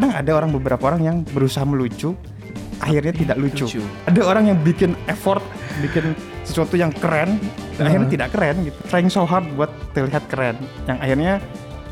kadang 0.00 0.16
ada 0.16 0.32
orang 0.32 0.50
beberapa 0.56 0.88
orang 0.88 1.04
yang 1.04 1.16
berusaha 1.28 1.60
melucu 1.68 2.16
akhirnya 2.80 3.12
tidak 3.12 3.36
lucu. 3.36 3.68
Lucu. 3.68 3.84
Ada 4.08 4.24
orang 4.24 4.48
yang 4.48 4.58
bikin 4.64 4.96
effort, 5.12 5.44
bikin 5.84 6.16
sesuatu 6.48 6.80
yang 6.80 6.88
keren, 6.88 7.36
dan 7.76 7.92
akhirnya 7.92 8.08
tidak 8.08 8.28
keren 8.32 8.64
gitu. 8.64 8.80
Trying 8.88 9.12
so 9.12 9.28
hard 9.28 9.44
buat 9.60 9.68
terlihat 9.92 10.24
keren, 10.32 10.56
yang 10.88 10.96
akhirnya 10.96 11.44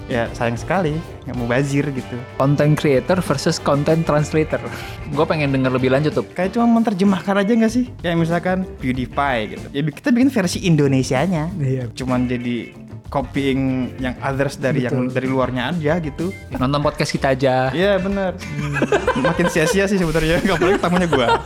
ya 0.08 0.24
sayang 0.32 0.56
sekali 0.56 0.96
nggak 1.28 1.36
mau 1.36 1.44
bazir 1.44 1.84
gitu. 1.92 2.16
Content 2.40 2.72
creator 2.80 3.20
versus 3.20 3.60
content 3.60 4.00
translator. 4.08 4.56
Gue 5.12 5.28
pengen 5.28 5.52
denger 5.52 5.76
lebih 5.76 5.92
lanjut 5.92 6.16
tuh. 6.16 6.24
Kayak 6.32 6.56
cuma 6.56 6.80
menerjemahkan 6.80 7.44
aja 7.44 7.52
nggak 7.52 7.72
sih? 7.72 7.92
Kayak 8.00 8.16
misalkan 8.24 8.64
PewDiePie 8.80 9.40
gitu. 9.52 9.66
Ya 9.76 9.80
kita 9.84 10.08
bikin 10.08 10.32
versi 10.32 10.64
Indonesianya. 10.64 11.52
Iya. 11.60 11.92
Cuman 11.92 12.24
jadi 12.24 12.72
copying 13.08 13.92
yang 13.98 14.14
others 14.20 14.60
dari 14.60 14.84
yang 14.84 15.08
dari 15.08 15.28
luarnya 15.28 15.72
aja 15.72 15.96
gitu. 16.00 16.30
Nonton 16.52 16.80
podcast 16.80 17.10
kita 17.12 17.32
aja. 17.32 17.72
Iya 17.72 17.96
benar. 17.98 18.36
Makin 19.18 19.48
sia-sia 19.48 19.88
sih 19.88 19.96
sebenarnya. 19.96 20.40
Gak 20.44 20.60
boleh 20.60 20.76
tamunya 20.76 21.08
gua. 21.08 21.40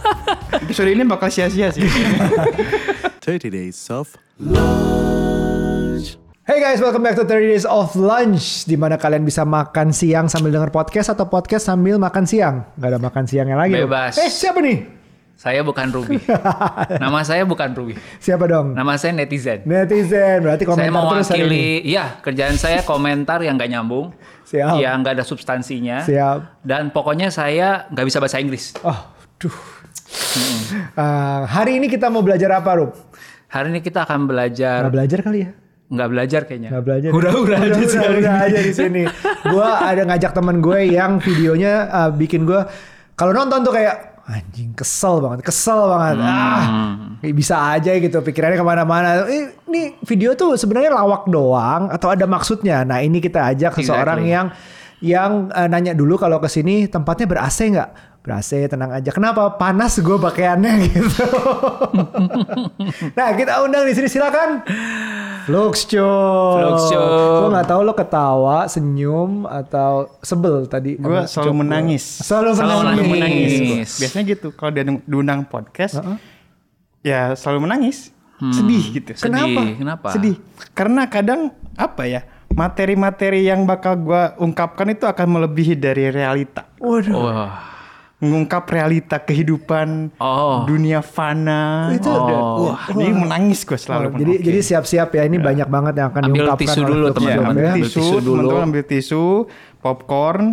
Episode 0.52 0.90
ini 0.92 1.02
bakal 1.06 1.30
sia-sia 1.30 1.70
sih. 1.70 1.86
30 3.22 3.48
days 3.48 3.78
of 3.88 4.10
Hey 6.42 6.58
guys, 6.58 6.82
welcome 6.82 7.06
back 7.06 7.14
to 7.14 7.22
30 7.22 7.54
Days 7.54 7.62
of 7.62 7.94
Lunch 7.94 8.66
di 8.66 8.74
mana 8.74 8.98
kalian 8.98 9.22
bisa 9.22 9.46
makan 9.46 9.94
siang 9.94 10.26
sambil 10.26 10.50
denger 10.50 10.74
podcast 10.74 11.14
atau 11.14 11.30
podcast 11.30 11.70
sambil 11.70 12.02
makan 12.02 12.26
siang. 12.26 12.66
Gak 12.82 12.90
ada 12.90 12.98
makan 12.98 13.24
siangnya 13.30 13.54
lagi. 13.54 13.78
loh. 13.78 13.86
Bebas. 13.86 14.18
Eh, 14.18 14.26
siapa 14.26 14.58
nih? 14.58 15.01
Saya 15.42 15.66
bukan 15.66 15.90
Ruby. 15.90 16.22
Nama 17.02 17.18
saya 17.26 17.42
bukan 17.42 17.74
Ruby. 17.74 17.98
Siapa 18.22 18.46
dong? 18.46 18.78
Nama 18.78 18.94
saya 18.94 19.10
netizen. 19.10 19.66
Netizen, 19.66 20.38
berarti 20.38 20.62
komentar 20.62 20.94
saya 20.94 21.10
terus 21.10 21.28
hari 21.34 21.42
ini. 21.50 21.62
iya 21.82 22.14
kerjaan 22.22 22.54
saya 22.54 22.86
komentar 22.86 23.42
yang 23.42 23.58
gak 23.58 23.66
nyambung, 23.66 24.14
Siap. 24.46 24.78
yang 24.78 25.02
nggak 25.02 25.18
ada 25.18 25.26
substansinya, 25.26 26.06
Siap. 26.06 26.62
dan 26.62 26.94
pokoknya 26.94 27.34
saya 27.34 27.90
nggak 27.90 28.06
bisa 28.06 28.22
bahasa 28.22 28.38
Inggris. 28.38 28.70
Oh, 28.86 28.94
duh. 29.42 29.50
Eh, 30.94 31.40
hari 31.50 31.82
ini 31.82 31.90
kita 31.90 32.06
mau 32.06 32.22
belajar 32.22 32.62
apa, 32.62 32.78
Rup? 32.78 32.94
Hari 33.50 33.74
ini 33.74 33.82
kita 33.82 34.06
akan 34.06 34.30
belajar, 34.30 34.86
Nggak 34.86 34.94
belajar 34.94 35.18
kali 35.26 35.38
ya? 35.42 35.50
nggak 35.92 36.08
belajar 36.08 36.40
kayaknya. 36.46 36.70
Nggak 36.70 36.84
belajar. 36.86 37.10
Hura-hura 37.10 37.56
aja 37.58 37.80
sih 37.82 37.98
hari 37.98 38.22
Hura-hura 38.22 38.32
ini. 38.32 38.46
aja 38.46 38.60
di 38.62 38.72
sini. 38.72 39.02
gua 39.50 39.68
ada 39.90 40.02
ngajak 40.06 40.32
temen 40.32 40.56
gue 40.62 40.80
yang 40.88 41.18
videonya 41.18 41.74
uh, 41.90 42.10
bikin 42.14 42.46
gue 42.46 42.62
kalau 43.12 43.36
nonton 43.36 43.60
tuh 43.60 43.74
kayak 43.76 44.11
anjing 44.28 44.70
kesel 44.72 45.18
banget, 45.18 45.42
kesel 45.42 45.90
banget. 45.90 46.22
Hmm. 46.22 47.18
Ah, 47.18 47.32
bisa 47.34 47.58
aja 47.74 47.90
gitu 47.96 48.22
pikirannya 48.22 48.54
ke 48.54 48.66
mana-mana. 48.66 49.26
Eh, 49.26 49.50
Ini 49.66 49.98
video 50.06 50.36
tuh 50.38 50.54
sebenarnya 50.54 50.94
lawak 50.94 51.26
doang 51.26 51.90
atau 51.90 52.12
ada 52.12 52.22
maksudnya. 52.28 52.86
Nah 52.86 53.02
ini 53.02 53.18
kita 53.18 53.42
ajak 53.50 53.74
seseorang 53.78 54.22
Exactly. 54.22 54.34
yang 54.34 54.46
yang 55.02 55.30
uh, 55.50 55.66
nanya 55.66 55.98
dulu 55.98 56.14
kalau 56.14 56.38
ke 56.38 56.46
sini 56.46 56.86
tempatnya 56.86 57.26
ber 57.26 57.42
AC 57.42 57.58
nggak? 57.74 57.90
Ber 58.22 58.38
AC 58.38 58.70
tenang 58.70 58.94
aja. 58.94 59.10
Kenapa? 59.10 59.58
Panas 59.58 59.98
gue 59.98 60.14
pakaiannya 60.14 60.72
gitu. 60.86 61.26
nah 63.18 63.34
kita 63.34 63.66
undang 63.66 63.82
di 63.82 63.92
sini 63.98 64.06
silakan. 64.06 64.62
Flux 65.48 65.88
Show. 65.88 66.58
Flux 66.58 66.78
Show. 66.92 67.06
Gue 67.42 67.48
nggak 67.50 67.68
tahu 67.68 67.80
lo 67.82 67.92
ketawa, 67.96 68.68
senyum 68.68 69.48
atau 69.48 70.12
sebel 70.22 70.68
tadi. 70.70 70.94
Gue 71.00 71.26
selalu 71.26 71.66
menangis. 71.66 72.04
Selalu 72.22 72.50
Selalu 72.54 72.78
menangis. 72.78 73.08
menangis. 73.08 73.90
Biasanya 73.98 74.24
gitu. 74.28 74.48
Kalau 74.54 74.70
dia 74.70 74.84
diundang 74.86 75.46
podcast, 75.48 75.98
ya 77.02 77.34
selalu 77.34 77.66
menangis. 77.66 78.12
Sedih 78.42 78.84
gitu. 78.90 79.14
Sedih. 79.14 79.30
Kenapa? 79.30 79.60
Kenapa? 79.78 80.08
Sedih. 80.14 80.36
Karena 80.74 81.06
kadang 81.06 81.54
apa 81.78 82.04
ya? 82.10 82.26
Materi-materi 82.52 83.48
yang 83.48 83.64
bakal 83.64 83.96
gua 83.96 84.36
ungkapkan 84.36 84.84
itu 84.92 85.08
akan 85.08 85.40
melebihi 85.40 85.72
dari 85.72 86.12
realita. 86.12 86.68
Waduh. 86.76 87.16
Wah. 87.16 87.71
Mengungkap 88.22 88.64
realita 88.64 89.18
kehidupan 89.18 90.14
Oh. 90.16 90.62
dunia 90.62 91.02
fana. 91.02 91.90
Itu 91.90 92.06
Dan- 92.06 92.38
Oh. 92.38 92.70
wah, 92.70 92.86
jadi 92.86 93.10
menangis 93.12 93.60
gue 93.60 93.74
selalu. 93.74 94.06
Oh, 94.06 94.12
jadi 94.14 94.32
jadi 94.40 94.60
siap-siap 94.62 95.10
ya 95.10 95.22
ini 95.22 95.36
banyak 95.36 95.66
banget 95.66 95.94
yang 95.96 96.08
akan 96.08 96.22
Ambil 96.24 96.46
diungkapkan 96.46 96.62
tisu 96.64 96.78
oleh 96.78 96.86
dulu, 96.88 97.02
Flux 97.02 97.16
teman-teman. 97.16 97.34
Show, 97.34 97.50
ambil 97.50 97.58
ya. 97.58 97.72
Ambil 97.72 97.82
tisu, 97.84 97.98
dulu. 98.00 98.30
teman-teman 98.32 98.62
ambil 98.64 98.82
tisu, 98.84 99.24
popcorn, 99.76 100.44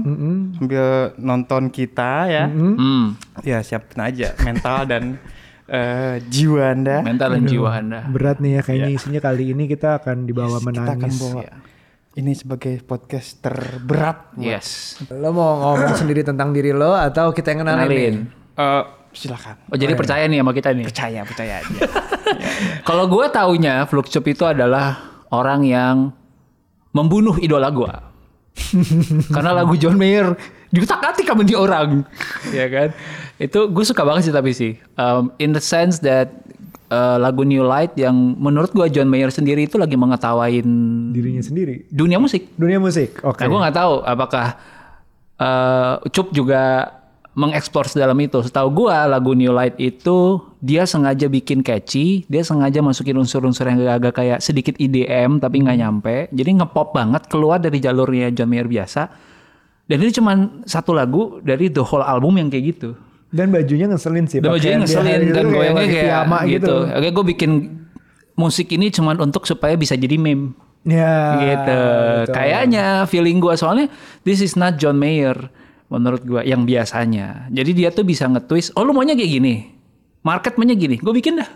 sambil 0.52 0.86
nonton 1.16 1.64
kita 1.70 2.14
ya. 2.28 2.46
Hmm. 2.48 3.06
Ya 3.42 3.58
siapin 3.62 4.00
aja 4.00 4.34
mental 4.40 4.78
dan 4.84 5.04
eh, 5.70 6.18
jiwa 6.26 6.74
anda. 6.74 6.98
Mental 7.00 7.30
dan 7.32 7.44
jiwa 7.46 7.70
anda. 7.72 8.00
Berat 8.04 8.42
nih 8.42 8.58
ya 8.58 8.62
kayaknya 8.64 8.90
isinya 8.92 9.22
kali 9.22 9.54
ini 9.54 9.70
kita 9.70 10.02
akan 10.02 10.26
dibawa 10.26 10.58
Kita 10.58 10.66
akan 10.66 10.98
menangis. 10.98 11.22
bawa 11.22 11.42
ini 12.16 12.34
sebagai 12.34 12.82
podcast 12.82 13.38
terberat. 13.40 14.34
buat- 14.34 14.42
Yes. 14.42 14.98
Lo 15.10 15.30
mau 15.30 15.76
ngomong 15.76 15.94
sendiri 15.96 16.22
tentang 16.22 16.50
diri 16.50 16.72
lo 16.72 16.92
atau 16.92 17.30
kita 17.30 17.54
yang 17.54 17.62
kenalin? 17.64 17.80
nih? 17.80 17.86
Kenalin. 17.86 18.16
Eh, 18.58 18.84
silakan. 19.12 19.56
Oh 19.70 19.78
jadi 19.78 19.94
percaya 19.94 20.26
nih 20.26 20.42
sama 20.42 20.52
kita 20.52 20.70
nih. 20.74 20.86
Percaya, 20.86 21.22
percaya 21.24 21.54
aja. 21.62 21.80
Kalau 22.88 23.06
gue 23.08 23.26
taunya 23.30 23.86
Fluxup 23.86 24.26
itu 24.26 24.44
adalah 24.44 24.98
orang 25.30 25.62
yang 25.64 25.96
membunuh 26.92 27.38
idola 27.38 27.70
gue. 27.70 27.94
Karena 29.34 29.54
lagu 29.54 29.78
John 29.78 29.96
Mayer 29.96 30.34
diutak 30.70 31.00
atik 31.00 31.26
sama 31.26 31.42
dia 31.42 31.56
orang, 31.56 32.04
ya 32.52 32.68
kan? 32.68 32.90
Itu 33.40 33.72
gue 33.72 33.86
suka 33.88 34.04
banget 34.04 34.30
sih 34.30 34.36
tapi 34.36 34.52
sih, 34.52 34.76
Um, 34.94 35.32
in 35.40 35.56
the 35.56 35.64
sense 35.64 36.04
that 36.04 36.30
uh, 36.90 37.18
lagu 37.22 37.46
New 37.46 37.64
Light 37.66 37.94
yang 37.96 38.16
menurut 38.38 38.74
gue 38.74 38.88
John 38.90 39.10
Mayer 39.10 39.30
sendiri 39.30 39.66
itu 39.66 39.78
lagi 39.78 39.96
mengetawain 39.96 40.66
Dirinya 41.14 41.44
sendiri. 41.44 41.86
dunia 41.90 42.18
musik. 42.18 42.50
Dunia 42.58 42.82
musik. 42.82 43.22
Oke. 43.22 43.44
Nah, 43.44 43.48
gue 43.48 43.60
nggak 43.66 43.78
tahu 43.78 43.94
apakah 44.04 44.48
uh, 45.40 45.96
Cup 46.10 46.34
juga 46.34 46.94
mengeksplor 47.38 47.88
dalam 47.96 48.18
itu. 48.20 48.42
Setahu 48.44 48.68
gue 48.86 48.96
lagu 49.08 49.32
New 49.32 49.54
Light 49.54 49.78
itu 49.80 50.44
dia 50.60 50.84
sengaja 50.84 51.32
bikin 51.32 51.64
catchy, 51.64 52.28
dia 52.28 52.44
sengaja 52.44 52.84
masukin 52.84 53.16
unsur-unsur 53.16 53.64
yang 53.70 53.80
agak-agak 53.80 54.14
kayak 54.20 54.40
sedikit 54.44 54.76
IDM 54.76 55.40
tapi 55.40 55.64
nggak 55.64 55.78
nyampe. 55.80 56.16
Jadi 56.36 56.60
ngepop 56.60 56.92
banget 56.92 57.32
keluar 57.32 57.64
dari 57.64 57.80
jalurnya 57.80 58.34
John 58.36 58.52
Mayer 58.52 58.68
biasa. 58.68 59.08
Dan 59.90 60.06
ini 60.06 60.12
cuma 60.14 60.32
satu 60.70 60.94
lagu 60.94 61.42
dari 61.42 61.72
the 61.72 61.82
whole 61.82 62.06
album 62.06 62.38
yang 62.38 62.52
kayak 62.52 62.78
gitu. 62.78 62.94
Dan 63.30 63.54
bajunya 63.54 63.86
ngeselin 63.86 64.26
sih. 64.26 64.42
Dan 64.42 64.50
bajunya 64.54 64.78
ngeselin 64.82 65.20
dan 65.30 65.46
goyangnya 65.54 65.74
pakai 65.78 65.90
kayak 65.94 66.06
piyama 66.06 66.40
gitu. 66.50 66.76
Oke, 66.90 67.10
gue 67.14 67.26
bikin 67.38 67.52
musik 68.34 68.68
ini 68.74 68.90
cuma 68.90 69.14
untuk 69.20 69.46
supaya 69.46 69.78
bisa 69.78 69.94
jadi 69.94 70.18
meme. 70.18 70.56
Ya. 70.88 71.36
gitu. 71.44 71.82
betul. 72.24 72.34
Kayaknya 72.40 72.86
feeling 73.06 73.38
gue 73.44 73.54
soalnya 73.60 73.88
this 74.24 74.40
is 74.40 74.56
not 74.56 74.80
John 74.80 74.96
Mayer 74.96 75.36
menurut 75.92 76.22
gue 76.24 76.42
yang 76.46 76.64
biasanya. 76.64 77.50
Jadi 77.52 77.72
dia 77.74 77.90
tuh 77.90 78.06
bisa 78.06 78.30
nge-twist, 78.30 78.78
oh 78.78 78.86
lu 78.86 78.94
maunya 78.94 79.18
kayak 79.18 79.32
gini. 79.42 79.74
Market 80.22 80.56
maunya 80.56 80.78
gini, 80.78 81.02
gue 81.02 81.14
bikin 81.14 81.42
dah. 81.42 81.50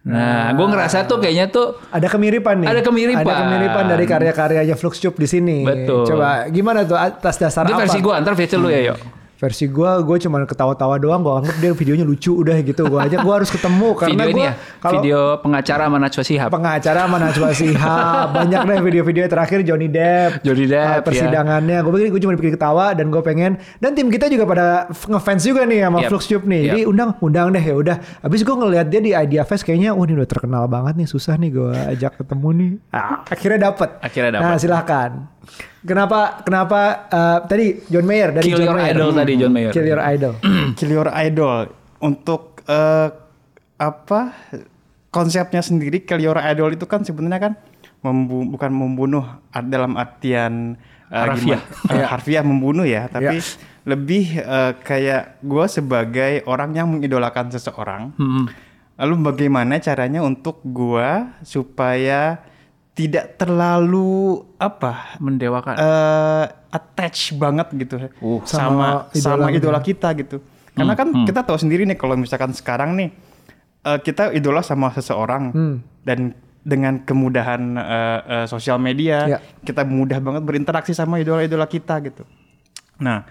Nah, 0.00 0.48
gue 0.56 0.64
ngerasa 0.64 1.04
tuh 1.04 1.20
kayaknya 1.20 1.52
tuh 1.52 1.76
Ada 1.92 2.08
kemiripan 2.08 2.64
nih. 2.64 2.68
Ada 2.72 2.80
kemiripan. 2.80 3.20
Ada 3.20 3.34
kemiripan 3.44 3.84
dari 3.84 4.04
karya-karyanya 4.08 4.74
Flux 4.80 4.96
Cup 4.96 5.12
di 5.20 5.28
sini. 5.28 5.60
Betul. 5.60 6.08
Coba 6.08 6.48
gimana 6.48 6.88
tuh 6.88 6.96
atas 6.96 7.36
dasar 7.36 7.68
itu 7.68 7.76
apa? 7.76 7.84
versi 7.84 8.00
gue, 8.00 8.14
antar 8.16 8.32
versi 8.32 8.56
lu 8.56 8.72
ya 8.72 8.80
yuk. 8.92 9.19
Versi 9.40 9.64
gue, 9.66 9.90
gue 10.04 10.16
cuma 10.20 10.44
ketawa-tawa 10.44 10.94
doang. 10.94 11.20
Gue 11.20 11.32
anggap 11.34 11.56
dia 11.56 11.72
videonya 11.72 12.04
lucu 12.04 12.28
udah 12.34 12.60
gitu. 12.60 12.84
Gue 12.84 13.00
aja 13.00 13.16
gue 13.16 13.34
harus 13.34 13.48
ketemu 13.48 13.88
karena 13.98 14.12
Video 14.18 14.28
ini 14.28 14.36
gue 14.36 14.44
ya, 14.44 14.54
video 14.92 15.18
pengacara 15.38 15.82
sama 15.82 15.96
Najwa 15.98 16.22
Shihab. 16.22 16.48
pengacara 16.50 17.00
sama 17.00 17.16
Najwa 17.18 17.48
Shihab 17.58 18.26
banyak 18.30 18.60
deh 18.62 18.78
video-video 18.82 19.24
terakhir 19.26 19.58
Johnny 19.62 19.88
Depp 19.88 20.42
Johnny 20.42 20.66
Depp, 20.66 21.00
uh, 21.00 21.02
persidangannya 21.02 21.76
gue 21.78 21.92
pikir 21.94 22.08
gue 22.10 22.20
cuma 22.20 22.32
bikin 22.34 22.52
ketawa 22.52 22.92
dan 22.92 23.08
gue 23.08 23.20
pengen 23.20 23.52
dan 23.78 23.90
tim 23.92 24.08
kita 24.08 24.26
juga 24.26 24.44
pada 24.44 24.66
ngefans 24.90 25.40
juga 25.42 25.64
nih 25.64 25.80
sama 25.82 25.98
Yep. 25.98 26.08
Flux 26.08 26.22
Tube 26.26 26.44
nih 26.44 26.60
Yep. 26.60 26.68
jadi 26.68 26.80
undang 26.84 27.10
undang 27.18 27.46
deh 27.50 27.62
ya 27.62 27.74
udah 27.74 27.96
habis 28.20 28.40
gue 28.40 28.52
ngeliat 28.52 28.86
dia 28.86 29.00
di 29.00 29.12
Idea 29.14 29.42
Fest 29.42 29.62
kayaknya 29.62 29.90
wah 29.90 30.04
ini 30.04 30.14
udah 30.14 30.28
terkenal 30.28 30.64
banget 30.66 30.94
nih 30.96 31.08
susah 31.08 31.34
nih 31.34 31.50
gue 31.50 31.72
ajak 31.90 32.12
ketemu 32.18 32.48
nih 32.52 32.70
Ah, 32.90 33.24
akhirnya 33.24 33.58
dapet 33.66 33.88
Akhirnya 33.98 34.30
dapet. 34.34 34.44
nah 34.44 34.56
silahkan 34.56 35.10
kenapa 35.82 36.40
kenapa 36.40 36.80
uh, 37.06 37.38
tadi 37.42 37.80
John 37.86 38.04
Mayer 38.04 38.30
dari 38.30 38.44
Kill 38.46 38.56
John 38.56 38.66
Your 38.66 38.76
Mayer 38.76 38.92
Idol 38.92 39.10
tadi, 39.12 39.32
John 39.34 39.52
Mayer. 39.52 39.70
Kill 39.70 39.86
Your 39.86 40.02
Idol 40.02 40.34
Kill 40.78 40.92
Your 40.92 41.10
Idol 41.10 41.64
untuk 41.98 42.42
eh, 42.64 43.08
apa 43.76 44.20
konsepnya 45.08 45.60
sendiri 45.60 46.00
Kill 46.00 46.20
Your 46.20 46.38
Idol 46.38 46.70
itu 46.70 46.84
kan 46.84 47.00
sebenarnya 47.00 47.40
kan 47.42 47.52
membu- 48.00 48.48
bukan 48.48 48.70
membunuh 48.70 49.24
dalam 49.62 49.94
artian 49.94 50.76
eh, 51.06 51.16
Harfiah. 51.18 51.60
gimana- 51.60 51.92
eh, 51.94 52.06
harfiah 52.06 52.42
membunuh 52.42 52.84
ya 52.84 53.06
tapi 53.06 53.40
lebih 53.82 54.24
eh, 54.36 54.72
kayak 54.78 55.40
gue 55.40 55.64
sebagai 55.66 56.44
orang 56.44 56.72
yang 56.72 56.88
mengidolakan 56.88 57.48
seseorang 57.48 58.12
Hmm. 58.14 58.44
lalu 58.96 59.14
bagaimana 59.26 59.76
caranya 59.76 60.20
untuk 60.20 60.60
gue 60.62 61.08
supaya 61.42 62.36
tidak 63.00 63.24
terlalu 63.34 64.12
apa 64.56 65.16
Mendewakan. 65.16 65.72
eh 65.74 66.44
attach 66.68 67.32
banget 67.34 67.72
gitu 67.74 67.96
Uh. 68.20 68.44
sama 68.44 69.08
Sama 69.08 69.10
idola 69.10 69.24
sama 69.40 69.46
gitu 69.48 69.58
idola 69.58 69.80
kita 69.80 70.08
gitu. 70.14 70.36
Karena 70.70 70.92
kan 70.94 71.24
kita 71.24 71.40
tahu 71.42 71.56
sendiri 71.56 71.82
nih 71.82 71.96
kalau 71.96 72.14
misalkan 72.14 72.52
sekarang 72.52 72.92
nih 72.94 73.08
eh, 73.80 73.98
kita 73.98 74.30
idola 74.30 74.60
sama 74.60 74.92
seseorang 74.92 75.50
Hmm. 75.50 75.76
dan 76.02 76.36
dengan 76.60 77.00
kemudahan 77.00 77.62
eh, 77.74 78.20
eh, 78.22 78.46
sosial 78.46 78.76
media 78.76 79.24
Ya. 79.26 79.38
kita 79.62 79.80
mudah 79.82 80.20
banget 80.20 80.44
berinteraksi 80.44 80.92
sama 80.92 81.16
idola-idola 81.16 81.64
kita 81.64 81.96
gitu. 82.02 82.28
Nah, 82.98 83.24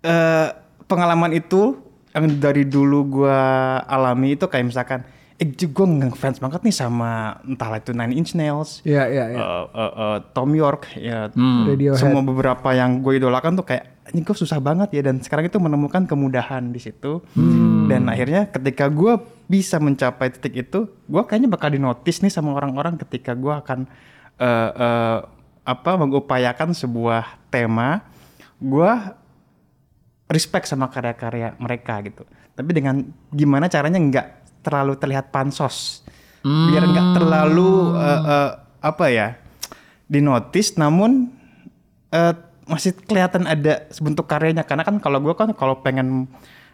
eh 0.00 0.48
pengalaman 0.84 1.32
itu 1.32 1.80
yang 2.10 2.36
dari 2.36 2.64
dulu 2.64 3.22
gua 3.22 3.40
alami 3.80 4.34
itu 4.34 4.44
kayak 4.44 4.66
misalkan 4.66 5.00
eh 5.40 5.48
gue 5.48 5.86
ngefans 5.88 6.36
banget 6.36 6.60
nih 6.60 6.76
sama 6.76 7.40
entah 7.42 7.72
itu 7.72 7.96
Nine 7.96 8.12
Inch 8.12 8.36
Nails, 8.36 8.84
Iya, 8.84 9.08
iya, 9.08 9.24
iya. 9.32 9.38
eh, 9.40 9.66
eh, 9.72 9.92
eh, 9.96 10.18
Tom 10.36 10.52
York, 10.52 10.92
ya 11.00 11.32
Radiohead. 11.32 11.96
semua 11.96 12.20
beberapa 12.20 12.76
yang 12.76 13.00
gue 13.00 13.16
idolakan 13.16 13.56
tuh 13.56 13.64
kayak 13.64 14.12
ini 14.12 14.20
gue 14.20 14.36
susah 14.36 14.60
banget 14.60 14.92
ya 14.92 15.00
dan 15.00 15.22
sekarang 15.24 15.48
itu 15.48 15.56
menemukan 15.56 16.04
kemudahan 16.04 16.68
di 16.68 16.76
situ. 16.76 17.24
Dan 17.86 18.06
akhirnya 18.06 18.50
ketika 18.50 18.90
gue 18.90 19.16
bisa 19.46 19.78
mencapai 19.78 20.28
titik 20.28 20.66
itu 20.66 20.86
gue 20.86 21.22
kayaknya 21.24 21.48
bakal 21.48 21.70
dinotis 21.70 22.20
nih 22.20 22.28
sama 22.28 22.52
orang-orang 22.52 22.98
ketika 22.98 23.32
gue 23.32 23.54
akan 23.54 23.86
eh, 24.36 24.70
eh, 24.76 25.18
apa 25.64 25.90
mengupayakan 25.96 26.74
sebuah 26.74 27.48
tema. 27.48 28.02
Gue 28.58 28.90
respect 30.26 30.66
sama 30.66 30.90
karya-karya 30.90 31.54
mereka 31.56 32.02
gitu. 32.02 32.26
Tapi 32.54 32.70
dengan 32.74 33.02
gimana 33.30 33.70
caranya 33.70 33.96
nggak 33.96 34.26
terlalu 34.60 34.96
terlihat 34.96 35.32
pansos. 35.32 36.04
Biar 36.40 36.84
nggak 36.88 37.20
terlalu 37.20 38.00
eh, 38.00 38.20
eh, 38.24 38.50
apa 38.80 39.06
ya 39.12 39.36
dinotis 40.08 40.74
namun 40.80 41.28
eh, 42.08 42.34
masih 42.64 42.96
kelihatan 43.04 43.44
ada 43.44 43.84
sebentuk 43.92 44.24
karyanya. 44.24 44.64
Karena 44.64 44.86
kan 44.86 44.96
kalau 45.02 45.20
gue 45.20 45.34
kan 45.36 45.52
kalau 45.52 45.84
pengen 45.84 46.30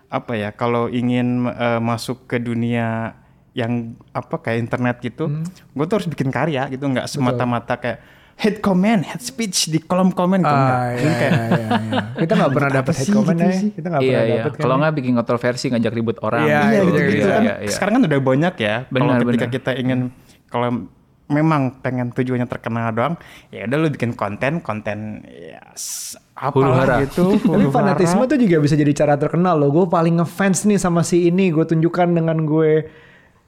apa 0.07 0.39
ya 0.39 0.55
kalau 0.55 0.87
ingin 0.87 1.51
eh, 1.51 1.81
masuk 1.83 2.31
ke 2.31 2.39
dunia 2.39 3.19
yang 3.57 3.97
apa 4.13 4.37
kayak 4.37 4.69
internet 4.69 4.97
gitu 5.01 5.33
gue 5.73 5.85
tuh 5.89 5.95
harus 5.99 6.09
bikin 6.11 6.31
karya 6.31 6.71
gitu. 6.71 6.87
Nggak 6.87 7.11
semata-mata 7.11 7.75
kayak 7.81 7.99
hate 8.37 8.61
comment 8.61 9.01
hate 9.01 9.25
speech 9.25 9.73
di 9.73 9.81
kolom 9.81 10.13
komen 10.13 10.41
gitu 10.41 10.53
nggak. 10.53 10.77
Ah, 10.77 10.93
iya, 10.93 11.11
kayak 11.11 11.33
iya, 11.33 11.45
iya, 11.49 11.69
iya. 11.81 12.01
Kita 12.21 12.33
nggak 12.37 12.51
pernah 12.53 12.71
Apa 12.71 12.79
dapat 12.79 12.93
sih 12.93 13.01
hate 13.01 13.17
comment 13.17 13.37
gitu 13.37 13.49
ya. 13.49 13.57
sih? 13.57 13.69
Kita 13.73 13.87
nggak 13.89 14.03
Iya, 14.03 14.11
pernah 14.13 14.25
iya. 14.25 14.37
dapat 14.37 14.53
kan. 14.53 14.61
Kalau 14.61 14.75
nggak 14.77 14.95
bikin 14.95 15.13
kontroversi, 15.17 15.65
ngajak 15.73 15.93
ribut 15.93 16.17
orang. 16.21 16.45
Iya, 16.45 16.61
Iya 16.61 16.61
gitu, 16.61 16.85
gitu, 16.87 16.99
gitu, 17.01 17.17
gitu. 17.17 17.29
kan. 17.29 17.43
Iya, 17.43 17.55
iya. 17.65 17.71
Sekarang 17.73 17.93
kan 17.97 18.03
udah 18.05 18.21
banyak 18.21 18.55
ya. 18.61 18.75
Kalau 18.85 19.13
ketika 19.17 19.25
benar. 19.49 19.57
kita 19.57 19.71
ingin 19.75 20.01
kalau 20.47 20.69
memang 21.27 21.63
pengen 21.83 22.15
tujuannya 22.15 22.47
terkenal 22.47 22.87
doang, 22.95 23.15
ya 23.51 23.67
udah 23.67 23.77
lu 23.81 23.89
bikin 23.91 24.15
konten, 24.15 24.63
konten 24.63 25.27
ya 25.27 25.59
apalah 26.37 27.03
gitu. 27.03 27.41
Tapi 27.41 27.67
fanatisme 27.73 28.23
tuh 28.29 28.39
juga 28.39 28.57
bisa 28.61 28.77
jadi 28.77 28.93
cara 28.93 29.17
terkenal 29.17 29.57
loh. 29.57 29.73
Gue 29.73 29.87
paling 29.89 30.21
ngefans 30.21 30.69
nih 30.69 30.77
sama 30.77 31.01
si 31.01 31.27
ini. 31.27 31.49
Gue 31.51 31.65
tunjukkan 31.65 32.13
dengan 32.13 32.45
gue 32.45 32.85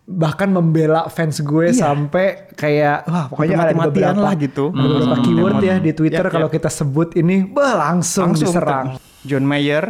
bahkan 0.08 0.48
membela 0.48 1.04
fans 1.06 1.36
gue 1.38 1.68
sampai 1.70 2.48
kayak 2.56 3.04
wah 3.04 3.28
pokoknya 3.28 3.56
mati-matian 3.60 3.92
beberapa 3.92 4.20
lah 4.24 4.34
gitu. 4.34 4.64
ada 4.72 4.80
beberapa 4.80 5.14
Hmm. 5.14 5.22
keyword 5.22 5.56
ya 5.60 5.74
Hmm. 5.76 5.84
di 5.84 5.92
Twitter 5.92 6.24
Yap, 6.24 6.32
kalau 6.32 6.48
yap. 6.48 6.56
kita 6.56 6.68
sebut 6.72 7.08
ini 7.12 7.36
bah 7.44 7.76
langsung, 7.76 8.32
langsung 8.32 8.48
diserang. 8.48 8.86
John 9.20 9.44
Mayer, 9.44 9.84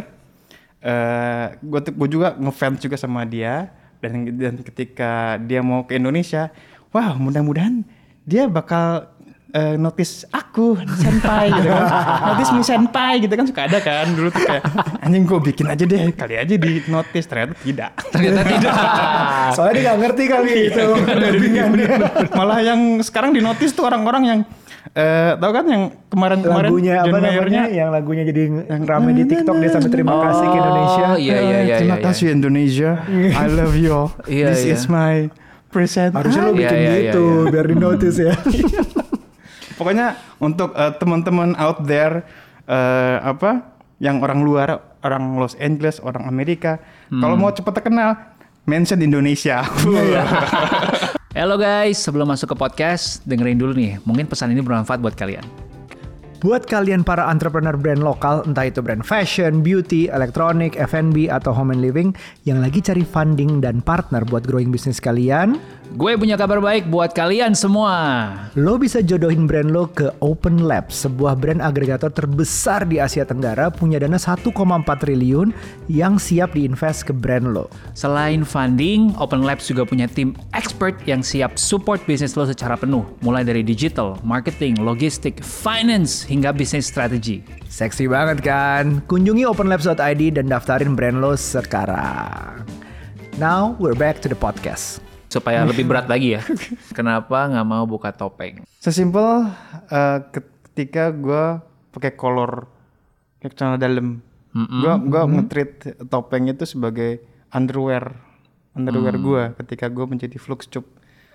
eh 0.79 1.55
gue 1.57 1.79
gue 1.85 2.09
juga 2.09 2.35
ngefans 2.35 2.79
juga 2.79 2.95
sama 2.95 3.23
dia 3.23 3.71
dan 3.99 4.27
dan 4.35 4.59
ketika 4.59 5.39
dia 5.39 5.59
mau 5.59 5.83
ke 5.83 5.95
Indonesia, 5.95 6.51
wah 6.89 7.15
mudah-mudahan 7.15 7.83
dia 8.23 8.45
bakal 8.45 9.07
eh, 9.53 9.75
notice 9.75 10.29
aku 10.29 10.77
senpai 10.77 11.49
gitu 11.49 11.67
kan, 11.69 11.85
notice 12.33 12.51
me 12.53 12.61
senpai 12.61 13.11
gitu 13.21 13.33
kan 13.33 13.45
suka 13.49 13.61
ada 13.65 13.77
kan 13.81 14.05
dulu 14.13 14.29
tuh 14.29 14.41
kayak 14.45 14.63
anjing 15.01 15.23
gue 15.25 15.39
bikin 15.41 15.65
aja 15.65 15.83
deh 15.85 16.01
kali 16.13 16.35
aja 16.37 16.53
di 16.53 16.71
notice 16.85 17.25
ternyata 17.25 17.53
tidak. 17.65 17.91
Ternyata 18.13 18.41
tidak. 18.45 18.73
Soalnya 19.57 19.73
dia 19.73 19.83
gak 19.89 19.97
ngerti 20.05 20.23
kali 20.29 20.51
itu 20.69 20.85
kelebihannya. 21.01 21.91
Malah 22.39 22.59
yang 22.61 22.79
sekarang 23.01 23.33
di 23.33 23.41
notice 23.41 23.73
tuh 23.73 23.89
orang-orang 23.89 24.23
yang 24.25 24.39
eh 24.89 25.37
tahu 25.37 25.51
kan 25.53 25.65
yang 25.69 25.83
kemarin-kemarin 26.09 26.69
lagunya 26.71 26.93
apa 26.97 27.05
John 27.05 27.13
namanya 27.21 27.29
Mayer-nya 27.29 27.63
yang 27.69 27.89
lagunya 27.93 28.23
jadi 28.25 28.43
rame 28.89 29.11
di 29.13 29.23
TikTok 29.27 29.55
dia 29.61 29.69
sampai 29.75 29.91
terima 29.91 30.15
kasih 30.17 30.45
ke 30.49 30.57
Indonesia. 30.57 31.05
Oh, 31.05 31.17
iya, 31.19 31.37
iya, 31.37 31.59
iya. 31.61 31.77
Terima 31.77 31.97
iya, 31.99 32.05
kasih 32.09 32.25
Indonesia. 32.33 32.91
I 33.11 33.47
love 33.53 33.75
you. 33.77 33.99
Iya, 34.25 34.45
This 34.49 34.63
iya. 34.65 34.73
is 34.79 34.83
my 34.89 35.29
present. 35.69 36.11
Harusnya 36.17 36.41
lo 36.49 36.51
Iya, 36.57 36.59
bikin 36.65 36.77
iya, 36.79 36.89
iya, 36.89 36.97
gitu 37.13 37.25
iya. 37.25 37.51
biar 37.53 37.65
di 37.69 37.75
notice 37.77 38.17
ya. 38.17 38.33
Pokoknya 39.79 40.19
untuk 40.43 40.75
eh, 40.75 40.91
teman-teman 40.99 41.55
out 41.55 41.79
there 41.87 42.27
eh, 42.67 43.17
apa 43.23 43.79
yang 44.03 44.19
orang 44.19 44.43
luar, 44.43 44.99
orang 45.07 45.39
Los 45.39 45.55
Angeles, 45.55 46.03
orang 46.03 46.27
Amerika, 46.27 46.83
kalau 47.07 47.39
mau 47.39 47.51
cepat 47.55 47.79
terkenal, 47.79 48.15
mention 48.67 48.99
Indonesia. 48.99 49.63
Halo 51.39 51.55
guys, 51.55 51.95
sebelum 51.95 52.27
masuk 52.27 52.51
ke 52.51 52.55
podcast, 52.59 53.23
dengerin 53.23 53.55
dulu 53.55 53.71
nih. 53.71 54.03
Mungkin 54.03 54.27
pesan 54.27 54.51
ini 54.51 54.59
bermanfaat 54.59 54.99
buat 54.99 55.15
kalian. 55.15 55.47
Buat 56.39 56.71
kalian 56.71 57.03
para 57.03 57.27
entrepreneur 57.27 57.75
brand 57.75 57.99
lokal, 57.99 58.47
entah 58.47 58.67
itu 58.67 58.79
brand 58.79 59.03
fashion, 59.03 59.59
beauty, 59.59 60.07
elektronik, 60.07 60.79
F&B, 60.79 61.27
atau 61.27 61.51
home 61.51 61.75
and 61.75 61.83
living 61.83 62.15
yang 62.47 62.63
lagi 62.63 62.79
cari 62.79 63.03
funding 63.03 63.59
dan 63.59 63.83
partner 63.83 64.23
buat 64.23 64.47
growing 64.47 64.71
bisnis 64.71 65.03
kalian, 65.03 65.59
Gue 65.97 66.13
punya 66.13 66.37
kabar 66.37 66.61
baik 66.61 66.85
buat 66.93 67.17
kalian 67.17 67.57
semua. 67.57 67.97
lo 68.53 68.77
bisa 68.77 69.01
jodohin 69.01 69.49
brand 69.49 69.73
lo 69.73 69.89
ke 69.89 70.13
Open 70.21 70.69
Labs, 70.69 71.01
sebuah 71.01 71.33
brand 71.33 71.65
agregator 71.65 72.13
terbesar 72.13 72.85
di 72.85 73.01
Asia 73.01 73.25
Tenggara 73.25 73.73
punya 73.73 73.97
dana 73.97 74.21
1,4 74.21 74.53
triliun 74.85 75.49
yang 75.89 76.21
siap 76.21 76.53
diinvest 76.53 77.09
ke 77.09 77.13
brand 77.17 77.57
lo. 77.57 77.73
Selain 77.97 78.45
funding, 78.45 79.17
Open 79.17 79.41
Labs 79.41 79.65
juga 79.65 79.81
punya 79.81 80.05
tim 80.05 80.37
expert 80.53 80.93
yang 81.09 81.25
siap 81.25 81.57
support 81.57 81.97
bisnis 82.05 82.37
lo 82.37 82.45
secara 82.45 82.77
penuh, 82.77 83.01
mulai 83.25 83.41
dari 83.41 83.65
digital, 83.65 84.13
marketing, 84.21 84.77
logistik, 84.85 85.41
finance, 85.41 86.21
hingga 86.21 86.53
bisnis 86.53 86.85
strategi. 86.85 87.41
Seksi 87.65 88.05
banget 88.05 88.45
kan? 88.45 89.01
Kunjungi 89.09 89.41
openlabs.id 89.41 90.37
dan 90.37 90.53
daftarin 90.53 90.93
brand 90.93 91.17
lo 91.17 91.33
sekarang. 91.33 92.61
Now 93.41 93.73
we're 93.81 93.97
back 93.97 94.21
to 94.21 94.29
the 94.29 94.37
podcast. 94.37 95.08
Supaya 95.29 95.61
lebih 95.61 95.85
berat 95.85 96.09
lagi 96.09 96.33
ya. 96.33 96.41
Kenapa 96.97 97.45
nggak 97.45 97.67
mau 97.69 97.85
buka 97.85 98.09
topeng? 98.09 98.65
Sesimpel 98.81 99.45
eh, 99.93 100.17
ketika 100.33 101.13
gue 101.13 101.61
pakai 101.93 102.17
kolor 102.17 102.65
kayak 103.37 103.53
celana 103.55 103.77
dalam, 103.77 104.19
gue 104.51 104.93
gua 105.07 105.23
nge-treat 105.29 106.01
topeng 106.09 106.49
itu 106.49 106.65
sebagai 106.65 107.23
underwear, 107.53 108.17
underwear 108.75 109.15
gue 109.15 109.43
ketika 109.63 109.87
gue 109.87 110.05
menjadi 110.09 110.35
flux 110.41 110.65
cup. 110.65 110.83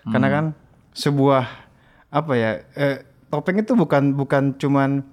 Karena 0.05 0.29
kan 0.29 0.45
sebuah 0.93 1.49
apa 2.11 2.33
ya, 2.35 2.51
eh, 2.77 3.07
topeng 3.31 3.63
itu 3.63 3.73
bukan 3.79 4.13
bukan 4.13 4.59
cuman 4.59 5.07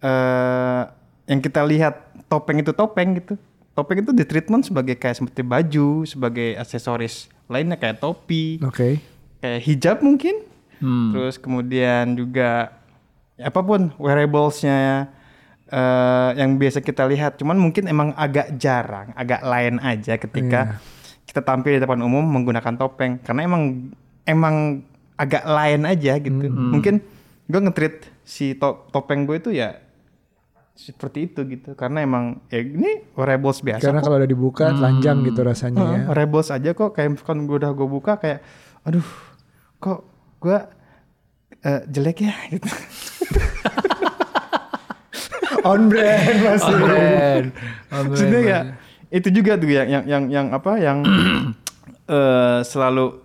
eh 0.00 0.82
yang 1.24 1.40
kita 1.40 1.64
lihat 1.64 2.12
topeng 2.28 2.60
itu 2.60 2.72
topeng 2.72 3.20
gitu. 3.20 3.36
Topeng 3.74 4.06
itu 4.06 4.14
di 4.14 4.22
treatment 4.22 4.62
sebagai 4.62 4.94
kayak 4.94 5.18
seperti 5.18 5.42
baju, 5.42 6.06
sebagai 6.06 6.54
aksesoris 6.54 7.33
lainnya 7.48 7.76
kayak 7.76 8.00
topi 8.00 8.58
Oke. 8.64 9.00
kayak 9.40 9.60
hijab 9.64 9.98
mungkin. 10.00 10.40
Terus 10.84 11.40
kemudian 11.40 12.12
juga 12.12 12.76
ya 13.40 13.48
apa 13.48 13.60
pun 13.64 13.88
wearablesnya 13.96 15.08
eh, 15.68 16.30
yang 16.36 16.60
biasa 16.60 16.84
kita 16.84 17.08
lihat. 17.08 17.40
Cuman 17.40 17.56
mungkin 17.56 17.88
emang 17.88 18.12
agak 18.16 18.56
jarang 18.60 19.12
agak 19.16 19.40
lain 19.44 19.80
aja 19.80 20.20
ketika 20.20 20.76
kita 21.24 21.40
tampil 21.40 21.76
di 21.76 21.80
depan 21.80 22.00
umum 22.04 22.24
menggunakan 22.24 22.76
topeng. 22.76 23.20
Karena 23.24 23.48
emang 23.48 23.92
emang 24.28 24.84
agak 25.16 25.44
lain 25.44 25.88
aja 25.88 26.20
gitu. 26.20 26.48
Mungkin 26.48 27.00
gue 27.44 27.60
nge-treat 27.60 28.08
si 28.24 28.56
to- 28.56 28.88
topeng 28.88 29.28
gue 29.28 29.36
itu 29.36 29.52
ya 29.52 29.83
seperti 30.74 31.30
itu 31.30 31.46
gitu 31.46 31.78
karena 31.78 32.02
emang 32.02 32.42
ya 32.50 32.58
ini 32.58 33.06
wearables 33.14 33.62
biasa 33.62 33.78
Karena 33.78 34.02
kok. 34.02 34.10
kalau 34.10 34.18
udah 34.18 34.26
dibuka 34.26 34.74
telanjang 34.74 35.22
gitu 35.22 35.40
rasanya 35.46 35.80
ya. 35.80 35.90
Heeh, 36.02 36.14
Rebels 36.18 36.50
aja 36.50 36.70
kok 36.74 36.90
kayak 36.90 37.14
misalkan 37.14 37.46
gue 37.46 37.56
udah 37.62 37.70
gue 37.70 37.86
buka 37.86 38.18
kayak 38.18 38.42
aduh 38.82 39.06
kok 39.78 40.02
gue 40.42 40.58
eh, 41.62 41.80
jelek 41.86 42.26
ya 42.26 42.34
gitu. 42.58 42.66
On 45.64 45.88
brand 45.88 46.38
masih. 46.42 46.74
Maksudnya 47.88 48.40
ya 48.42 48.58
itu 49.14 49.30
juga 49.30 49.54
tuh 49.54 49.70
yang 49.70 49.86
yang 49.88 50.04
yang, 50.04 50.24
yang 50.26 50.46
apa 50.50 50.74
yang 50.76 50.98
eh, 52.10 52.58
selalu 52.66 53.22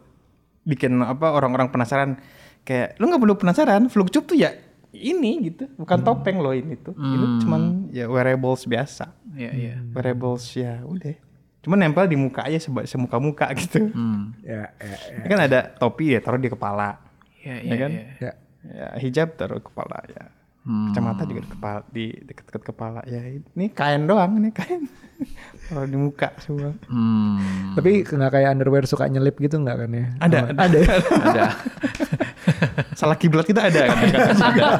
bikin 0.63 1.01
apa 1.01 1.33
orang-orang 1.33 1.73
penasaran 1.73 2.21
kayak 2.61 2.93
lu 3.01 3.09
nggak 3.09 3.21
perlu 3.25 3.35
penasaran 3.41 3.89
flukcup 3.89 4.29
tuh 4.29 4.37
ya 4.37 4.53
ini 4.91 5.31
gitu 5.45 5.69
bukan 5.75 5.99
topeng 5.99 6.37
loh 6.37 6.51
ini 6.51 6.73
tuh. 6.75 6.93
Ini 6.93 7.25
cuman 7.39 7.61
ya 7.89 8.05
wearables 8.05 8.63
biasa. 8.63 9.13
Iya, 9.31 9.51
iya. 9.51 9.75
wearables 9.87 10.45
ya 10.51 10.81
udah. 10.81 11.13
Cuman 11.59 11.77
nempel 11.77 12.05
di 12.05 12.15
muka 12.15 12.41
aja 12.41 12.57
seba- 12.57 12.83
semuka 12.83 13.17
muka 13.17 13.45
gitu 13.59 13.91
Ya, 14.41 14.71
ya, 14.73 14.95
ya. 14.95 14.97
Ini 15.19 15.27
kan 15.27 15.39
ada 15.41 15.59
topi 15.71 16.11
ya 16.11 16.19
taruh 16.19 16.37
di 16.37 16.47
kepala. 16.47 16.97
Iya, 17.39 17.55
ya 17.61 17.75
kan? 17.77 17.91
ya. 18.17 18.31
ya 18.65 18.87
hijab 18.97 19.33
taruh 19.33 19.59
kepala 19.59 20.03
ya 20.05 20.23
kacamata 20.61 21.23
juga 21.23 21.41
di 21.41 21.49
kepala 21.49 21.79
di 21.87 22.05
dekat-dekat 22.21 22.61
kepala 22.63 22.99
ya 23.03 23.21
ini 23.25 23.69
kain 23.69 24.05
doang 24.05 24.37
ini 24.37 24.51
kain 24.51 24.85
taruh 25.65 25.83
di 25.83 25.95
muka 25.95 26.29
semua 26.37 26.75
Hmm, 26.85 27.73
Tapi 27.73 28.03
nggak 28.03 28.31
kayak 28.31 28.49
underwear 28.51 28.83
suka 28.83 29.05
nyelip 29.05 29.35
gitu 29.37 29.57
nggak 29.57 29.77
kan 29.77 29.89
ya? 29.89 30.05
Ada, 30.19 30.37
Oh, 30.37 30.45
ada. 30.45 30.61
ada. 30.61 30.77
ya? 30.77 30.87
ada. 31.09 31.45
salah 32.99 33.15
kiblat 33.15 33.43
kita 33.43 33.65
ada 33.65 33.81
kan 33.87 33.97
ada. 33.99 34.69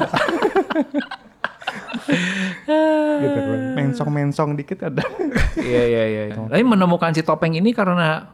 gitu 3.20 3.38
kan. 3.40 3.58
Mensong-mensong 3.76 4.50
dikit 4.54 4.78
ada. 4.82 5.02
Iya 5.56 5.82
iya 5.84 6.04
iya. 6.06 6.22
iya. 6.28 6.34
Tapi 6.38 6.62
menemukan 6.62 7.12
si 7.12 7.22
topeng 7.22 7.52
ini 7.52 7.72
karena 7.72 8.30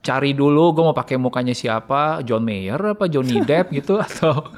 cari 0.00 0.32
dulu 0.32 0.72
gue 0.72 0.84
mau 0.84 0.92
pakai 0.92 1.16
mukanya 1.16 1.52
siapa, 1.52 2.20
John 2.22 2.44
Mayer 2.44 2.76
apa 2.92 3.08
Johnny 3.08 3.40
Depp 3.40 3.72
gitu 3.72 3.96
atau 3.98 4.52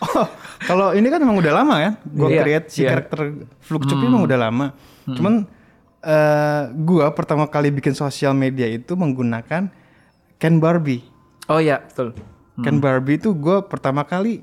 Oh, 0.00 0.24
kalau 0.64 0.94
ini 0.96 1.06
kan 1.06 1.22
emang 1.22 1.38
udah 1.38 1.52
lama 1.54 1.76
ya. 1.78 1.90
Gue 2.02 2.28
Iya, 2.34 2.40
create 2.42 2.66
si 2.70 2.80
iya. 2.82 2.96
karakter 2.96 3.46
Fluxcup 3.62 3.98
ini 4.02 4.10
emang 4.10 4.24
udah 4.26 4.38
lama. 4.38 4.66
Cuman 5.06 5.34
eh 5.98 6.62
gua 6.78 7.10
pertama 7.10 7.50
kali 7.50 7.74
bikin 7.74 7.90
sosial 7.90 8.30
media 8.30 8.70
itu 8.70 8.94
menggunakan 8.94 9.70
Ken 10.38 10.54
Barbie. 10.62 11.02
Oh 11.50 11.58
ya, 11.58 11.82
betul. 11.82 12.14
Ken 12.58 12.82
Barbie 12.82 13.22
itu 13.22 13.34
gue 13.38 13.62
pertama 13.70 14.02
kali 14.02 14.42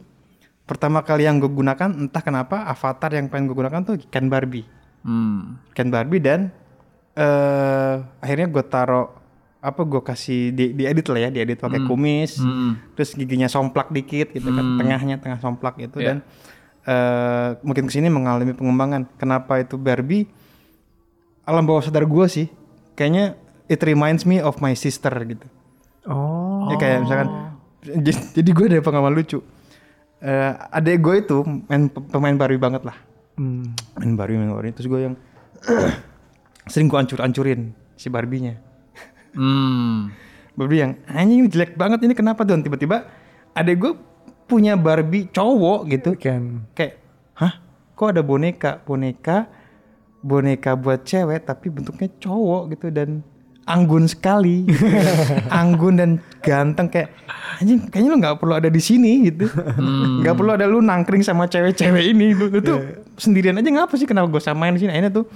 pertama 0.65 1.03
kali 1.03 1.27
yang 1.27 1.38
gue 1.38 1.51
gunakan 1.51 1.91
entah 1.93 2.24
kenapa 2.24 2.65
avatar 2.65 3.12
yang 3.13 3.29
pengen 3.29 3.51
gue 3.51 3.55
gunakan 3.55 3.81
tuh 3.84 3.95
Ken 4.07 4.31
Barbie. 4.31 4.65
Hmm. 5.03 5.60
Ken 5.75 5.91
Barbie 5.91 6.24
dan 6.24 6.50
eh 7.15 7.95
akhirnya 8.24 8.48
gue 8.51 8.63
taro 8.65 9.25
apa 9.65 9.81
gue 9.81 10.01
kasih 10.05 10.53
di, 10.53 10.86
edit 10.86 11.10
lah 11.10 11.25
ya 11.25 11.29
diedit 11.34 11.57
pakai 11.57 11.81
kumis 11.89 12.38
terus 12.93 13.17
giginya 13.17 13.50
somplak 13.50 13.89
dikit 13.89 14.29
gitu 14.29 14.53
kan 14.53 14.77
tengahnya 14.77 15.17
tengah 15.17 15.41
somplak 15.41 15.81
gitu. 15.81 15.98
Iya. 15.98 16.07
dan 16.13 16.17
eh 16.86 17.50
mungkin 17.65 17.89
ke 17.89 17.98
sini 17.98 18.13
mengalami 18.13 18.53
pengembangan. 18.53 19.10
Kenapa 19.17 19.57
itu 19.57 19.74
Barbie? 19.81 20.29
Alam 21.50 21.65
bawah 21.65 21.81
sadar 21.81 22.05
gue 22.05 22.25
sih 22.29 22.48
kayaknya 22.93 23.34
it 23.65 23.81
reminds 23.81 24.22
me 24.29 24.38
of 24.38 24.62
my 24.62 24.77
sister 24.77 25.12
gitu. 25.25 25.50
Oh. 26.05 26.69
ya 26.69 26.77
kayak 26.77 27.01
misalkan 27.01 27.27
jadi 28.38 28.50
gue 28.53 28.65
ada 28.69 28.86
pengalaman 28.86 29.17
lucu. 29.17 29.41
Eh 30.22 30.51
adek 30.69 31.01
gue 31.01 31.15
itu 31.25 31.38
main 31.65 31.89
pemain 31.89 32.38
Barbie 32.38 32.62
banget 32.62 32.86
lah. 32.86 32.98
Hmm. 33.36 33.74
main 33.98 34.13
Barbie 34.13 34.38
main 34.38 34.53
Barbie. 34.53 34.77
Terus 34.77 34.88
gue 34.93 35.01
yang 35.10 35.15
sering 36.72 36.86
gue 36.86 36.98
ancur-ancurin 37.01 37.74
si 37.98 38.13
Barbie-nya 38.13 38.75
Hmm. 39.36 40.15
Barbie 40.56 40.80
yang 40.80 40.96
anjing 41.12 41.44
ini 41.44 41.50
jelek 41.51 41.75
banget 41.75 42.00
ini 42.08 42.15
kenapa 42.15 42.48
tuh 42.48 42.56
tiba-tiba 42.63 43.06
adek 43.51 43.75
gue 43.75 43.94
punya 44.48 44.80
Barbie 44.80 45.27
cowok 45.30 45.80
gitu. 45.92 46.10
Ken. 46.15 46.63
kayak 46.72 46.98
hah? 47.36 47.60
Kok 47.96 48.15
ada 48.15 48.22
boneka? 48.24 48.80
Boneka 48.88 49.51
boneka 50.25 50.74
buat 50.74 51.06
cewek 51.06 51.46
tapi 51.46 51.70
bentuknya 51.70 52.10
cowok 52.18 52.74
gitu 52.74 52.89
dan 52.89 53.22
anggun 53.70 54.10
sekali. 54.10 54.65
Kan. 54.65 55.06
anggun 55.62 55.94
dan 56.01 56.12
ganteng 56.42 56.89
kayak 56.89 57.10
anjing 57.62 57.86
kayaknya 57.89 58.10
lu 58.10 58.18
nggak 58.18 58.38
perlu 58.42 58.54
ada 58.58 58.70
di 58.74 58.82
sini 58.82 59.30
gitu. 59.30 59.46
Nggak 60.22 60.34
perlu 60.34 60.51
ada 60.58 60.65
lu 60.65 60.82
nangkring 60.82 61.22
sama 61.22 61.46
cewek-cewek 61.46 62.15
ini. 62.15 62.34
Lu, 62.34 62.50
lu 62.50 62.60
tuh 62.62 62.82
sendirian 63.22 63.58
aja 63.62 63.70
ngapa 63.70 63.94
sih 64.00 64.10
kenapa 64.10 64.34
gue 64.34 64.42
samain 64.42 64.74
di 64.74 64.82
sini? 64.82 64.92
Akhirnya 64.94 65.13
tuh 65.13 65.30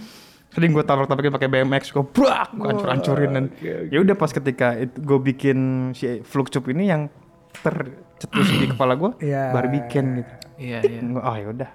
sering 0.50 0.74
gue 0.74 0.82
tabrak 0.82 1.06
tabrakin 1.06 1.30
pakai 1.30 1.46
BMX 1.48 1.90
gue 1.90 2.02
brak 2.02 2.50
gue 2.52 2.68
hancur 2.68 2.90
hancurin 2.90 3.32
dan 3.32 3.46
ya 3.62 4.02
udah 4.02 4.14
pas 4.14 4.30
ketika 4.30 4.74
gue 4.82 5.20
bikin 5.24 5.58
si 5.94 6.22
Fluxcup 6.22 6.66
ini 6.68 6.90
yang 6.90 7.06
tercetus 7.54 8.50
di 8.52 8.68
kepala 8.68 8.94
gue 8.94 9.12
Iya. 9.30 9.54
Barbie 9.54 9.86
Ken 9.86 10.18
gitu. 10.18 10.34
Iya 10.58 10.80
iya. 10.82 11.02
Gua, 11.04 11.22
oh 11.24 11.36
ya 11.36 11.48
udah. 11.50 11.70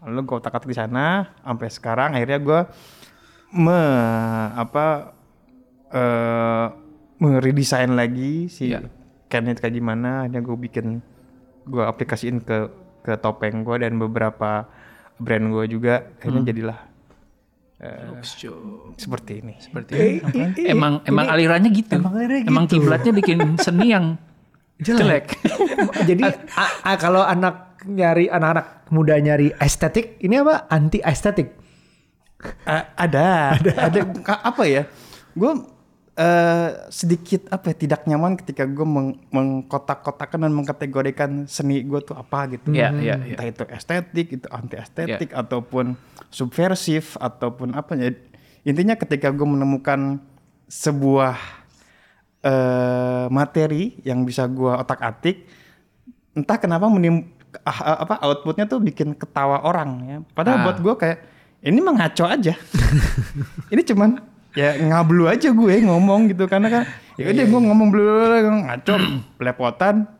Lalu 0.00 0.20
gue 0.22 0.36
otak 0.36 0.54
atik 0.54 0.68
di 0.68 0.76
sana 0.76 1.32
sampai 1.40 1.68
sekarang 1.68 2.10
akhirnya 2.12 2.38
gue 2.38 2.60
me 3.52 3.80
apa 4.54 5.16
eh 5.90 6.66
meredesain 7.16 7.92
lagi 7.92 8.48
si 8.48 8.68
Iya. 8.68 8.84
Ken 9.26 9.46
itu 9.46 9.60
kayak 9.60 9.76
gimana. 9.76 10.24
Akhirnya 10.24 10.42
gue 10.42 10.56
bikin 10.58 10.86
gue 11.64 11.84
aplikasiin 11.84 12.40
ke 12.40 12.68
ke 13.00 13.12
topeng 13.16 13.62
gue 13.62 13.76
dan 13.78 13.96
beberapa 13.96 14.66
brand 15.16 15.46
gue 15.48 15.64
juga. 15.70 16.04
Akhirnya 16.18 16.50
jadilah 16.50 16.78
eh, 17.80 18.20
seperti 18.94 19.40
ini 19.40 19.54
Seperti 19.56 19.92
ini. 20.20 20.68
emang 20.68 21.00
emang 21.02 21.26
alirannya 21.26 21.70
gitu. 21.72 21.96
emang 21.96 22.12
alirannya 22.12 22.46
Emang 22.46 22.64
gitu. 22.64 22.76
kiblatnya 22.78 23.12
bikin 23.12 23.38
seni 23.56 23.88
yang 23.88 24.20
jelek. 24.78 25.36
Jadi 26.08 26.24
a- 26.54 26.74
a- 26.86 27.00
kalau 27.00 27.20
anak 27.20 27.80
nyari 27.84 28.28
anak-anak 28.28 28.84
muda 28.88 29.16
nyari 29.16 29.52
estetik, 29.56 30.20
ini 30.20 30.36
apa? 30.36 30.68
Anti 30.68 31.00
estetik. 31.00 31.56
A- 32.64 32.92
ada, 32.96 33.56
ada, 33.56 34.00
Ka- 34.20 34.40
apa 34.42 34.64
ya? 34.64 34.84
Gue 35.32 35.52
eh, 36.12 36.68
sedikit 36.88 37.46
apa 37.48 37.70
ya, 37.70 37.76
tidak 37.78 38.02
nyaman 38.04 38.34
ketika 38.34 38.64
gue 38.64 38.82
meng- 38.82 39.18
mengkotak-kotakan 39.30 40.44
dan 40.44 40.52
mengkategorikan 40.52 41.30
seni 41.46 41.82
gue 41.82 42.00
tuh 42.00 42.14
apa 42.14 42.50
gitu. 42.50 42.70
Iya, 42.70 42.90
iya, 42.94 43.14
iya. 43.20 43.34
Entah 43.34 43.46
itu 43.46 43.64
estetik, 43.68 44.26
itu 44.32 44.46
anti 44.48 44.76
estetik, 44.76 45.30
ataupun 45.32 45.94
subversif, 46.28 47.14
ataupun 47.16 47.72
apa 47.72 47.94
ya. 47.94 48.10
Intinya 48.62 48.94
ketika 48.94 49.30
gue 49.30 49.46
menemukan 49.46 50.20
sebuah 50.66 51.36
eh, 52.40 53.26
materi 53.28 54.00
yang 54.02 54.24
bisa 54.24 54.44
gue 54.46 54.70
otak-atik, 54.70 55.44
entah 56.32 56.56
kenapa 56.56 56.86
menim 56.86 57.28
ah, 57.60 57.80
ah, 57.80 57.96
apa 58.04 58.14
outputnya 58.22 58.64
tuh 58.64 58.78
bikin 58.78 59.12
ketawa 59.12 59.60
orang 59.60 59.90
ya. 60.02 60.16
Padahal 60.30 60.56
Ah. 60.56 60.64
buat 60.66 60.78
gue 60.78 60.94
kayak 60.96 61.18
ini 61.60 61.78
mah 61.78 61.94
ngaco 61.96 62.24
aja. 62.24 62.54
ini 63.72 63.82
cuman 63.82 64.29
ya 64.58 64.74
ngablu 64.78 65.30
aja 65.30 65.54
gue 65.54 65.74
ngomong 65.86 66.30
gitu 66.34 66.50
karena 66.50 66.68
kan 66.68 66.82
ya 67.14 67.30
udah 67.30 67.44
gue 67.46 67.60
ngomong 67.70 67.88
blu 67.94 68.02
ngaco 68.66 68.94
belepotan 69.38 70.10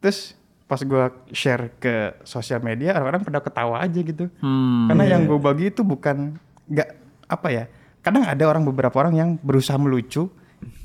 terus 0.00 0.38
pas 0.68 0.84
gue 0.84 1.04
share 1.32 1.72
ke 1.80 2.12
sosial 2.28 2.60
media 2.60 2.92
orang-orang 2.92 3.24
pada 3.24 3.40
ketawa 3.40 3.80
aja 3.80 4.00
gitu. 4.04 4.28
Hmm. 4.44 4.84
Karena 4.84 5.16
yang 5.16 5.24
gue 5.24 5.40
bagi 5.40 5.72
itu 5.72 5.80
bukan 5.80 6.36
nggak 6.68 6.88
apa 7.24 7.48
ya. 7.48 7.64
Kadang 8.04 8.28
ada 8.28 8.44
orang 8.44 8.68
beberapa 8.68 8.92
orang 9.00 9.16
yang 9.16 9.30
berusaha 9.40 9.80
melucu 9.80 10.28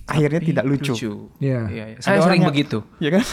akhirnya 0.07 0.39
tidak 0.39 0.63
lucu. 0.63 0.95
Iya. 1.43 1.67
Iya, 1.67 1.83
iya. 1.91 1.97
Ada 1.99 2.03
Saya 2.03 2.19
sering 2.23 2.47
yang- 2.47 2.51
begitu. 2.55 2.79
Ya 3.03 3.09
kan? 3.11 3.23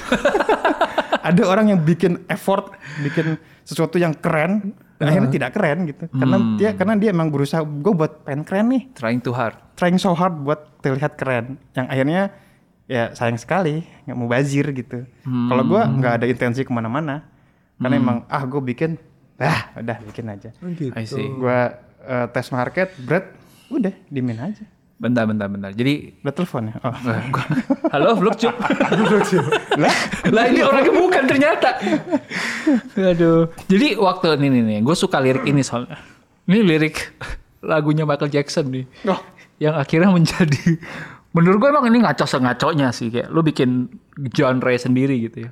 ada 1.31 1.43
orang 1.47 1.71
yang 1.71 1.81
bikin 1.87 2.19
effort, 2.27 2.75
bikin 2.99 3.39
sesuatu 3.63 4.03
yang 4.03 4.11
keren, 4.19 4.75
dan 5.01 5.09
akhirnya 5.09 5.33
tidak 5.33 5.51
keren 5.57 5.79
gitu. 5.89 6.05
Karena 6.13 6.37
dia 6.61 6.71
karena 6.77 6.95
dia 7.01 7.09
emang 7.09 7.33
berusaha 7.33 7.65
gue 7.65 7.93
buat 7.97 8.29
pengen 8.29 8.45
keren 8.45 8.69
nih, 8.69 8.83
Trying 8.93 9.25
too 9.25 9.33
hard. 9.33 9.57
trying 9.81 9.97
so 9.97 10.13
hard 10.13 10.37
buat 10.45 10.61
terlihat 10.85 11.17
keren. 11.17 11.57
Yang 11.73 11.87
akhirnya 11.89 12.23
ya 12.85 13.17
sayang 13.17 13.41
sekali 13.41 13.81
nggak 14.05 14.17
mau 14.21 14.29
bazir 14.29 14.69
gitu. 14.77 15.09
Kalau 15.25 15.65
gue 15.65 15.81
nggak 15.81 16.13
ada 16.21 16.27
intensi 16.29 16.61
ke 16.61 16.71
mana-mana, 16.71 17.25
karena 17.81 17.97
emang 17.97 18.19
ah 18.29 18.45
gue 18.45 18.61
bikin, 18.61 19.01
ah 19.41 19.73
udah 19.73 19.97
bikin 20.05 20.29
aja. 20.29 20.53
Gitu. 20.53 20.93
I 20.93 21.09
see. 21.09 21.25
Gue 21.33 21.61
eh, 22.05 22.27
tes 22.29 22.47
market, 22.53 22.93
bread, 23.01 23.25
udah 23.73 23.95
dimin 24.13 24.37
aja. 24.37 24.69
Bentar, 25.01 25.25
bentar, 25.25 25.49
bentar. 25.49 25.73
Jadi 25.73 26.13
Udah 26.21 26.35
telepon 26.37 26.69
ya? 26.69 26.75
Oh. 26.85 26.93
Halo, 27.97 28.13
Vlog 28.21 28.37
Cup. 28.37 28.53
lah, 29.81 29.95
lah 30.29 30.45
ini 30.53 30.61
orangnya 30.61 30.93
bukan 30.93 31.25
ternyata. 31.25 31.81
Aduh. 33.01 33.49
Jadi 33.65 33.97
waktu 33.97 34.37
ini 34.37 34.61
nih, 34.61 34.63
nih 34.69 34.79
gue 34.85 34.93
suka 34.93 35.17
lirik 35.17 35.49
ini 35.49 35.65
soalnya. 35.65 35.97
Ini 36.45 36.61
lirik 36.61 37.17
lagunya 37.65 38.05
Michael 38.05 38.29
Jackson 38.29 38.69
nih. 38.69 38.85
Oh. 39.09 39.17
Yang 39.57 39.75
akhirnya 39.81 40.13
menjadi 40.13 40.77
menurut 41.33 41.57
gue 41.65 41.69
emang 41.73 41.89
ini 41.89 42.05
ngaco 42.05 42.29
sengaconya 42.29 42.93
sih 42.93 43.09
kayak 43.09 43.33
lu 43.33 43.41
bikin 43.41 43.89
genre 44.37 44.75
sendiri 44.77 45.17
gitu 45.17 45.49
ya. 45.49 45.51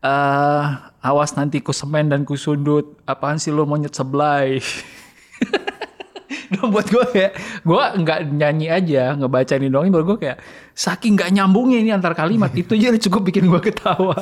Eh, 0.00 0.64
awas 1.04 1.36
nanti 1.36 1.60
ku 1.60 1.76
semen 1.76 2.08
dan 2.08 2.24
ku 2.24 2.40
sundut. 2.40 2.96
Apaan 3.04 3.36
sih 3.36 3.52
lu 3.52 3.68
monyet 3.68 3.92
seblay? 3.92 4.64
Dan 6.52 6.68
buat 6.74 6.86
gue 6.86 7.04
kayak 7.10 7.32
gue 7.62 7.84
nggak 8.02 8.20
nyanyi 8.34 8.66
aja 8.70 9.14
ngebaca 9.18 9.54
ini 9.58 9.68
doang 9.70 9.90
baru 9.90 10.04
gue 10.14 10.18
kayak 10.28 10.38
saking 10.76 11.16
nggak 11.16 11.30
nyambungnya 11.34 11.78
ini 11.82 11.90
antar 11.90 12.12
kalimat. 12.12 12.52
Itu 12.62 12.74
aja 12.76 12.94
cukup 12.98 13.32
bikin 13.32 13.48
gue 13.50 13.60
ketawa. 13.60 14.16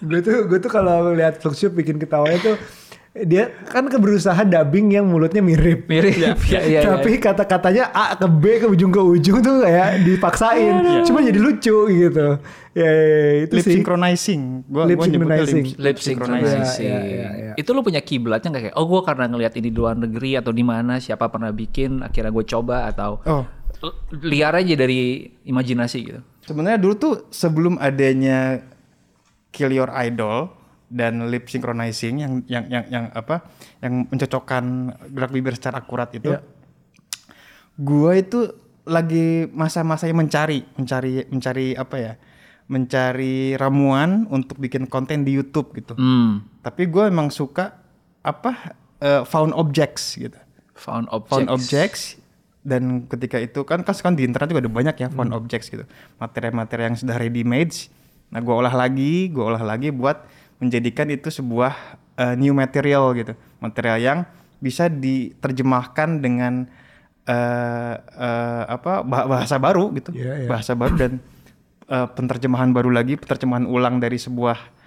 Gue 0.00 0.20
tuh 0.24 0.48
gue 0.48 0.58
tuh 0.58 0.70
kalau 0.72 1.12
lihat 1.12 1.42
Fluxup 1.42 1.76
bikin 1.76 2.00
ketawanya 2.00 2.38
tuh 2.40 2.56
dia 3.10 3.50
kan 3.66 3.90
keberusaha 3.90 4.38
dubbing 4.46 4.94
yang 4.94 5.02
mulutnya 5.02 5.42
mirip. 5.42 5.90
mirip 5.90 6.14
ya, 6.46 6.62
ya, 6.62 6.78
ya, 6.78 6.80
Tapi 6.94 7.18
kata-katanya 7.18 7.90
A 7.90 8.14
ke 8.14 8.30
B 8.30 8.62
ke 8.62 8.66
ujung 8.66 8.88
ke 8.88 9.02
ujung 9.02 9.42
tuh 9.42 9.66
kayak 9.66 10.06
dipaksain. 10.06 11.02
Cuma 11.02 11.18
jadi 11.18 11.34
lucu 11.34 11.90
gitu. 11.90 12.38
Ya, 12.70 12.86
ya, 12.86 12.90
ya, 13.02 13.30
itu 13.42 13.54
lip 13.58 13.64
sih. 13.66 13.74
synchronizing. 13.74 14.42
Gua, 14.64 14.86
Lip 14.86 14.94
gua 14.94 15.06
synchronizing. 15.10 15.64
lip 15.74 15.98
synchronizing. 15.98 16.62
Iya, 16.78 16.98
iya, 17.02 17.28
iya. 17.34 17.52
Itu 17.58 17.74
lu 17.74 17.82
punya 17.82 17.98
kiblatnya 17.98 18.46
nggak 18.48 18.64
kayak, 18.70 18.76
oh 18.78 18.86
gue 18.86 19.02
karena 19.02 19.26
ngeliat 19.26 19.58
ini 19.58 19.68
di 19.68 19.76
luar 19.76 19.98
negeri 19.98 20.38
atau 20.38 20.54
di 20.54 20.62
mana 20.62 21.02
siapa 21.02 21.26
pernah 21.26 21.50
bikin, 21.50 22.06
akhirnya 22.06 22.30
gue 22.30 22.44
coba 22.46 22.86
atau 22.86 23.18
Oh, 23.26 23.42
liar 24.22 24.54
aja 24.54 24.76
dari 24.76 25.24
imajinasi 25.42 25.98
gitu. 26.04 26.20
sebenarnya 26.44 26.76
dulu 26.76 26.94
tuh 26.94 27.14
sebelum 27.26 27.80
adanya 27.80 28.60
Kill 29.48 29.72
Your 29.72 29.88
Idol 29.90 30.52
dan 30.90 31.30
lip 31.30 31.46
synchronizing 31.46 32.18
yang 32.18 32.32
yang 32.50 32.64
yang 32.66 32.84
yang 32.90 33.04
apa 33.14 33.46
yang 33.78 34.10
mencocokkan 34.10 34.64
gerak 35.08 35.30
bibir 35.30 35.54
secara 35.54 35.78
akurat 35.78 36.10
itu. 36.10 36.34
Iya. 36.34 36.42
Gua 37.80 38.12
itu 38.12 38.50
lagi 38.84 39.46
masa-masanya 39.48 40.12
mencari, 40.12 40.66
mencari 40.74 41.24
mencari 41.30 41.66
apa 41.72 41.96
ya? 41.96 42.12
Mencari 42.66 43.54
ramuan 43.54 44.26
untuk 44.30 44.58
bikin 44.58 44.86
konten 44.86 45.22
di 45.22 45.34
YouTube 45.34 45.74
gitu. 45.74 45.94
Hmm. 45.94 46.46
Tapi 46.60 46.86
gue 46.86 47.06
emang 47.06 47.30
suka 47.30 47.78
apa 48.20 48.76
eh, 49.00 49.22
found 49.24 49.56
objects 49.56 50.14
gitu 50.14 50.36
Found 50.76 51.08
objects. 51.08 51.30
found 51.32 51.48
objects 51.48 52.02
dan 52.60 53.08
ketika 53.08 53.40
itu 53.40 53.64
kan 53.64 53.80
kan 53.80 53.96
sekarang 53.96 54.20
di 54.20 54.28
internet 54.28 54.52
juga 54.52 54.68
ada 54.68 54.72
banyak 54.72 54.96
ya 54.96 55.08
Hmm. 55.08 55.16
found 55.16 55.32
objects 55.32 55.72
gitu 55.72 55.88
materi-materi 56.16 56.84
yang 56.84 56.96
sudah 56.96 57.16
ready 57.16 57.40
made 57.40 57.72
nah 58.28 58.38
gue 58.38 58.52
olah 58.52 58.70
lagi 58.70 59.32
gue 59.32 59.40
olah 59.40 59.64
lagi 59.64 59.88
buat 59.88 60.20
menjadikan 60.60 61.08
itu 61.08 61.32
sebuah 61.32 61.72
uh, 62.20 62.34
new 62.36 62.52
material 62.52 63.16
gitu. 63.16 63.32
Material 63.58 63.98
yang 63.98 64.18
bisa 64.60 64.92
diterjemahkan 64.92 66.20
dengan 66.20 66.68
uh, 67.24 67.94
uh, 67.96 68.62
apa 68.68 69.00
bah- 69.02 69.26
bahasa 69.26 69.56
baru 69.56 69.88
gitu. 69.96 70.12
Iya, 70.12 70.44
iya. 70.44 70.48
bahasa 70.48 70.76
baru 70.76 70.94
dan 71.00 71.12
uh, 71.88 72.06
penterjemahan 72.12 72.70
baru 72.70 72.92
lagi 72.92 73.16
penterjemahan 73.16 73.64
ulang 73.64 73.98
dari 73.98 74.20
sebuah 74.20 74.78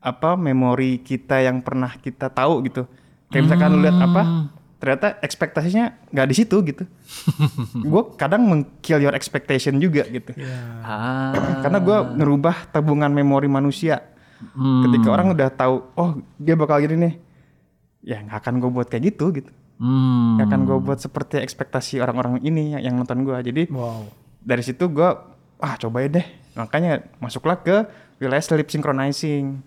apa 0.00 0.32
memori 0.38 1.04
kita 1.04 1.44
yang 1.44 1.60
pernah 1.60 1.92
kita 1.98 2.30
tahu 2.32 2.64
gitu. 2.70 2.86
Kayak 3.28 3.50
misalkan 3.50 3.70
lu 3.76 3.80
lihat 3.84 3.98
apa 4.00 4.22
ternyata 4.80 5.20
ekspektasinya 5.20 6.08
nggak 6.08 6.28
di 6.30 6.34
situ 6.34 6.56
gitu. 6.64 6.88
Gue 7.92 8.02
kadang 8.16 8.48
meng-kill 8.48 9.04
your 9.04 9.12
expectation 9.12 9.76
juga 9.76 10.08
gitu. 10.08 10.32
Ah. 10.80 11.60
karena 11.60 11.78
gue 11.78 11.98
ngerubah 12.16 12.72
tabungan 12.72 13.12
memori 13.12 13.46
manusia 13.46 14.00
Hmm. 14.40 14.82
ketika 14.82 15.08
orang 15.10 15.30
udah 15.30 15.48
tahu 15.48 15.74
oh 15.92 16.10
dia 16.34 16.54
bakal 16.54 16.78
gini 16.78 16.96
nih 16.98 17.14
ya 18.02 18.16
nggak 18.20 18.38
akan 18.38 18.54
gue 18.56 18.70
buat 18.70 18.86
kayak 18.86 19.04
gitu 19.08 19.26
gitu 19.34 19.50
Hmm. 19.76 20.36
nggak 20.36 20.46
akan 20.46 20.60
gue 20.62 20.78
buat 20.78 20.98
seperti 20.98 21.38
ekspektasi 21.38 21.98
orang-orang 21.98 22.40
ini 22.40 22.72
yang, 22.72 22.82
yang 22.82 22.94
nonton 22.94 23.20
gue 23.20 23.36
jadi 23.42 23.62
Wow. 23.66 24.08
dari 24.38 24.60
situ 24.60 24.86
gue 24.86 25.08
ah 25.56 25.74
cobain 25.76 26.08
deh 26.10 26.26
makanya 26.52 26.92
masuklah 27.16 27.56
ke 27.56 27.84
wilayah 28.16 28.40
sleep 28.40 28.68
synchronizing. 28.68 29.64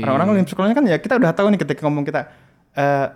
Orang-orang 0.00 0.38
lip 0.38 0.46
synchronizing 0.46 0.76
kan 0.76 0.86
ya 0.86 0.96
kita 0.96 1.14
udah 1.14 1.30
tahu 1.32 1.46
nih 1.48 1.58
ketika 1.58 1.82
ngomong 1.82 2.02
kita 2.02 2.30
eh 2.72 3.06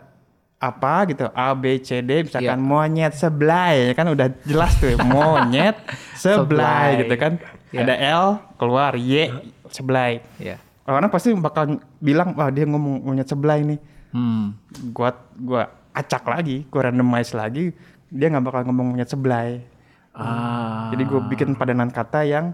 apa 0.59 0.95
gitu 1.07 1.27
A 1.29 1.51
B 1.53 1.79
C 1.79 1.99
D 1.99 2.23
misalkan 2.23 2.55
Iya. 2.55 2.63
monyet 2.65 3.13
seblay 3.13 3.91
ya 3.91 3.95
kan 3.95 4.07
udah 4.09 4.31
jelas 4.43 4.75
tuh 4.77 4.91
ya, 4.91 4.99
monyet 5.09 5.75
Seblay. 6.15 7.03
gitu 7.03 7.15
kan 7.17 7.33
Iya. 7.71 7.83
ada 7.83 7.95
L 7.97 8.27
keluar 8.57 8.95
Y 8.95 9.27
seblay 9.69 10.23
Ya. 10.37 10.59
Orang-orang 10.85 11.13
pasti 11.13 11.31
bakal 11.35 11.65
bilang 11.99 12.35
wah 12.35 12.51
dia 12.51 12.67
ngomong 12.67 13.03
monyet 13.03 13.29
seblay 13.29 13.63
nih 13.63 13.81
Hmm. 14.13 14.53
gua 14.93 15.17
gua 15.41 15.73
acak 15.97 16.29
lagi 16.29 16.69
gua 16.69 16.93
randomize 16.93 17.33
lagi 17.33 17.73
dia 18.13 18.29
nggak 18.29 18.45
bakal 18.45 18.61
ngomong 18.69 18.93
monyet 18.93 19.09
seblay 19.09 19.65
Ah. 20.13 20.93
jadi 20.93 21.09
gue 21.09 21.21
bikin 21.33 21.57
padanan 21.57 21.89
kata 21.89 22.21
yang 22.29 22.53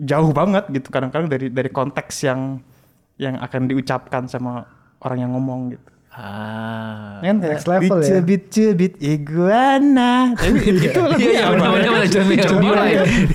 jauh 0.00 0.32
banget 0.32 0.64
gitu 0.72 0.88
kadang-kadang 0.88 1.28
dari 1.28 1.52
dari 1.52 1.68
konteks 1.68 2.24
yang 2.24 2.64
yang 3.20 3.36
akan 3.36 3.68
diucapkan 3.68 4.24
sama 4.24 4.64
orang 5.04 5.18
yang 5.20 5.36
ngomong 5.36 5.76
gitu. 5.76 5.88
Ah. 6.18 7.22
Kan 7.22 7.38
Next 7.38 7.70
level 7.70 8.02
ya. 8.02 8.18
Cubit 8.26 8.98
iguana. 8.98 10.34
Tapi 10.34 10.58
itu 10.66 10.98
lagu 10.98 11.14
Iya, 11.14 11.30
iya, 11.30 11.44
benar 11.54 11.68
benar 11.70 11.90
benar 11.94 12.06
cubit 12.10 12.38
cubit 12.42 12.66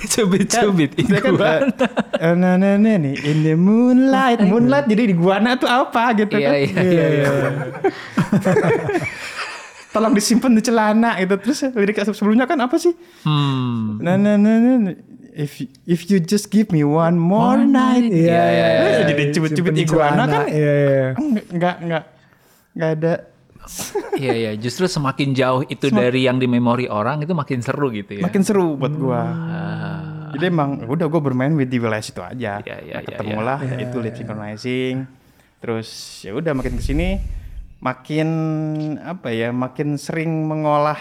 cubit 0.04 0.48
cubit 0.52 0.90
Saya 1.08 1.20
kan 1.24 1.32
iguana. 1.32 1.86
eh, 2.20 2.34
nah, 2.36 2.54
nah, 2.60 2.76
nah, 2.76 2.96
nih 3.00 3.16
in 3.24 3.40
the 3.40 3.56
moonlight. 3.56 4.44
Moonlight 4.44 4.84
jadi 4.84 5.02
iguana 5.08 5.56
tuh 5.56 5.64
apa 5.64 6.12
gitu 6.12 6.36
Iya 6.36 6.44
kan. 6.44 6.54
iya 6.60 6.84
iya. 6.84 7.06
iya. 7.08 7.30
Tolong 9.88 10.12
disimpan 10.12 10.52
di 10.52 10.60
celana 10.60 11.16
gitu. 11.16 11.34
Terus 11.40 11.58
lirik 11.72 11.96
sebelumnya 12.02 12.44
kan 12.44 12.58
apa 12.60 12.76
sih? 12.76 12.92
Hmm. 13.22 13.96
Nah, 14.02 14.20
nah, 14.20 14.36
nah, 14.36 14.56
nah, 14.60 14.76
nah. 14.90 14.96
If 15.34 15.58
if 15.82 16.06
you 16.06 16.22
just 16.22 16.46
give 16.46 16.70
me 16.70 16.86
one 16.86 17.18
more 17.18 17.58
night. 17.58 18.06
Iya, 18.06 18.38
iya, 18.44 18.66
Eh, 18.70 18.82
iya. 18.86 19.02
Jadi 19.08 19.22
cubit-cubit 19.34 19.74
iguana 19.74 20.28
kan 20.28 20.46
Iya, 20.46 20.72
iya. 20.78 21.06
enggak 21.50 21.76
enggak 21.82 22.04
enggak 22.74 22.90
ada 23.00 23.14
Iya 24.20 24.34
iya, 24.36 24.52
justru 24.60 24.84
semakin 24.84 25.32
jauh 25.32 25.64
itu 25.64 25.88
dari 25.88 26.28
yang 26.28 26.36
di 26.36 26.44
memori 26.44 26.84
orang 26.84 27.24
itu 27.24 27.32
makin 27.32 27.64
seru 27.64 27.88
gitu 27.90 28.20
ya. 28.20 28.24
makin 28.28 28.44
seru 28.44 28.76
buat 28.76 28.92
gua. 28.92 29.22
Ah. 29.24 30.00
Jadi 30.36 30.44
emang 30.52 30.84
udah 30.84 31.06
gua 31.08 31.24
bermain 31.24 31.54
with 31.56 31.72
the 31.72 31.80
wilayah 31.80 32.04
situ 32.04 32.20
aja. 32.20 32.60
Iya, 32.60 32.76
iya, 32.84 32.94
Nah, 32.98 33.00
iya, 33.00 33.08
ketemulah 33.08 33.58
itu 33.80 33.96
lip 34.04 34.14
synchronizing. 34.14 35.08
Terus 35.64 35.88
ya 36.20 36.36
udah 36.36 36.52
makin 36.52 36.76
ke 36.76 36.84
sini 36.84 37.08
makin 37.80 38.28
apa 39.00 39.28
ya 39.32 39.48
makin 39.52 39.96
sering 40.00 40.44
mengolah 40.48 41.00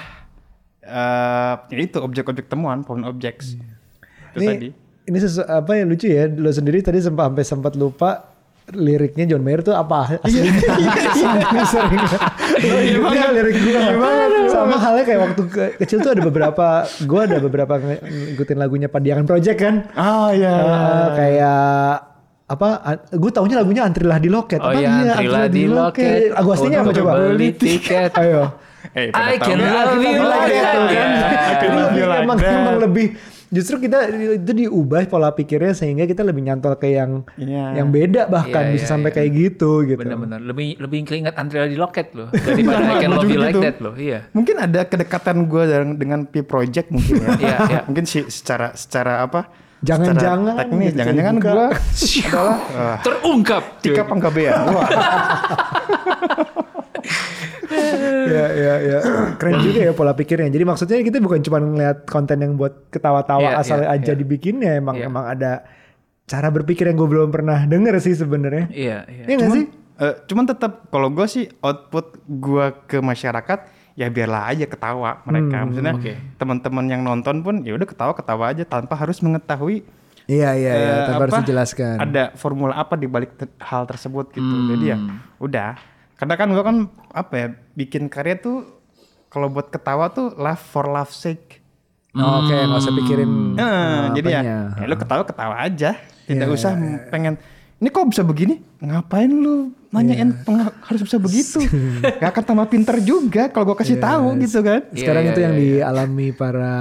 eh 0.83 1.55
ya 1.67 1.79
itu 1.79 1.99
objek-objek 1.99 2.47
temuan 2.47 2.88
found 2.88 3.03
objects. 3.03 3.55
Itu 4.33 4.39
Ini 4.39 4.47
tadi. 4.47 4.69
ini 5.12 5.17
sesu, 5.19 5.43
apa 5.43 5.79
yang 5.79 5.91
lucu 5.91 6.07
ya 6.07 6.31
lo 6.31 6.47
sendiri 6.51 6.79
tadi 6.79 7.03
sempat 7.03 7.27
sampai 7.31 7.43
sempat 7.43 7.73
lupa 7.75 8.32
liriknya 8.69 9.28
John 9.28 9.43
Mayer 9.43 9.60
tuh 9.60 9.76
apa? 9.76 10.19
Aslinya 10.19 10.56
sering. 11.67 11.99
Lo 12.63 12.78
ingetnya 12.80 13.28
lirik 13.34 13.56
gue 13.60 13.76
sama 14.47 14.76
halnya 14.78 15.04
kayak 15.04 15.19
waktu 15.21 15.41
ke- 15.45 15.73
kecil 15.78 15.99
tuh 15.99 16.15
ada 16.15 16.23
beberapa 16.23 16.67
gue 16.88 17.21
ada 17.21 17.38
beberapa 17.38 17.73
ngikutin 17.78 18.56
lagunya 18.56 18.88
Padiangan 18.88 19.26
Project 19.26 19.58
kan. 19.58 19.76
Ah 19.93 20.32
ya. 20.32 20.54
Eh, 20.56 21.08
kayak 21.13 21.95
apa 22.43 22.67
gue 23.10 23.32
taunya 23.32 23.56
lagunya 23.58 23.84
antrilah 23.84 24.17
di 24.17 24.30
loket. 24.30 24.60
Oh 24.60 24.69
Apa 24.69 24.80
iya, 24.80 24.89
iya, 25.02 25.12
antrilah 25.12 25.45
di 25.47 25.63
loket. 25.65 26.19
lagu 26.32 26.49
aslinya 26.54 26.80
apa 26.82 26.91
coba? 26.93 27.12
beli 27.19 27.49
tiket. 27.52 28.12
ayo. 28.15 28.43
Eh, 28.93 29.10
I 29.10 29.39
pada 29.39 29.47
can 29.47 29.60
love 29.60 29.95
you 29.97 30.21
like 30.21 30.52
that. 30.54 30.76
kan. 30.76 31.10
Iya, 31.93 32.06
I 32.06 32.21
emang, 32.21 32.38
emang 32.38 32.78
lebih 32.80 33.15
justru 33.53 33.77
kita 33.79 34.09
itu 34.33 34.51
diubah 34.51 35.05
pola 35.05 35.29
pikirnya 35.29 35.71
sehingga 35.71 36.03
kita 36.03 36.25
lebih 36.25 36.41
nyantol 36.41 36.73
ke 36.75 36.89
yang 36.89 37.21
Iya. 37.37 37.77
yang 37.77 37.87
beda 37.87 38.25
bahkan 38.25 38.67
Iya, 38.67 38.73
bisa 38.73 38.83
iya, 38.83 38.91
sampai 38.91 39.09
iya. 39.09 39.15
kayak 39.15 39.29
gitu 39.31 39.71
gitu. 39.85 40.01
Benar-benar 40.01 40.41
lebih 40.41 40.81
lebih 40.81 40.99
keinget 41.05 41.37
Andrea 41.37 41.69
di 41.69 41.77
loket 41.77 42.11
loh 42.11 42.33
daripada 42.45 42.81
I 42.83 42.95
can 42.97 43.11
love 43.13 43.29
you 43.29 43.37
like 43.37 43.53
Gitu. 43.53 43.61
that 43.61 43.77
loh. 43.77 43.93
Iya. 43.93 44.25
Mungkin 44.33 44.55
ada 44.57 44.81
kedekatan 44.83 45.45
gue 45.45 45.63
dengan, 45.69 45.89
dengan 45.93 46.19
P 46.25 46.41
Project 46.41 46.89
mungkin 46.89 47.13
ya. 47.15 47.29
Iya, 47.37 47.57
iya. 47.69 47.79
Mungkin 47.87 48.03
sih 48.03 48.25
secara 48.27 48.73
secara 48.73 49.21
apa? 49.21 49.53
Jangan-jangan 49.83 50.15
secara 50.47 50.59
teknis, 50.63 50.87
gitu, 50.87 50.97
jangan-jangan 51.03 51.35
gue 51.35 51.49
adalah 51.51 51.71
uh, 52.71 52.97
Terungkap. 53.03 53.63
Tika 53.83 54.03
Panggabean. 54.07 54.59
Ya 58.23 58.45
ya 58.49 58.73
ya 58.81 58.97
keren 59.39 59.59
juga 59.61 59.79
ya 59.81 59.93
pola 59.93 60.13
pikirnya. 60.13 60.47
Jadi 60.47 60.63
maksudnya 60.63 60.97
kita 60.99 61.17
bukan 61.19 61.41
cuma 61.41 61.57
ngeliat 61.57 62.05
konten 62.05 62.37
yang 62.37 62.53
buat 62.53 62.87
ketawa-tawa 62.89 63.49
Iya, 63.49 63.59
asal 63.59 63.79
iya, 63.81 63.93
aja 63.93 64.11
iya. 64.11 64.19
dibikinnya 64.19 64.71
emang 64.75 64.95
Iya. 64.95 65.07
emang 65.07 65.25
ada 65.27 65.51
cara 66.23 66.47
berpikir 66.49 66.87
yang 66.87 66.95
gue 66.95 67.09
belum 67.09 67.29
pernah 67.29 67.63
denger 67.63 67.99
sih 67.99 68.13
sebenarnya. 68.13 68.69
Iya, 68.69 68.97
iya. 69.05 69.23
Iya 69.25 69.35
nggak 69.37 69.51
sih? 69.51 69.65
Eh, 69.93 70.15
cuman 70.25 70.45
tetap 70.45 70.87
kalau 70.87 71.07
gue 71.07 71.25
sih 71.25 71.45
output 71.59 72.17
gue 72.25 72.65
ke 72.85 72.97
masyarakat 72.97 73.59
ya 73.93 74.09
biarlah 74.09 74.49
aja 74.49 74.65
ketawa 74.65 75.21
mereka. 75.23 75.55
Hmm, 75.55 75.65
Maksudnya 75.69 75.93
oke. 75.93 76.13
teman-teman 76.35 76.85
yang 76.87 77.01
nonton 77.01 77.41
pun 77.41 77.61
ya 77.61 77.73
udah 77.73 77.85
ketawa-ketawa 77.85 78.49
aja 78.49 78.63
tanpa 78.63 78.95
harus 78.95 79.19
mengetahui 79.19 79.85
Iya 80.23 80.55
iya 80.55 80.71
iya. 80.71 80.93
eh, 80.95 81.05
Tanpa 81.05 81.21
harus 81.21 81.33
apa, 81.35 81.41
dijelaskan. 81.43 81.95
Ada 81.99 82.23
formula 82.33 82.73
apa 82.73 82.95
di 82.95 83.05
balik 83.05 83.35
te- 83.35 83.53
hal 83.59 83.83
tersebut 83.83 84.31
gitu. 84.31 84.39
Hmm. 84.41 84.67
Jadi 84.71 84.85
ya 84.87 84.97
udah. 85.37 85.71
Karena 86.23 86.39
kan 86.39 86.47
gue 86.47 86.63
kan 86.63 86.77
apa 87.12 87.33
ya 87.36 87.47
bikin 87.75 88.07
karya 88.07 88.39
tuh 88.39 88.63
kalau 89.27 89.51
buat 89.51 89.67
ketawa 89.67 90.07
tuh 90.07 90.31
laugh 90.33 90.63
for 90.63 90.88
laugh 90.88 91.12
sake. 91.12 91.59
Oke 92.13 92.47
nggak 92.47 92.79
usah 92.79 92.95
pikirin. 92.95 93.31
Eh, 93.53 93.59
eh, 93.59 93.99
jadi 94.15 94.27
ya, 94.29 94.39
apanya. 94.39 94.57
ya 94.79 94.86
lu 94.88 94.95
ketawa-ketawa 94.95 95.55
aja. 95.59 95.91
Tidak 96.23 96.47
Iya, 96.47 96.55
usah 96.55 96.71
pengen 97.09 97.36
ini 97.75 97.91
kok 97.91 98.07
bisa 98.07 98.23
begini? 98.23 98.63
Ngapain 98.79 99.27
lu 99.27 99.75
nanyain 99.89 100.31
Iya. 100.31 100.47
peng- 100.47 100.63
harus 100.79 101.01
bisa 101.03 101.19
begitu? 101.19 101.59
Gak 102.21 102.31
akan 102.31 102.43
tambah 102.45 102.67
pinter 102.71 102.95
juga 102.97 103.51
kalau 103.51 103.67
gua 103.67 103.75
kasih 103.75 103.99
tahu 103.99 104.39
gitu 104.39 104.63
kan. 104.63 104.88
Sekarang 104.89 105.27
Iya, 105.27 105.29
itu 105.29 105.39
iya, 105.39 105.45
yang 105.45 105.55
iya. 105.55 105.63
dialami 105.83 106.27
para 106.31 106.75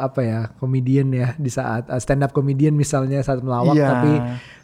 apa 0.00 0.20
ya 0.22 0.40
komedian 0.56 1.12
ya 1.12 1.36
di 1.36 1.52
saat 1.52 1.84
uh, 1.86 2.00
stand 2.00 2.24
up 2.24 2.32
comedian 2.32 2.72
misalnya 2.72 3.20
saat 3.20 3.44
melawak 3.44 3.76
Iya. 3.76 3.88
tapi 3.90 4.12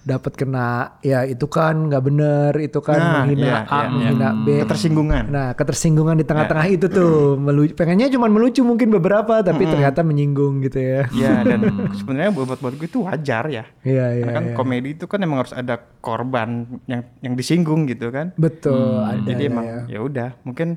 dapat 0.05 0.33
kena 0.35 0.69
ya 1.01 1.25
itu 1.25 1.45
kan 1.45 1.89
nggak 1.89 2.03
bener 2.03 2.53
itu 2.59 2.77
kan 2.79 2.97
Nah, 2.97 3.13
menghina 3.25 3.41
iya, 3.43 3.59
A 3.65 3.75
iya, 3.75 3.89
menghina 3.89 4.29
B 4.37 4.47
Ketersinggungan. 4.61 5.25
nah 5.27 5.49
ketersinggungan 5.51 6.15
di 6.15 6.23
tengah-tengah 6.23 6.67
itu 6.69 6.87
tuh 6.87 7.13
melu- 7.35 7.73
pengennya 7.73 8.07
cuma 8.09 8.29
melucu 8.29 8.61
mungkin 8.61 8.89
beberapa 8.91 9.41
tapi 9.41 9.65
ternyata 9.65 10.01
menyinggung 10.01 10.61
gitu 10.61 10.77
ya 10.77 11.03
Ya 11.11 11.41
dan 11.49 11.65
sebenarnya 11.91 12.31
buat 12.31 12.53
buat 12.55 12.75
gue 12.75 12.85
itu 12.85 13.01
wajar 13.01 13.49
ya. 13.49 13.65
iya 13.83 14.07
iya 14.13 14.23
Karena 14.23 14.33
kan 14.35 14.45
iya. 14.47 14.55
komedi 14.55 14.89
itu 14.93 15.05
kan 15.05 15.19
emang 15.19 15.41
harus 15.41 15.53
ada 15.53 15.75
korban 15.99 16.49
yang 16.85 17.03
yang 17.19 17.33
disinggung 17.33 17.85
gitu 17.85 18.09
kan. 18.09 18.37
betul 18.37 19.01
ada 19.01 19.25
Jadi 19.25 19.43
ya, 19.43 19.49
emang 19.49 19.65
ya. 19.65 19.81
ya 19.89 20.01
udah 20.01 20.31
mungkin 20.43 20.77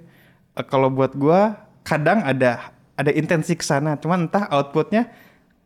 eh, 0.54 0.66
kalau 0.66 0.88
buat 0.88 1.12
gua 1.14 1.56
kadang 1.82 2.20
ada 2.22 2.72
ada 2.94 3.12
intensi 3.12 3.54
ke 3.54 3.62
sana, 3.62 3.94
cuman 3.94 4.26
entah 4.26 4.50
outputnya 4.50 5.06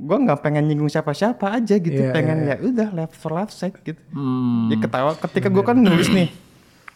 gua 0.01 0.17
nggak 0.17 0.39
pengen 0.41 0.65
nyinggung 0.65 0.89
siapa-siapa 0.89 1.61
aja 1.61 1.77
gitu, 1.77 2.01
Iya, 2.01 2.13
pengen 2.13 2.37
ya 2.49 2.55
udah 2.57 2.89
left 2.91 3.15
for 3.15 3.37
left 3.37 3.53
side 3.53 3.77
gitu. 3.85 4.01
Hmm. 4.09 4.73
Dia 4.73 4.77
ketawa 4.81 5.13
ketika 5.13 5.47
gua 5.53 5.63
kan 5.63 5.77
nulis 5.77 6.09
nih, 6.09 6.33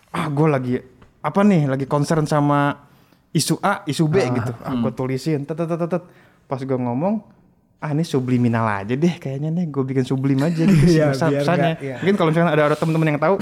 ah 0.10 0.26
gua 0.34 0.58
lagi 0.58 0.82
apa 1.22 1.42
nih, 1.46 1.70
lagi 1.70 1.86
concern 1.86 2.26
sama 2.26 2.90
isu 3.30 3.62
A, 3.62 3.86
isu 3.86 4.10
B 4.10 4.26
gitu, 4.26 4.52
ah 4.66 4.74
gua 4.74 4.92
tulisin, 4.92 5.46
tet 5.46 5.54
tet 5.54 5.70
tet 5.70 5.86
tet. 5.86 6.04
pas 6.46 6.62
gua 6.62 6.78
ngomong 6.78 7.26
ah 7.82 7.92
ini 7.94 8.06
subliminal 8.06 8.66
aja 8.66 8.94
deh 8.98 9.18
kayaknya 9.22 9.52
nih 9.52 9.66
gue 9.70 9.84
bikin 9.84 10.06
sublim 10.08 10.42
aja 10.42 10.64
gitu 10.64 10.90
biar 10.96 11.14
pesannya 11.14 11.74
iya. 11.84 11.96
mungkin 12.02 12.16
kalau 12.18 12.30
misalnya 12.34 12.54
ada 12.56 12.64
ada 12.72 12.78
teman-teman 12.80 13.14
yang 13.14 13.22
tahu 13.22 13.36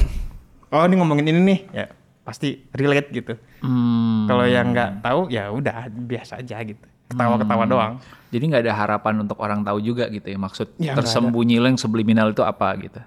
oh 0.73 0.83
ini 0.83 0.95
ngomongin 0.99 1.25
ini 1.31 1.39
nih 1.47 1.59
ya 1.71 1.85
pasti 2.23 2.63
relate 2.71 3.11
gitu. 3.11 3.35
Hmm. 3.59 4.25
Kalau 4.25 4.47
yang 4.47 4.71
nggak 4.71 5.03
tahu 5.03 5.27
ya 5.27 5.51
udah 5.51 5.91
biasa 5.91 6.39
aja 6.39 6.63
gitu. 6.63 6.87
Ketawa-ketawa 7.09 7.63
doang. 7.65 7.93
Jadi 8.29 8.43
nggak 8.49 8.63
ada 8.65 8.73
harapan 8.73 9.21
untuk 9.21 9.37
orang 9.37 9.61
tahu 9.61 9.77
juga 9.77 10.09
gitu 10.09 10.25
ya 10.25 10.37
maksud 10.37 10.67
Ya, 10.77 10.97
tersembunyi 10.97 11.61
yang 11.61 11.77
subliminal 11.77 12.29
itu 12.29 12.41
apa 12.41 12.73
gitu. 12.77 12.97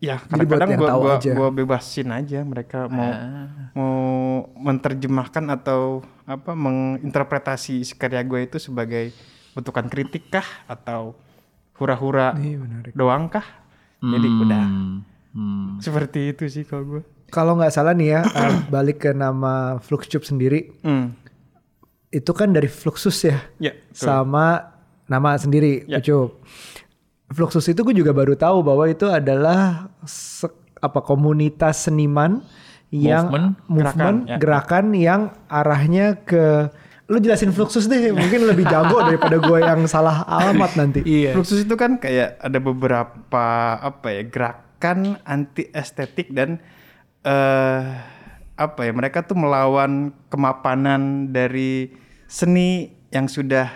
Ya 0.00 0.16
kadang-kadang 0.16 0.68
yang 0.72 0.80
gua, 0.80 0.88
tahu 0.88 1.00
gua, 1.04 1.14
aja. 1.20 1.32
gua 1.36 1.48
bebasin 1.52 2.08
aja 2.08 2.40
mereka 2.40 2.88
mau 2.88 3.12
mau 3.76 3.96
menerjemahkan 4.56 5.44
atau 5.52 6.00
apa 6.24 6.56
menginterpretasi 6.56 7.84
si 7.84 7.92
karya 7.92 8.24
gue 8.24 8.48
itu 8.48 8.56
sebagai 8.56 9.12
bentukan 9.52 9.92
kritik 9.92 10.32
kah 10.32 10.46
atau 10.64 11.12
hura-hura 11.76 12.32
doang 12.92 13.28
kah? 13.28 13.44
Jadi 14.00 14.28
udah 14.40 14.64
Hmm. 15.30 15.78
seperti 15.78 16.32
itu 16.32 16.48
sih 16.48 16.64
kalau 16.64 16.82
gue. 16.88 17.02
Kalau 17.28 17.54
nggak 17.54 17.70
salah 17.70 17.94
nih 17.94 18.18
ya, 18.18 18.20
balik 18.74 18.98
ke 18.98 19.10
nama 19.12 19.78
Fluxtube 19.78 20.26
sendiri, 20.26 20.74
Hmm. 20.82 21.14
Itu 22.10 22.30
kan 22.30 22.50
dari 22.50 22.66
Fluxus 22.66 23.22
ya, 23.22 23.38
Ya, 23.56 23.70
betul. 23.72 23.94
sama 23.96 24.74
nama 25.06 25.34
sendiri, 25.34 25.86
Ya. 25.86 25.98
Ucup. 25.98 26.42
Fluxus 27.30 27.66
itu 27.66 27.80
gue 27.80 27.94
juga 27.94 28.10
baru 28.10 28.34
tahu 28.34 28.60
bahwa 28.60 28.84
itu 28.84 29.06
adalah 29.06 29.86
se- 30.02 30.50
apa 30.76 30.98
komunitas 30.98 31.86
seniman 31.86 32.42
yang 32.90 33.30
Movement. 33.30 33.48
movement, 33.62 33.78
Gerakan, 33.78 34.14
ya. 34.24 34.36
gerakan 34.36 34.86
yang 34.92 35.20
arahnya 35.46 36.06
ke 36.20 36.74
lu 37.06 37.18
jelasin 37.18 37.50
Fluxus 37.50 37.86
deh, 37.86 38.10
mungkin 38.18 38.42
lebih 38.44 38.66
jago 38.66 38.98
daripada 39.00 39.38
gue 39.38 39.58
yang 39.60 39.86
salah 39.86 40.26
alamat 40.26 40.74
nanti. 40.74 41.00
Iya. 41.02 41.34
Fluxus 41.34 41.62
itu 41.62 41.74
kan 41.74 41.94
kayak 41.96 42.38
ada 42.38 42.58
beberapa 42.58 43.46
apa 43.76 44.06
ya 44.10 44.22
gerakan 44.26 44.98
anti 45.22 45.70
estetik 45.70 46.30
dan 46.30 46.58
eh 47.20 47.82
apa 48.56 48.80
ya 48.80 48.92
mereka 48.92 49.22
tuh 49.22 49.34
melawan 49.34 50.10
kemapanan 50.26 51.28
dari 51.28 51.94
seni 52.30 52.68
yang 53.10 53.26
sudah 53.26 53.66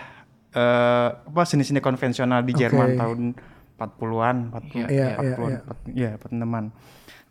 eh 0.49 1.09
apa 1.11 1.43
seni-seni 1.43 1.83
konvensional 1.83 2.39
di 2.41 2.55
Jerman 2.55 2.89
Oke. 2.89 2.97
tahun 2.97 3.19
40-an, 3.75 4.35
40, 4.55 4.87
Iya, 4.87 4.87
iya, 4.87 5.07
40-an, 5.19 5.51
iya. 5.51 5.59
40 5.59 5.91
iya, 5.91 6.11
46-an. 6.15 6.65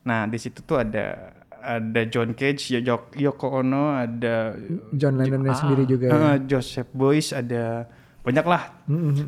Nah, 0.04 0.20
di 0.28 0.36
situ 0.36 0.60
tuh 0.60 0.76
ada 0.76 1.32
ada 1.56 2.00
John 2.04 2.36
Cage, 2.36 2.76
Yo- 2.76 3.08
Yoko 3.16 3.48
Ono, 3.56 3.88
ada 3.88 4.52
John 4.92 5.16
Lennonnya 5.16 5.56
sendiri 5.56 5.88
juga. 5.88 6.04
ya. 6.06 6.36
Eh, 6.36 6.44
Joseph 6.44 6.92
Beuys 6.92 7.32
ada 7.32 7.88
banyak 8.20 8.44
lah 8.44 8.84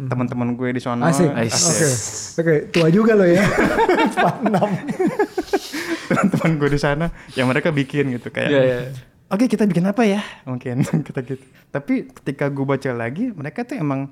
teman-teman 0.06 0.52
gue 0.52 0.76
di 0.76 0.80
sana. 0.80 1.08
Asik. 1.08 1.32
Asik. 1.32 1.56
Oke. 1.56 1.88
Oke, 2.36 2.54
tua 2.70 2.88
juga 2.92 3.16
lo 3.16 3.24
ya. 3.24 3.40
46. 4.44 4.52
teman-teman 6.06 6.50
gue 6.54 6.68
di 6.70 6.78
sana 6.78 7.06
yang 7.32 7.48
mereka 7.48 7.72
bikin 7.72 8.12
gitu 8.12 8.28
kayak. 8.28 8.50
Iya, 8.50 8.60
iya. 8.62 8.78
Oke 9.26 9.50
kita 9.50 9.66
bikin 9.66 9.82
apa 9.90 10.06
ya 10.06 10.22
mungkin 10.46 10.86
kita 11.06 11.20
gitu. 11.26 11.42
Tapi 11.74 12.10
ketika 12.22 12.46
gue 12.46 12.62
baca 12.62 12.90
lagi 12.94 13.34
mereka 13.34 13.66
tuh 13.66 13.78
emang 13.78 14.10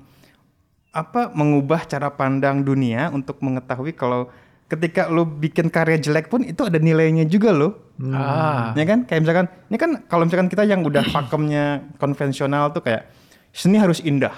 apa 0.95 1.31
mengubah 1.35 1.87
cara 1.87 2.11
pandang 2.11 2.63
dunia 2.63 3.11
untuk 3.11 3.39
mengetahui 3.43 3.95
kalau 3.95 4.31
ketika 4.65 5.07
lo 5.11 5.27
bikin 5.27 5.69
karya 5.69 6.01
jelek 6.01 6.27
pun 6.27 6.41
itu 6.41 6.63
ada 6.65 6.79
nilainya 6.81 7.23
juga 7.27 7.53
loh. 7.55 7.95
Ah. 8.11 8.75
Ya 8.75 8.83
kan? 8.83 9.07
Kayak 9.07 9.21
misalkan 9.23 9.45
ini 9.71 9.77
kan 9.77 9.91
kalau 10.07 10.23
misalkan 10.27 10.49
kita 10.51 10.63
yang 10.67 10.81
udah 10.83 11.03
pakemnya 11.11 11.95
konvensional 12.01 12.75
tuh 12.75 12.83
kayak 12.83 13.07
seni 13.55 13.79
harus 13.79 14.03
indah. 14.03 14.35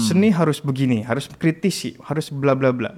Seni 0.00 0.32
harus 0.32 0.64
begini, 0.64 1.04
harus 1.04 1.28
kritisi, 1.28 1.92
harus 2.00 2.32
bla 2.32 2.56
bla 2.56 2.72
bla. 2.72 2.96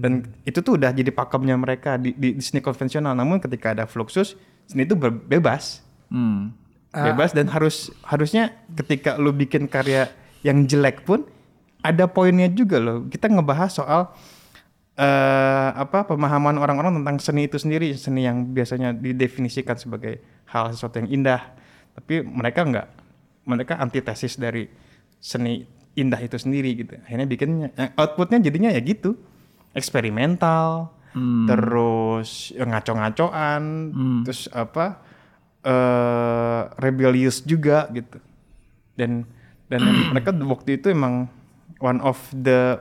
Dan 0.00 0.32
itu 0.48 0.64
tuh 0.64 0.80
udah 0.80 0.96
jadi 0.96 1.12
pakemnya 1.12 1.60
mereka 1.60 2.00
di, 2.00 2.16
di, 2.16 2.32
di 2.32 2.40
seni 2.40 2.64
konvensional. 2.64 3.12
Namun 3.12 3.36
ketika 3.36 3.76
ada 3.76 3.84
fluxus, 3.84 4.32
seni 4.64 4.88
itu 4.88 4.96
bebas. 4.96 5.84
Hmm. 6.10 6.52
Bebas 6.90 7.30
dan 7.30 7.46
harus 7.46 7.94
harusnya 8.02 8.50
ketika 8.74 9.14
lu 9.14 9.30
bikin 9.30 9.70
karya 9.70 10.10
yang 10.42 10.66
jelek 10.66 11.06
pun 11.06 11.22
ada 11.86 12.10
poinnya 12.10 12.50
juga 12.50 12.82
loh. 12.82 13.06
Kita 13.06 13.30
ngebahas 13.30 13.70
soal 13.70 14.10
eh 15.00 15.70
apa 15.70 16.04
pemahaman 16.04 16.58
orang-orang 16.60 17.00
tentang 17.00 17.16
seni 17.22 17.46
itu 17.46 17.56
sendiri, 17.56 17.94
seni 17.94 18.26
yang 18.26 18.50
biasanya 18.50 18.92
didefinisikan 18.92 19.78
sebagai 19.78 20.18
hal 20.50 20.74
sesuatu 20.74 20.98
yang 21.00 21.22
indah. 21.22 21.40
Tapi 21.94 22.26
mereka 22.26 22.66
nggak, 22.66 22.86
mereka 23.46 23.78
antitesis 23.78 24.36
dari 24.36 24.66
seni 25.22 25.62
indah 25.94 26.20
itu 26.20 26.36
sendiri 26.36 26.74
gitu. 26.74 26.98
Akhirnya 27.06 27.26
bikinnya 27.30 27.68
eh, 27.78 27.90
outputnya 27.94 28.42
jadinya 28.42 28.70
ya 28.74 28.82
gitu, 28.82 29.14
eksperimental, 29.78 30.90
terus 31.46 32.50
ya 32.54 32.66
ngaco-ngacoan, 32.66 33.62
terus 34.26 34.46
apa 34.52 35.02
eh 35.60 36.60
rebellious 36.76 37.42
juga 37.42 37.88
gitu. 37.90 38.16
Dan 38.94 39.24
dan 39.66 39.80
mereka 40.12 40.32
waktu 40.34 40.76
itu 40.76 40.88
emang 40.88 41.28
one 41.78 42.00
of 42.00 42.16
the 42.32 42.80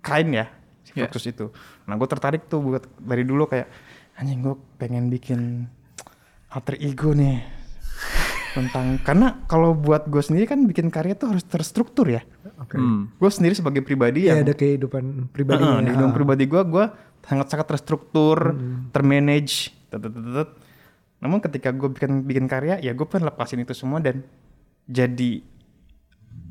kind 0.00 0.30
ya 0.32 0.46
si 0.82 0.92
Yeah. 0.92 1.08
Fluxus 1.08 1.26
itu. 1.28 1.46
Nah 1.84 1.94
gue 1.94 2.04
tertarik 2.04 2.46
tuh 2.46 2.60
buat 2.60 2.84
dari 2.98 3.22
dulu 3.22 3.46
kayak 3.46 3.70
anjing 4.14 4.40
gue 4.40 4.52
pengen 4.76 5.08
bikin 5.08 5.64
alter 6.48 6.76
ego 6.76 7.16
nih 7.16 7.40
tentang 8.56 9.00
karena 9.00 9.40
kalau 9.46 9.72
buat 9.72 10.04
gue 10.04 10.20
sendiri 10.20 10.44
kan 10.44 10.60
bikin 10.62 10.92
karya 10.92 11.16
tuh 11.16 11.32
harus 11.32 11.42
terstruktur 11.42 12.04
ya. 12.06 12.20
Oke. 12.60 12.76
Hmm. 12.76 13.08
Gue 13.16 13.30
sendiri 13.32 13.56
sebagai 13.56 13.80
pribadi 13.80 14.28
Iya 14.28 14.36
yang 14.36 14.44
ada 14.44 14.52
kehidupan 14.52 15.32
pribadi. 15.32 15.64
Heeh, 15.64 15.78
di 15.80 15.90
hidup 15.96 16.12
pribadi 16.12 16.44
gue, 16.44 16.60
gue 16.60 16.84
sangat-sangat 17.22 17.66
terstruktur, 17.68 18.52
Hmm. 18.52 18.92
termanage, 18.92 19.72
tet- 19.88 20.02
tet- 20.02 20.12
tet- 20.12 20.34
tet. 20.36 20.50
Namun 21.22 21.38
ketika 21.38 21.70
gue 21.70 21.86
bikin 21.86 22.26
bikin 22.26 22.50
karya, 22.50 22.82
ya 22.82 22.92
gue 22.92 23.06
pengen 23.06 23.30
lepasin 23.30 23.62
itu 23.62 23.72
semua 23.72 24.02
dan 24.02 24.26
jadi 24.84 25.40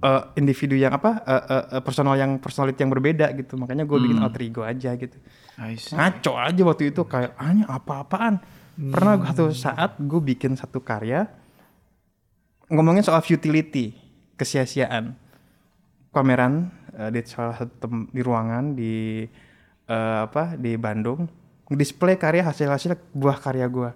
eh, 0.01 0.23
individu 0.34 0.73
yang 0.73 0.97
apa, 0.97 1.21
eh, 1.21 1.43
eh, 1.77 1.81
personal 1.84 2.17
yang 2.17 2.41
personality 2.41 2.79
yang 2.81 2.89
berbeda 2.89 3.29
gitu. 3.36 3.53
Makanya 3.53 3.86
gue 3.86 3.93
Hmm. 3.93 4.05
bikin 4.07 4.17
alter 4.17 4.41
ego 4.41 4.62
aja 4.63 4.95
gitu. 4.95 5.17
Ngaco 5.93 6.31
aja 6.39 6.62
waktu 6.65 6.84
itu 6.89 7.01
kayak, 7.05 7.38
hanya 7.38 7.69
apa-apaan. 7.69 8.41
Pernah 8.71 9.29
satu 9.29 9.53
saat 9.53 9.99
gue 9.99 10.21
bikin 10.23 10.57
satu 10.57 10.81
karya 10.81 11.27
ngomongin 12.71 13.03
soal 13.03 13.21
futility, 13.21 13.93
kesia-siaan. 14.34 15.13
Pameran 16.10 16.71
eh, 16.97 17.10
di 17.12 17.19
salah 17.23 17.55
satu 17.55 17.88
di 18.10 18.21
ruangan 18.23 18.73
di 18.73 19.21
eh, 19.86 20.19
apa 20.25 20.55
di 20.55 20.75
Bandung, 20.75 21.27
display 21.69 22.15
karya 22.15 22.41
hasil-hasil 22.41 22.97
buah 23.13 23.38
karya 23.38 23.67
gue. 23.67 23.91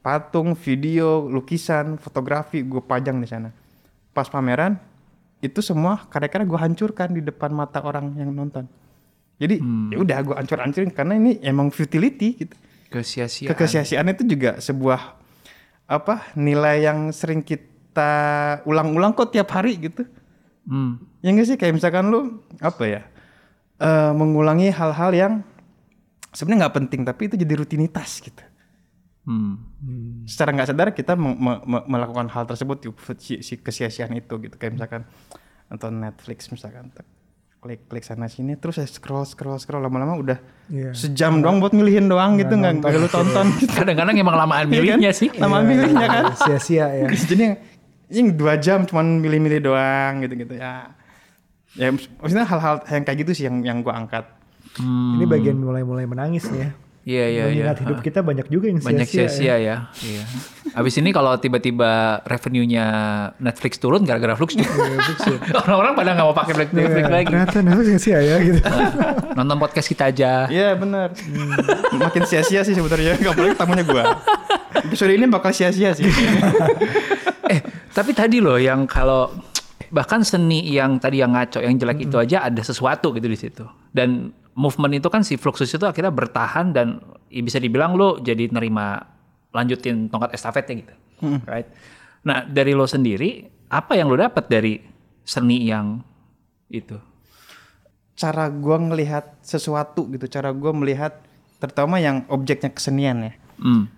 Patung, 0.00 0.56
video, 0.56 1.28
lukisan, 1.28 2.00
fotografi 2.00 2.64
gue 2.64 2.80
pajang 2.80 3.20
di 3.20 3.28
sana. 3.28 3.52
Pas 4.16 4.24
pameran 4.32 4.80
itu 5.44 5.60
semua 5.60 6.08
karya-karya 6.08 6.48
gue 6.48 6.60
hancurkan 6.60 7.08
di 7.12 7.20
depan 7.20 7.52
mata 7.52 7.84
orang 7.84 8.16
yang 8.16 8.32
nonton. 8.32 8.64
Jadi 9.40 9.56
ya 9.92 9.96
udah 10.00 10.18
gue 10.20 10.36
hancur-hancurin 10.36 10.92
karena 10.92 11.16
ini 11.16 11.40
emang 11.40 11.72
futility 11.72 12.44
gitu. 12.44 12.56
Kesia-siaan. 13.56 14.12
Itu 14.12 14.24
juga 14.28 14.60
sebuah 14.60 15.16
apa 15.88 16.32
nilai 16.36 16.84
yang 16.84 17.08
sering 17.12 17.40
kita 17.40 18.60
ulang-ulang 18.68 19.16
kok 19.16 19.32
tiap 19.32 19.48
hari 19.52 19.80
gitu. 19.80 20.04
Hmm. 20.68 21.00
Ya 21.24 21.32
nggak 21.32 21.46
sih 21.48 21.56
kayak 21.56 21.76
misalkan 21.76 22.12
lu 22.12 22.40
apa 22.60 22.84
ya 22.84 23.02
eh, 23.80 24.12
mengulangi 24.12 24.68
hal-hal 24.72 25.12
yang 25.16 25.32
sebenarnya 26.32 26.68
nggak 26.68 26.76
penting 26.84 27.00
tapi 27.04 27.22
itu 27.32 27.36
jadi 27.40 27.52
rutinitas 27.56 28.20
gitu. 28.20 28.44
Hmm. 29.30 30.26
Secara 30.26 30.50
nggak 30.50 30.68
sadar 30.68 30.88
kita 30.90 31.14
me- 31.14 31.32
me- 31.32 31.62
me- 31.62 31.86
melakukan 31.86 32.26
hal 32.26 32.44
tersebut 32.44 32.82
yuk, 32.82 32.98
si, 33.16 33.38
si 33.40 33.54
kesia-siaan 33.54 34.10
itu 34.12 34.34
gitu 34.38 34.54
kayak 34.54 34.74
misalkan 34.74 35.06
nonton 35.66 35.92
Netflix 35.96 36.50
misalkan 36.50 36.90
klik 37.56 37.86
klik 37.86 38.00
sana 38.00 38.24
sini 38.24 38.56
terus 38.56 38.74
saya 38.74 38.88
scroll 38.88 39.22
scroll 39.22 39.54
scroll 39.56 39.80
lama-lama 39.80 40.16
udah 40.16 40.38
Iya. 40.66 40.90
sejam 40.92 41.38
doang 41.38 41.60
buat 41.60 41.70
milihin 41.70 42.06
doang 42.06 42.34
gitu 42.34 42.50
nggak 42.50 42.80
nggak 42.80 42.90
lu 42.96 43.06
tonton 43.06 43.46
gitu. 43.54 43.70
Kadang-kadang 43.70 44.16
emang 44.16 44.34
lamaan 44.34 44.66
Iya 44.66 44.80
kan? 44.80 44.98
milihnya 44.98 45.10
sih. 45.12 45.28
Lama 45.34 45.60
milihnya 45.60 46.06
kan. 46.06 46.24
Sia-sia 46.36 46.86
ya. 46.90 47.06
Jadi 47.30 47.44
yang 48.10 48.34
dua 48.34 48.56
jam 48.56 48.82
cuman 48.82 49.20
milih-milih 49.20 49.60
doang 49.62 50.20
gitu-gitu 50.20 50.56
ya. 50.56 50.90
Ya 51.72 51.86
maksudnya 51.92 52.42
hal-hal 52.42 52.82
yang 52.82 53.04
kayak 53.04 53.18
gitu 53.20 53.32
sih 53.32 53.44
yang 53.44 53.62
yang 53.62 53.78
gua 53.80 53.94
angkat. 53.96 54.24
Ini 54.80 55.22
bagian 55.24 55.54
mulai-mulai 55.54 56.02
menangis 56.04 56.48
nih 56.48 56.64
ya. 56.64 56.70
Iya, 57.00 57.24
iya, 57.26 57.44
iya. 57.48 57.64
Mengingat 57.72 57.78
hidup 57.80 57.98
kita 58.04 58.20
banyak 58.20 58.46
juga 58.52 58.68
yang 58.68 58.76
Banyak 58.76 59.08
sia-sia. 59.08 59.24
ya. 59.24 59.28
sia-sia 59.32 59.56
ya. 59.56 59.76
Iya. 60.04 60.24
Abis 60.76 61.00
ini 61.00 61.10
kalau 61.10 61.32
tiba-tiba 61.40 62.20
revenue-nya 62.28 62.84
Netflix 63.40 63.80
turun 63.80 64.04
gara-gara 64.04 64.36
Flux 64.36 64.52
tuh. 64.52 64.64
Orang-orang 65.64 65.96
pada 65.96 66.12
nggak 66.12 66.26
mau 66.28 66.36
pakai 66.36 66.54
Netflix 66.60 66.76
Netflix 66.76 67.00
Iya, 67.00 67.16
lagi. 67.16 67.26
Ternyata 67.32 67.58
Netflix 67.64 67.98
sia 68.04 68.20
ya 68.20 68.36
gitu. 68.38 68.60
Nonton 69.40 69.56
podcast 69.56 69.88
kita 69.88 70.04
aja. 70.12 70.32
Iya 70.46 70.76
benar. 70.76 71.08
Makin 71.96 72.22
sia-sia 72.28 72.60
sih 72.62 72.76
sebenarnya. 72.76 73.16
Gak 73.16 73.32
boleh 73.32 73.56
tamunya 73.56 73.82
gua. 73.82 74.20
Episode 74.84 75.16
ini 75.16 75.24
bakal 75.24 75.56
sia-sia 75.56 75.96
sih. 75.96 76.04
Eh, 77.50 77.58
tapi 77.90 78.14
tadi 78.14 78.38
loh 78.38 78.54
yang 78.54 78.86
kalau 78.86 79.26
bahkan 79.90 80.22
seni 80.22 80.70
yang 80.70 81.02
tadi 81.02 81.18
yang 81.18 81.34
ngaco, 81.34 81.58
yang 81.58 81.74
jelek 81.74 82.06
itu 82.06 82.14
aja 82.14 82.46
ada 82.46 82.62
sesuatu 82.62 83.10
gitu 83.10 83.26
di 83.26 83.34
situ. 83.34 83.66
Dan 83.90 84.30
movement 84.54 84.98
itu 84.98 85.08
kan 85.08 85.22
si 85.22 85.38
Fluxus 85.38 85.70
itu 85.70 85.84
akhirnya 85.86 86.10
bertahan 86.10 86.74
dan 86.74 87.00
ya 87.30 87.40
bisa 87.40 87.58
dibilang 87.62 87.94
lo 87.94 88.18
jadi 88.18 88.50
nerima 88.50 89.02
lanjutin 89.50 90.10
tongkat 90.10 90.34
estafetnya 90.34 90.86
gitu, 90.86 90.94
right? 91.46 91.66
Nah 92.26 92.46
dari 92.46 92.74
lo 92.74 92.86
sendiri 92.86 93.46
apa 93.70 93.94
yang 93.94 94.10
lo 94.10 94.18
dapat 94.18 94.46
dari 94.50 94.78
seni 95.22 95.66
yang 95.66 96.02
itu? 96.68 96.98
cara 98.14 98.52
gua 98.52 98.76
ngelihat 98.76 99.40
sesuatu 99.40 100.04
gitu 100.12 100.28
cara 100.28 100.52
gua 100.52 100.76
melihat 100.76 101.24
terutama 101.56 101.96
yang 101.96 102.28
objeknya 102.28 102.68
kesenian 102.68 103.18
ya 103.24 103.32
Hmm. 103.60 103.92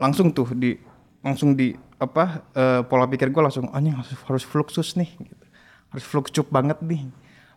langsung 0.00 0.32
tuh 0.32 0.48
di 0.56 0.80
langsung 1.20 1.52
di 1.52 1.76
apa 1.96 2.40
eh, 2.52 2.80
pola 2.88 3.04
pikir 3.04 3.28
gue 3.28 3.42
langsung 3.44 3.68
oh 3.68 3.78
ini 3.78 3.92
harus 3.92 4.16
harus 4.24 4.44
fluxus 4.48 4.96
nih 4.96 5.12
gitu. 5.12 5.44
harus 5.92 6.04
fluxup 6.08 6.48
banget 6.48 6.80
nih 6.80 7.04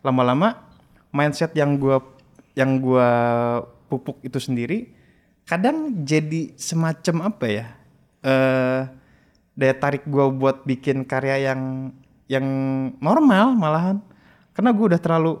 lama-lama 0.04 0.60
mindset 1.10 1.52
yang 1.54 1.76
gua 1.78 2.02
yang 2.56 2.78
gua 2.80 3.08
pupuk 3.86 4.18
itu 4.24 4.40
sendiri 4.40 4.90
kadang 5.46 6.02
jadi 6.02 6.54
semacam 6.58 7.30
apa 7.30 7.46
ya 7.46 7.66
eh 8.26 8.80
daya 9.56 9.74
tarik 9.78 10.04
gua 10.04 10.28
buat 10.28 10.66
bikin 10.66 11.06
karya 11.06 11.52
yang 11.52 11.92
yang 12.30 12.46
normal 12.98 13.54
malahan. 13.54 13.98
Karena 14.52 14.70
gue 14.74 14.84
udah 14.94 15.00
terlalu 15.00 15.38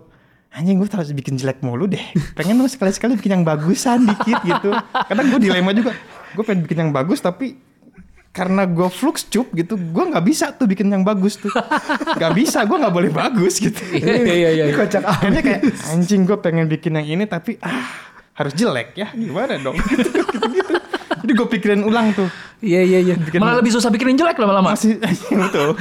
anjing 0.54 0.80
gue 0.80 0.88
terus 0.88 1.12
bikin 1.12 1.34
jelek 1.36 1.60
mulu 1.60 1.90
deh. 1.90 2.02
Pengen 2.38 2.62
sekali-sekali 2.64 3.18
bikin 3.18 3.42
yang 3.42 3.44
bagusan 3.44 4.06
dikit 4.06 4.40
gitu. 4.46 4.70
Kadang 4.92 5.26
gue 5.34 5.40
dilema 5.42 5.74
juga. 5.74 5.92
Gue 6.32 6.42
pengen 6.46 6.64
bikin 6.64 6.78
yang 6.86 6.92
bagus 6.94 7.20
tapi 7.20 7.58
karena 8.36 8.68
gue 8.68 8.84
flux 8.92 9.24
cup 9.24 9.48
gitu 9.56 9.80
gue 9.80 10.04
nggak 10.12 10.24
bisa 10.28 10.52
tuh 10.52 10.68
bikin 10.68 10.92
yang 10.92 11.00
bagus 11.00 11.40
tuh. 11.40 11.48
Nggak 12.20 12.32
bisa 12.36 12.68
gue 12.68 12.76
nggak 12.76 12.92
boleh 12.92 13.08
bagus 13.08 13.56
gitu. 13.56 13.80
Iya 13.96 14.14
iya 14.20 14.50
iya. 14.52 14.64
Ini 14.68 14.76
kocak 14.76 15.02
akhirnya 15.08 15.40
kayak 15.40 15.60
anjing 15.88 16.28
gue 16.28 16.36
pengen 16.44 16.68
bikin 16.68 17.00
yang 17.00 17.08
ini 17.16 17.24
tapi 17.24 17.56
ah 17.64 18.12
harus 18.36 18.52
jelek 18.52 18.92
ya 18.92 19.08
gimana 19.16 19.56
dong? 19.56 19.80
Gitu 19.88 20.12
gitu, 20.12 20.36
gitu. 20.52 20.72
jadi 21.24 21.32
gue 21.32 21.48
pikirin 21.48 21.82
ulang 21.88 22.12
tuh. 22.12 22.28
Iya 22.60 22.84
iya 22.84 22.98
iya. 23.00 23.14
Malah 23.40 23.64
lebih 23.64 23.72
susah 23.72 23.88
bikinin 23.88 24.20
jelek 24.20 24.36
lama-lama. 24.36 24.76
masih 24.76 25.00
betul. 25.40 25.72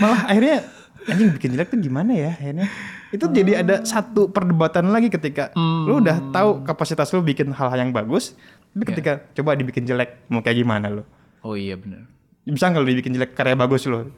Malah 0.00 0.32
akhirnya 0.32 0.64
anjing 1.04 1.28
bikin 1.36 1.60
jelek 1.60 1.68
tuh 1.68 1.78
gimana 1.84 2.16
ya 2.16 2.32
akhirnya? 2.32 2.66
Itu 3.12 3.28
jadi 3.28 3.60
ada 3.60 3.84
satu 3.84 4.32
perdebatan 4.32 4.88
lagi 4.88 5.12
ketika 5.12 5.52
lu 5.84 6.00
udah 6.00 6.32
tahu 6.32 6.64
kapasitas 6.64 7.12
lu 7.12 7.20
bikin 7.20 7.52
hal-hal 7.52 7.76
yang 7.84 7.92
bagus 7.92 8.32
tapi 8.78 8.94
ketika 8.94 9.12
coba 9.34 9.58
dibikin 9.58 9.82
jelek 9.88 10.28
mau 10.30 10.44
kayak 10.44 10.62
gimana 10.62 10.86
lu 10.92 11.02
Oh 11.42 11.54
iya 11.54 11.78
benar. 11.78 12.06
bisa 12.42 12.64
nggak 12.64 12.80
lu 12.80 12.88
dibikin 12.88 13.12
jelek 13.12 13.36
karya 13.36 13.52
bagus 13.52 13.84
lu 13.84 14.08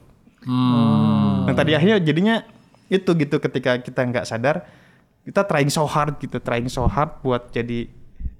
Hmm. 0.41 1.45
Nah 1.45 1.53
tadi 1.53 1.77
akhirnya 1.77 2.01
jadinya 2.01 2.41
itu 2.89 3.13
gitu 3.13 3.37
ketika 3.37 3.77
kita 3.77 4.01
nggak 4.01 4.25
sadar 4.25 4.65
kita 5.21 5.45
trying 5.45 5.69
so 5.69 5.85
hard 5.85 6.17
gitu, 6.17 6.41
trying 6.41 6.65
so 6.65 6.89
hard 6.89 7.21
buat 7.21 7.53
jadi 7.53 7.85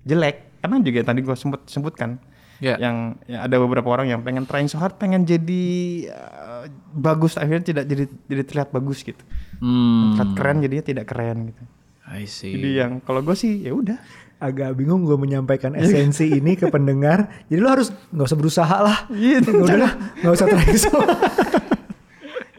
jelek. 0.01 0.57
Karena 0.61 0.81
juga 0.81 0.99
tadi 1.05 1.21
gue 1.21 1.35
sebut 1.37 1.61
sebutkan 1.69 2.17
Ya. 2.61 2.77
yang 2.77 3.17
ya 3.25 3.49
ada 3.49 3.57
beberapa 3.57 3.89
orang 3.89 4.13
yang 4.13 4.21
pengen 4.21 4.45
trying 4.45 4.69
so 4.69 4.77
hard, 4.77 4.93
pengen 4.97 5.25
jadi 5.25 5.65
uh, 6.13 6.69
bagus 6.93 7.33
akhirnya 7.33 7.73
tidak 7.73 7.85
jadi 7.89 8.05
jadi 8.29 8.43
terlihat 8.45 8.69
bagus 8.69 9.01
gitu. 9.01 9.17
Hmm. 9.57 10.13
Terlihat 10.13 10.31
keren 10.37 10.57
jadinya 10.61 10.85
tidak 10.85 11.05
keren 11.09 11.37
gitu. 11.49 11.63
I 12.05 12.29
see. 12.29 12.53
Jadi 12.53 12.69
yang 12.77 13.01
kalau 13.01 13.25
gue 13.25 13.33
sih 13.33 13.65
ya 13.65 13.73
udah. 13.73 13.97
Agak 14.41 14.73
bingung 14.73 15.01
gue 15.01 15.13
menyampaikan 15.15 15.71
esensi 15.73 16.25
ini 16.35 16.53
ke 16.53 16.67
pendengar. 16.67 17.29
Jadi 17.45 17.59
lo 17.59 17.69
harus 17.69 17.93
nggak 18.09 18.25
usah 18.25 18.35
berusaha 18.35 18.77
lah. 18.81 18.97
Iya, 19.07 19.37
Udah 19.45 19.77
lah, 19.79 19.91
nggak 20.17 20.33
usah 20.33 20.47
try. 20.47 20.65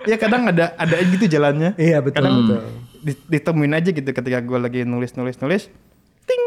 Ya 0.02 0.18
kadang 0.18 0.42
ada 0.44 0.74
ada 0.74 0.98
gitu 0.98 1.26
jalannya. 1.28 1.78
Iya 1.78 2.02
betul 2.02 2.18
Kadang 2.18 2.34
betul. 2.42 2.58
di- 3.02 3.22
ditemuin 3.28 3.70
aja 3.72 3.88
gitu 3.88 4.10
ketika 4.10 4.38
gue 4.38 4.58
lagi 4.58 4.80
nulis 4.82 5.14
nulis 5.14 5.38
nulis 5.38 5.70
ting 6.22 6.42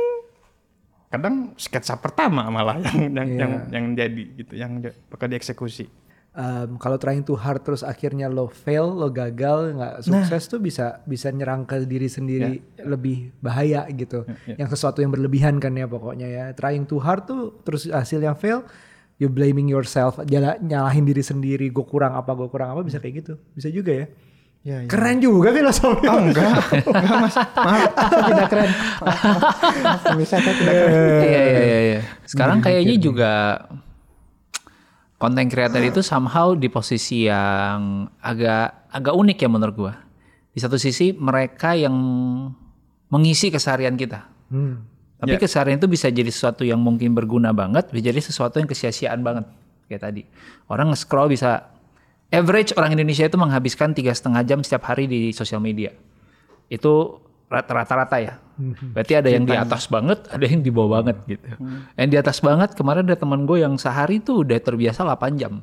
kadang 1.08 1.56
sketsa 1.56 1.96
pertama 1.96 2.48
malah 2.48 2.76
yang 2.80 3.00
yang 3.08 3.28
Iya. 3.28 3.40
yang, 3.40 3.52
yang 3.72 3.86
jadi 3.94 4.24
gitu 4.36 4.54
yang 4.54 4.72
bakal 5.08 5.28
dieksekusi 5.28 5.88
Um, 6.36 6.76
kalau 6.76 7.00
trying 7.00 7.24
too 7.24 7.40
hard 7.40 7.64
terus 7.64 7.80
akhirnya 7.80 8.28
lo 8.28 8.52
fail, 8.52 8.92
lo 8.92 9.08
gagal, 9.08 9.72
nggak 9.72 9.94
sukses 10.04 10.52
tuh 10.52 10.60
bisa 10.60 11.00
bisa 11.08 11.32
nyerang 11.32 11.64
ke 11.64 11.80
diri 11.88 12.12
sendiri 12.12 12.60
lebih 12.84 13.32
bahaya 13.40 13.88
gitu. 13.88 14.28
Yang 14.44 14.76
sesuatu 14.76 15.00
yang 15.00 15.16
berlebihan 15.16 15.64
kan 15.64 15.72
ya 15.80 15.88
pokoknya 15.88 16.28
ya. 16.28 16.46
Trying 16.52 16.92
too 16.92 17.00
hard 17.00 17.24
tuh 17.24 17.64
terus 17.64 17.88
hasil 17.88 18.20
yang 18.20 18.36
fail, 18.36 18.68
you 19.16 19.32
blaming 19.32 19.72
yourself, 19.72 20.20
jala, 20.28 20.60
nyalahin 20.60 21.08
diri 21.08 21.24
sendiri. 21.24 21.72
Gue 21.72 21.88
kurang 21.88 22.20
apa, 22.20 22.36
gue 22.36 22.52
kurang 22.52 22.76
apa 22.76 22.84
bisa 22.84 23.00
kayak 23.00 23.24
gitu. 23.24 23.40
Bisa 23.56 23.72
juga 23.72 23.96
ya. 23.96 24.06
ya, 24.68 24.76
ya. 24.84 24.90
Keren 24.92 25.24
juga 25.24 25.56
filosofi. 25.56 26.04
oh 26.04 26.20
enggak 26.20 26.52
enggak 26.84 27.18
mas 27.24 27.36
maaf 27.38 27.92
saya 27.96 28.24
tidak 28.28 28.48
keren 28.52 28.72
maaf, 29.00 29.24
maaf, 29.24 30.02
tidak 30.36 30.56
keren 30.60 30.76
Iya 30.76 31.24
iya 31.24 31.42
iya. 31.48 31.80
iya. 31.80 32.00
Sekarang 32.28 32.60
kayaknya 32.60 32.96
juga 33.00 33.32
konten 35.16 35.48
creator 35.48 35.80
itu 35.80 36.04
somehow 36.04 36.54
di 36.54 36.68
posisi 36.68 37.28
yang 37.28 38.08
agak 38.20 38.92
agak 38.92 39.14
unik 39.16 39.38
ya 39.40 39.50
menurut 39.50 39.76
gua. 39.76 39.94
Di 40.56 40.60
satu 40.64 40.80
sisi 40.80 41.12
mereka 41.16 41.76
yang 41.76 41.96
mengisi 43.12 43.52
keseharian 43.52 43.96
kita. 44.00 44.28
Hmm. 44.52 44.88
Tapi 45.16 45.40
keseharian 45.40 45.80
itu 45.80 45.88
bisa 45.90 46.12
jadi 46.12 46.28
sesuatu 46.28 46.68
yang 46.68 46.78
mungkin 46.78 47.16
berguna 47.16 47.56
banget, 47.56 47.90
bisa 47.90 48.12
jadi 48.12 48.20
sesuatu 48.22 48.60
yang 48.60 48.68
kesia-siaan 48.68 49.24
banget. 49.24 49.48
Kayak 49.90 50.02
tadi. 50.12 50.22
Orang 50.70 50.92
nge-scroll 50.94 51.32
bisa 51.32 51.72
average 52.30 52.76
orang 52.76 52.94
Indonesia 52.94 53.26
itu 53.26 53.38
menghabiskan 53.40 53.96
tiga 53.96 54.12
setengah 54.12 54.44
jam 54.44 54.60
setiap 54.62 54.86
hari 54.92 55.08
di 55.08 55.32
sosial 55.32 55.64
media. 55.64 55.96
Itu 56.68 57.22
rat- 57.50 57.70
rata-rata 57.70 58.18
ya. 58.22 58.34
Berarti 58.96 59.14
ada 59.20 59.30
yang 59.30 59.44
di 59.44 59.56
atas 59.56 59.92
banget, 59.92 60.24
ada 60.36 60.46
yang 60.48 60.64
di 60.64 60.72
bawah 60.72 61.02
banget 61.02 61.18
gitu. 61.28 61.48
Yang 62.00 62.10
di 62.10 62.18
atas 62.18 62.38
banget 62.40 62.70
kemarin 62.74 63.04
ada 63.04 63.18
teman 63.20 63.44
gue 63.44 63.60
yang 63.60 63.76
sehari 63.76 64.24
tuh 64.24 64.48
udah 64.48 64.58
terbiasa 64.60 65.04
8 65.04 65.42
jam. 65.42 65.60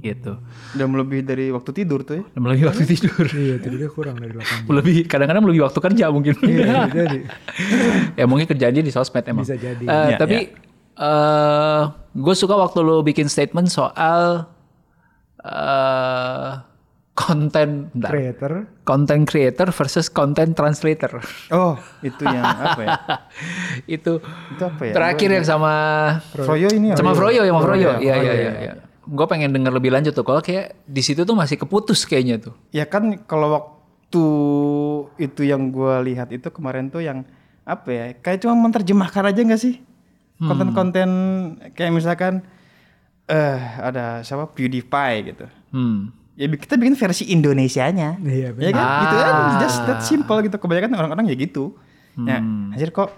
Gitu. 0.00 0.32
udah 0.78 0.86
melebihi 0.86 1.20
dari 1.20 1.46
waktu 1.52 1.76
tidur 1.76 2.00
tuh 2.00 2.22
ya 2.22 2.24
Dan 2.32 2.48
Lebih 2.48 2.72
waktu 2.72 2.84
tidur. 2.88 3.26
Iya, 3.36 3.60
tidurnya 3.60 3.90
kurang 3.92 4.16
dari 4.16 4.32
8 4.32 4.40
jam. 4.40 4.60
Lebih 4.72 4.96
kadang-kadang 5.04 5.44
lebih 5.44 5.62
waktu 5.68 5.78
kerja 5.82 6.04
mungkin. 6.08 6.34
Iya, 6.40 6.88
jadi. 6.88 7.18
ya 8.20 8.24
mungkin 8.24 8.46
kerjanya 8.48 8.80
di 8.80 8.92
sosmed 8.92 9.24
emang. 9.28 9.44
Bisa 9.44 9.60
jadi. 9.60 9.84
Eh, 9.84 10.08
Ya, 10.14 10.16
tapi 10.16 10.38
eh 11.00 11.82
gue 12.16 12.34
suka 12.34 12.56
waktu 12.56 12.80
lo 12.80 13.00
bikin 13.04 13.28
statement 13.28 13.68
soal 13.68 14.48
eh 15.44 16.50
konten. 17.20 17.92
Creator. 17.92 18.52
content 18.88 19.22
creator 19.28 19.68
versus 19.70 20.08
content 20.08 20.56
translator. 20.56 21.20
oh 21.52 21.76
itu 22.00 22.24
yang 22.24 22.42
apa 22.42 22.80
ya 22.82 22.96
itu 24.00 24.18
itu 24.24 24.62
apa 24.64 24.82
ya 24.88 24.94
terakhir 24.96 25.28
yang 25.30 25.46
sama 25.46 25.72
Froyo 26.32 26.68
ini 26.72 26.90
ya? 26.90 26.96
sama 26.96 27.12
Froyo 27.12 27.44
yang 27.44 27.54
sama 27.54 27.62
Froyo. 27.68 27.90
Iya 28.00 28.14
Froyo, 28.16 28.32
iya 28.32 28.34
ya. 28.34 28.52
iya. 28.58 28.72
Gue 29.10 29.26
pengen 29.26 29.50
denger 29.50 29.74
lebih 29.74 29.90
lanjut 29.90 30.14
tuh. 30.14 30.22
Kalau 30.22 30.38
kayak 30.38 30.86
di 30.86 31.02
situ 31.02 31.26
tuh 31.26 31.34
masih 31.34 31.58
keputus 31.58 32.06
kayaknya 32.06 32.38
tuh. 32.38 32.54
Ya 32.70 32.86
kan 32.86 33.18
kalau 33.26 33.48
waktu 33.54 34.26
itu 35.18 35.42
yang 35.42 35.74
gue 35.74 35.94
lihat 36.10 36.30
itu 36.30 36.46
kemarin 36.50 36.90
tuh 36.90 37.02
yang 37.02 37.26
apa 37.66 37.88
ya 37.90 38.04
kayak 38.18 38.42
cuma 38.42 38.58
menerjemahkan 38.58 39.30
aja 39.30 39.40
nggak 39.46 39.62
sih 39.62 39.78
konten-konten 40.40 41.10
kayak 41.76 41.92
misalkan 41.92 42.40
eh 43.30 43.60
ada 43.78 44.24
siapa 44.26 44.50
PewDiePie 44.50 45.16
gitu. 45.30 45.46
Hmm. 45.70 46.10
Ya 46.40 46.48
kita 46.48 46.74
bikin 46.74 46.96
versi 46.96 47.28
Indonesianya. 47.28 48.16
Iya, 48.16 48.56
Ya 48.56 48.70
kan? 48.72 48.86
Gitu 49.04 49.14
kan 49.14 49.34
Ah. 49.36 49.60
just 49.60 49.78
that 49.84 50.00
simple 50.00 50.40
gitu. 50.40 50.56
Kebanyakan 50.56 50.96
orang-orang 50.96 51.28
ya 51.28 51.36
gitu. 51.36 51.76
Ya, 52.16 52.40
anjir 52.40 52.90
kok 52.90 53.12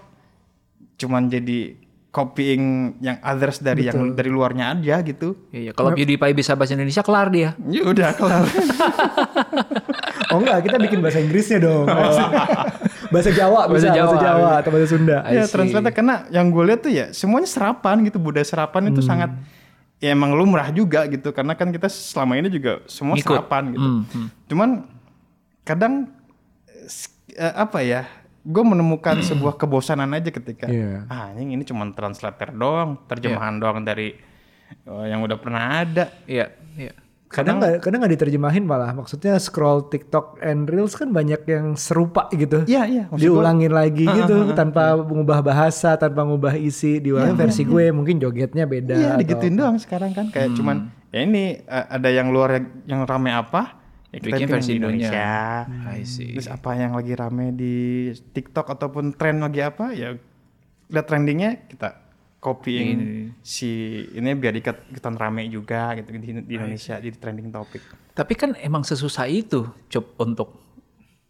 cuman 0.95 1.27
jadi 1.27 1.75
copying 2.09 2.63
yang 2.99 3.17
others 3.19 3.57
dari 3.57 3.87
yang 3.87 4.11
dari 4.11 4.27
luarnya 4.27 4.71
aja 4.71 4.99
gitu. 5.01 5.39
Iya, 5.49 5.59
iya. 5.59 5.71
kalau 5.71 5.91
PewDiePie 5.91 6.35
bisa 6.35 6.53
bahasa 6.53 6.75
Indonesia 6.75 7.01
kelar 7.01 7.31
dia. 7.31 7.55
Ya 7.65 7.81
udah 7.83 8.11
kelar. 8.11 8.43
Oh 10.31 10.41
enggak, 10.41 10.65
kita 10.65 10.81
bikin 10.81 10.97
bahasa 10.97 11.21
Inggrisnya 11.21 11.61
dong. 11.61 11.85
bahasa 11.85 13.29
Jawa 13.29 13.69
Bahasa 13.69 13.85
bisa, 13.85 13.89
Jawa. 13.93 14.09
bahasa 14.09 14.17
Jawa 14.17 14.49
atau 14.57 14.69
bahasa 14.73 14.87
Sunda. 14.89 15.17
Ya 15.29 15.43
translate 15.45 15.93
karena 15.93 16.15
yang 16.29 16.49
gue 16.49 16.63
lihat 16.65 16.79
tuh 16.81 16.89
ya 16.89 17.05
semuanya 17.13 17.45
serapan 17.45 18.01
gitu 18.01 18.17
budaya 18.17 18.41
serapan 18.41 18.89
itu 18.89 19.05
sangat 19.05 19.29
ya 20.03 20.11
emang 20.11 20.35
lumrah 20.35 20.67
juga 20.69 21.07
gitu 21.07 21.31
karena 21.31 21.55
kan 21.55 21.71
kita 21.71 21.87
selama 21.87 22.35
ini 22.35 22.51
juga 22.51 22.83
semua 22.91 23.15
Ngikut. 23.15 23.39
serapan 23.39 23.63
gitu 23.71 23.87
Hmm, 23.87 24.03
hmm. 24.03 24.27
cuman 24.51 24.69
kadang 25.63 26.11
eh, 26.67 26.91
eh, 27.39 27.53
apa 27.55 27.79
ya 27.79 28.03
gue 28.43 28.63
menemukan 28.67 29.23
sebuah 29.23 29.55
kebosanan 29.55 30.11
aja 30.11 30.27
ketika 30.27 30.67
Iya. 30.67 31.07
ah 31.07 31.31
ini 31.31 31.55
ini 31.55 31.63
cuma 31.63 31.87
translator 31.95 32.51
doang 32.51 32.99
terjemahan 33.07 33.55
doang 33.55 33.79
dari 33.81 34.19
oh, 34.83 35.07
yang 35.07 35.23
udah 35.23 35.39
pernah 35.39 35.87
ada 35.87 36.11
Iya, 36.27 36.51
iya. 36.75 36.91
Kadang 37.33 37.57
nggak 37.57 37.81
kadang 37.81 37.99
nggak 38.05 38.13
diterjemahin 38.13 38.63
malah. 38.63 38.93
Maksudnya 38.93 39.41
scroll 39.41 39.89
TikTok 39.89 40.37
and 40.45 40.69
Reels 40.69 40.93
kan 40.93 41.09
banyak 41.09 41.41
yang 41.49 41.73
serupa 41.73 42.29
gitu. 42.29 42.61
Iya 42.69 42.85
iya 42.85 43.03
Diulangin 43.09 43.73
lagi 43.73 44.05
gitu 44.05 44.53
tanpa 44.53 44.93
mengubah 44.93 45.41
bahasa, 45.41 45.97
tanpa 45.97 46.21
mengubah 46.21 46.53
isi, 46.53 47.01
diulangin 47.01 47.33
versi 47.33 47.65
gue 47.65 47.89
mungkin 47.89 48.21
jogetnya 48.21 48.69
beda. 48.69 48.93
Iya 48.93 49.09
atau- 49.17 49.21
digituin 49.25 49.55
doang 49.57 49.77
sekarang 49.81 50.13
kan 50.13 50.29
kayak 50.29 50.53
cuman 50.53 50.93
ya 51.09 51.25
ini 51.25 51.65
eh, 51.65 51.85
ada 51.89 52.09
yang 52.13 52.29
luar 52.29 52.61
yang, 52.61 52.65
yang 52.85 53.01
rame 53.09 53.33
apa 53.33 53.81
ya 54.13 54.21
kita 54.21 54.37
Bikin 54.37 54.47
versi 54.53 54.71
di. 54.71 54.77
Indonesia. 54.77 55.29
I 55.89 56.05
see. 56.05 56.37
Terus 56.37 56.45
apa 56.53 56.77
yang 56.77 56.93
lagi 56.93 57.17
rame 57.17 57.49
di 57.57 57.75
TikTok 58.13 58.69
ataupun 58.69 59.17
tren 59.17 59.41
lagi 59.41 59.65
apa 59.65 59.89
ya 59.97 60.13
lihat 60.93 61.05
trendingnya 61.09 61.65
kita 61.65 62.02
copying 62.43 63.31
si 63.39 64.03
ini 64.11 64.35
biar 64.35 64.51
ikat 64.59 64.91
ikutan 64.91 65.15
rame 65.15 65.47
juga 65.47 65.95
gitu 65.95 66.11
di, 66.19 66.43
di 66.43 66.53
Indonesia 66.59 66.99
jadi 66.99 67.15
trending 67.15 67.55
topik. 67.55 67.79
Tapi 68.11 68.33
kan 68.35 68.51
emang 68.59 68.83
sesusah 68.83 69.31
itu, 69.31 69.63
Cup, 69.87 70.19
untuk 70.19 70.59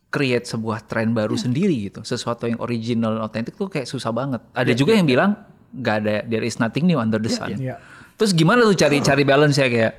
create 0.09 0.49
sebuah 0.49 0.89
tren 0.89 1.13
baru 1.13 1.37
sendiri 1.37 1.93
gitu. 1.93 2.01
Sesuatu 2.01 2.49
yang 2.49 2.57
original, 2.57 3.21
otentik 3.21 3.53
tuh 3.53 3.69
kayak 3.69 3.85
susah 3.85 4.09
banget. 4.09 4.41
Ada 4.57 4.73
juga 4.73 4.97
yang 4.97 5.05
bilang 5.05 5.37
nggak 5.69 5.95
ada, 6.01 6.15
there 6.25 6.41
is 6.41 6.57
nothing 6.57 6.89
new 6.89 6.97
under 6.97 7.21
the 7.21 7.29
sun. 7.29 7.53
Iya. 7.61 7.77
Terus 8.17 8.33
gimana 8.33 8.65
tuh 8.65 8.77
cari 8.77 8.97
cari 9.01 9.23
balance 9.25 9.57
ya 9.61 9.69
kayak 9.69 9.93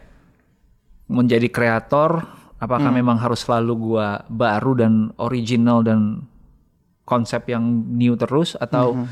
menjadi 1.07 1.47
kreator? 1.51 2.27
Apakah 2.63 2.89
memang 2.95 3.21
harus 3.21 3.45
selalu 3.45 3.73
gua 3.77 4.25
baru 4.31 4.73
dan 4.79 5.13
original 5.21 5.85
dan 5.85 6.25
konsep 7.05 7.45
yang 7.53 7.61
new 7.93 8.17
terus 8.17 8.57
atau 8.57 9.05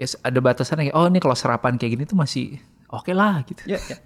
ya 0.00 0.08
ada 0.24 0.38
batasannya 0.40 0.88
kayak 0.88 0.96
oh 0.96 1.06
ini 1.12 1.20
kalau 1.20 1.36
serapan 1.36 1.76
kayak 1.76 1.92
gini 1.92 2.04
tuh 2.08 2.16
masih 2.16 2.56
oke 2.88 3.12
lah 3.12 3.44
gitu. 3.44 3.68
Ya, 3.68 3.76
ya. 3.84 4.00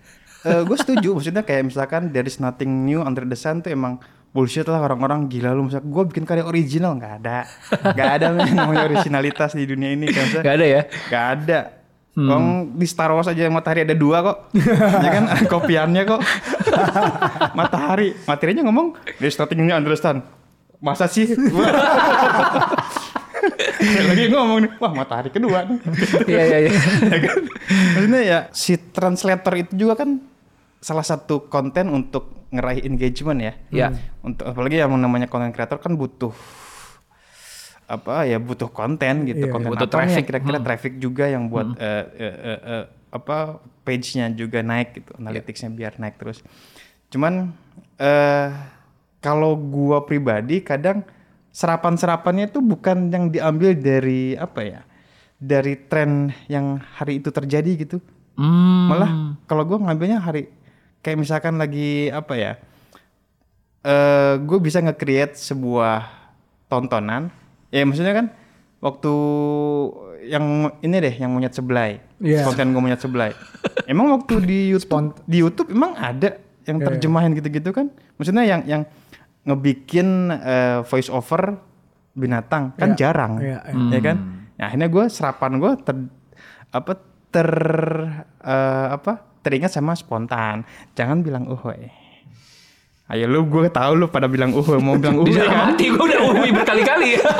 gue 0.66 0.76
setuju. 0.76 1.14
Maksudnya 1.14 1.46
kayak 1.46 1.70
misalkan 1.70 2.10
there 2.10 2.26
is 2.26 2.42
nothing 2.42 2.82
new 2.82 2.98
under 2.98 3.22
the 3.22 3.38
sun 3.38 3.62
tuh 3.62 3.70
emang 3.70 4.02
bullshit 4.34 4.66
lah. 4.66 4.82
Orang-orang 4.82 5.30
gila 5.30 5.54
lu. 5.54 5.70
Misalnya 5.70 5.86
gue 5.86 6.02
bikin 6.10 6.26
karya 6.26 6.42
original 6.42 6.98
nggak 6.98 7.14
ada. 7.22 7.46
Nggak 7.94 8.10
ada 8.10 8.26
namanya 8.34 8.84
originalitas 8.90 9.54
di 9.54 9.70
dunia 9.70 9.94
ini 9.94 10.10
kan 10.10 10.42
Gak 10.42 10.54
ada 10.58 10.66
ya? 10.66 10.82
nggak 10.90 11.26
ada. 11.38 11.60
Wong 12.14 12.78
di 12.78 12.86
Star 12.86 13.10
Wars 13.10 13.26
aja 13.26 13.50
matahari 13.50 13.82
ada 13.82 13.94
dua 13.94 14.22
kok. 14.22 14.38
Ya 14.54 15.10
kan? 15.14 15.24
Kopiannya 15.52 16.02
kok. 16.06 16.20
Matahari. 17.58 18.14
Materinya 18.26 18.62
ngomong 18.66 18.98
there 19.18 19.30
is 19.30 19.38
nothing 19.38 19.62
new 19.62 19.74
under 19.74 19.90
the 19.90 19.98
sun. 19.98 20.22
Masa 20.78 21.08
sih 21.08 21.24
lagi 23.84 24.24
ngomong 24.28 24.58
nih 24.60 24.70
wah 24.76 24.92
matahari 24.92 25.28
kedua 25.28 25.64
nih 25.64 25.78
Iya 26.24 26.42
iya 26.44 26.58
iya. 26.64 26.72
ya 27.08 27.18
kan? 27.20 27.36
Maksudnya 27.94 28.22
ya 28.22 28.38
si 28.50 28.74
translator 28.76 29.52
itu 29.54 29.72
juga 29.76 29.94
kan 30.00 30.20
salah 30.78 31.02
satu 31.02 31.46
konten 31.46 31.88
untuk 31.88 32.48
ngeraih 32.48 32.84
engagement 32.84 33.40
ya. 33.40 33.52
Iya. 33.68 33.86
Untuk 34.20 34.46
apalagi 34.46 34.78
yang 34.78 34.92
namanya 34.94 35.26
konten 35.26 35.50
kreator 35.50 35.78
kan 35.78 35.94
butuh 35.94 36.30
apa 37.84 38.24
ya 38.24 38.40
butuh 38.40 38.72
konten 38.72 39.28
gitu 39.28 39.44
Iya, 39.44 39.52
konten 39.52 39.68
butuh 39.68 39.84
traffic. 39.84 40.24
kira-kira 40.24 40.58
traffic 40.58 40.96
juga 40.96 41.28
yang 41.28 41.52
buat 41.52 41.76
eh, 41.76 42.04
eh, 42.16 42.36
eh, 42.40 42.60
eh, 42.64 42.84
apa 43.12 43.60
page-nya 43.84 44.32
juga 44.32 44.64
naik 44.64 44.96
gitu 44.96 45.12
analytics-nya 45.20 45.68
biar 45.68 45.92
naik 46.00 46.16
terus 46.16 46.40
cuman 47.12 47.52
eh 48.00 48.48
kalau 49.20 49.52
gua 49.54 50.00
pribadi 50.02 50.64
kadang 50.64 51.04
serapan-serapannya 51.54 52.50
itu 52.50 52.58
bukan 52.58 53.14
yang 53.14 53.30
diambil 53.30 53.78
dari 53.78 54.34
apa 54.34 54.60
ya 54.66 54.80
dari 55.38 55.78
tren 55.86 56.34
yang 56.50 56.82
hari 56.98 57.22
itu 57.22 57.30
terjadi 57.30 57.72
gitu. 57.78 57.98
Hmm. 58.34 58.90
malah 58.90 59.38
kalau 59.46 59.62
gua 59.62 59.78
ngambilnya 59.78 60.18
hari 60.18 60.50
kayak 61.06 61.22
misalkan 61.22 61.54
lagi 61.54 62.10
apa 62.10 62.34
ya 62.34 62.52
eh 63.84 64.34
gue 64.40 64.58
bisa 64.58 64.80
nge-create 64.80 65.36
sebuah 65.36 66.08
tontonan. 66.72 67.28
Ya 67.68 67.84
maksudnya 67.84 68.16
kan 68.16 68.26
waktu 68.80 69.12
yang 70.24 70.72
ini 70.80 70.96
deh 71.04 71.14
yang 71.20 71.30
monyet 71.36 71.52
seblay. 71.52 72.00
Iya. 72.24 72.48
konten 72.48 72.72
gue 72.72 72.80
monyet 72.80 73.04
seblay. 73.04 73.36
Emang 73.84 74.08
waktu 74.16 74.40
di 74.40 74.72
YouTube 74.72 75.20
di 75.28 75.36
YouTube 75.44 75.68
emang 75.68 75.92
ada 76.00 76.40
yang 76.64 76.80
Iya, 76.80 76.86
terjemahin 76.88 77.36
gitu-gitu 77.36 77.76
kan? 77.76 77.92
Maksudnya 78.16 78.48
yang 78.48 78.64
yang 78.64 78.82
ngebikin 79.44 80.08
eh, 80.32 80.78
voice 80.82 81.08
over 81.08 81.56
binatang. 82.12 82.72
Kan 82.74 82.92
Iya. 82.92 82.96
jarang 82.96 83.32
Iya, 83.38 83.58
ya 83.90 84.00
kan? 84.00 84.16
Nah 84.54 84.64
akhirnya 84.66 84.88
gue 84.88 85.04
serapan 85.08 85.52
gue 85.58 85.72
ter 85.80 85.96
apa 86.70 86.92
ter 87.28 87.48
eh, 88.40 88.86
apa 88.90 89.12
teringat 89.40 89.70
sama 89.70 89.92
spontan. 89.92 90.64
Jangan 90.92 91.20
bilang 91.20 91.44
uhuy 91.46 92.04
ayo 93.04 93.28
lu 93.28 93.44
gue 93.44 93.68
tahu 93.68 94.00
lu 94.00 94.06
pada 94.08 94.24
bilang 94.24 94.56
uhuy 94.56 94.80
mau 94.80 94.96
bilang 94.96 95.20
dalam 95.28 95.44
kan? 95.52 95.76
hati 95.76 95.92
gue 95.92 96.00
udah 96.00 96.20
uhui 96.24 96.48
berkali-kali. 96.50 97.20
Ya. 97.20 97.24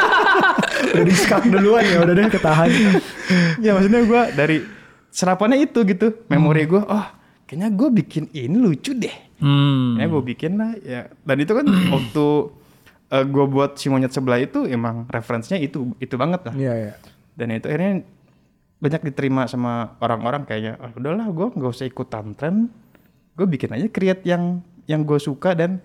Udah 0.94 1.04
di 1.08 1.16
skak 1.16 1.48
duluan 1.48 1.82
ya, 1.82 2.04
udah 2.04 2.14
deh 2.14 2.28
ketahan. 2.28 2.68
ya 3.64 3.72
maksudnya 3.72 4.04
gue 4.04 4.22
dari 4.36 4.56
serapannya 5.08 5.64
itu 5.64 5.80
gitu. 5.82 6.12
Memori 6.28 6.68
gue 6.68 6.78
oh 6.78 7.06
kayaknya 7.44 7.68
gue 7.70 7.88
bikin 7.94 8.24
ini 8.30 8.57
lucu 8.57 8.92
deh 8.92 9.16
Hmm. 9.35 9.98
ya 9.98 10.07
gue 10.07 10.22
bikin 10.24 10.57
lah 10.57 10.72
ya 10.78 11.11
dan 11.20 11.37
itu 11.37 11.52
kan 11.52 11.66
waktu 11.92 12.26
gue 13.11 13.44
buat 13.46 13.76
si 13.76 13.87
monyet 13.87 14.11
sebelah 14.11 14.38
itu 14.38 14.64
emang 14.64 15.04
referensinya 15.07 15.57
itu 15.57 15.92
itu 15.98 16.14
banget 16.14 16.40
lah 16.44 16.54
Iya, 16.54 16.72
iya. 16.74 16.92
dan 17.35 17.50
itu 17.50 17.66
akhirnya 17.66 18.02
banyak 18.76 19.02
diterima 19.04 19.44
sama 19.44 19.94
orang-orang 19.98 20.42
kayaknya 20.44 20.78
ah, 20.78 20.90
udahlah 20.90 21.26
gue 21.26 21.46
nggak 21.52 21.70
usah 21.70 21.85
ikutan 21.85 22.33
tren 22.33 22.72
gue 23.35 23.44
bikin 23.44 23.70
aja 23.70 23.87
create 23.87 24.22
yang 24.24 24.61
yang 24.85 25.02
gue 25.02 25.16
suka 25.16 25.52
dan 25.52 25.78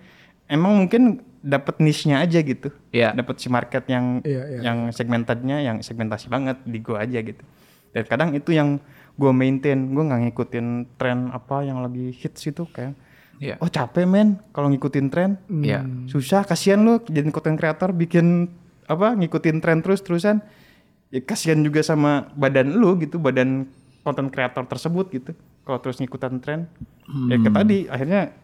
emang 0.46 0.76
mungkin 0.76 1.02
dapat 1.40 1.78
niche-nya 1.78 2.20
aja 2.20 2.38
gitu 2.38 2.68
Iya. 2.90 3.12
dapat 3.12 3.36
si 3.36 3.48
market 3.48 3.84
yang 3.86 4.20
Iya, 4.20 4.42
iya. 4.46 4.60
yang 4.62 4.78
segmentednya 4.90 5.60
yang 5.60 5.76
segmentasi 5.80 6.28
banget 6.28 6.60
di 6.62 6.78
gue 6.78 6.96
aja 6.96 7.18
gitu 7.18 7.42
dan 7.90 8.04
kadang 8.06 8.30
itu 8.32 8.52
yang 8.52 8.78
gue 9.20 9.32
maintain 9.36 9.76
gue 9.76 10.00
nggak 10.00 10.20
ngikutin 10.32 10.66
tren 10.96 11.28
apa 11.28 11.60
yang 11.60 11.84
lagi 11.84 12.16
hits 12.16 12.48
itu 12.48 12.64
kayak 12.72 12.96
Iya. 13.40 13.56
oh 13.56 13.72
capek 13.72 14.04
men 14.04 14.36
kalau 14.52 14.68
ngikutin 14.68 15.08
tren. 15.08 15.40
Iya. 15.48 15.80
susah 16.12 16.44
kasihan 16.44 16.76
lu 16.76 17.00
jadi 17.08 17.24
konten 17.32 17.56
kreator 17.56 17.88
bikin 17.96 18.52
apa 18.84 19.16
ngikutin 19.16 19.64
tren 19.64 19.80
terus 19.80 20.04
terusan. 20.04 20.44
Ya 21.08 21.24
kasihan 21.24 21.56
juga 21.64 21.80
sama 21.80 22.28
badan 22.36 22.76
lu 22.76 23.00
gitu 23.00 23.16
badan 23.16 23.64
konten 24.04 24.28
kreator 24.28 24.68
tersebut 24.68 25.08
gitu 25.08 25.32
kalau 25.64 25.80
terus 25.80 25.96
ngikutin 26.04 26.36
tren. 26.44 26.68
Ya 27.32 27.40
ke 27.40 27.48
tadi 27.48 27.78
akhirnya 27.88 28.36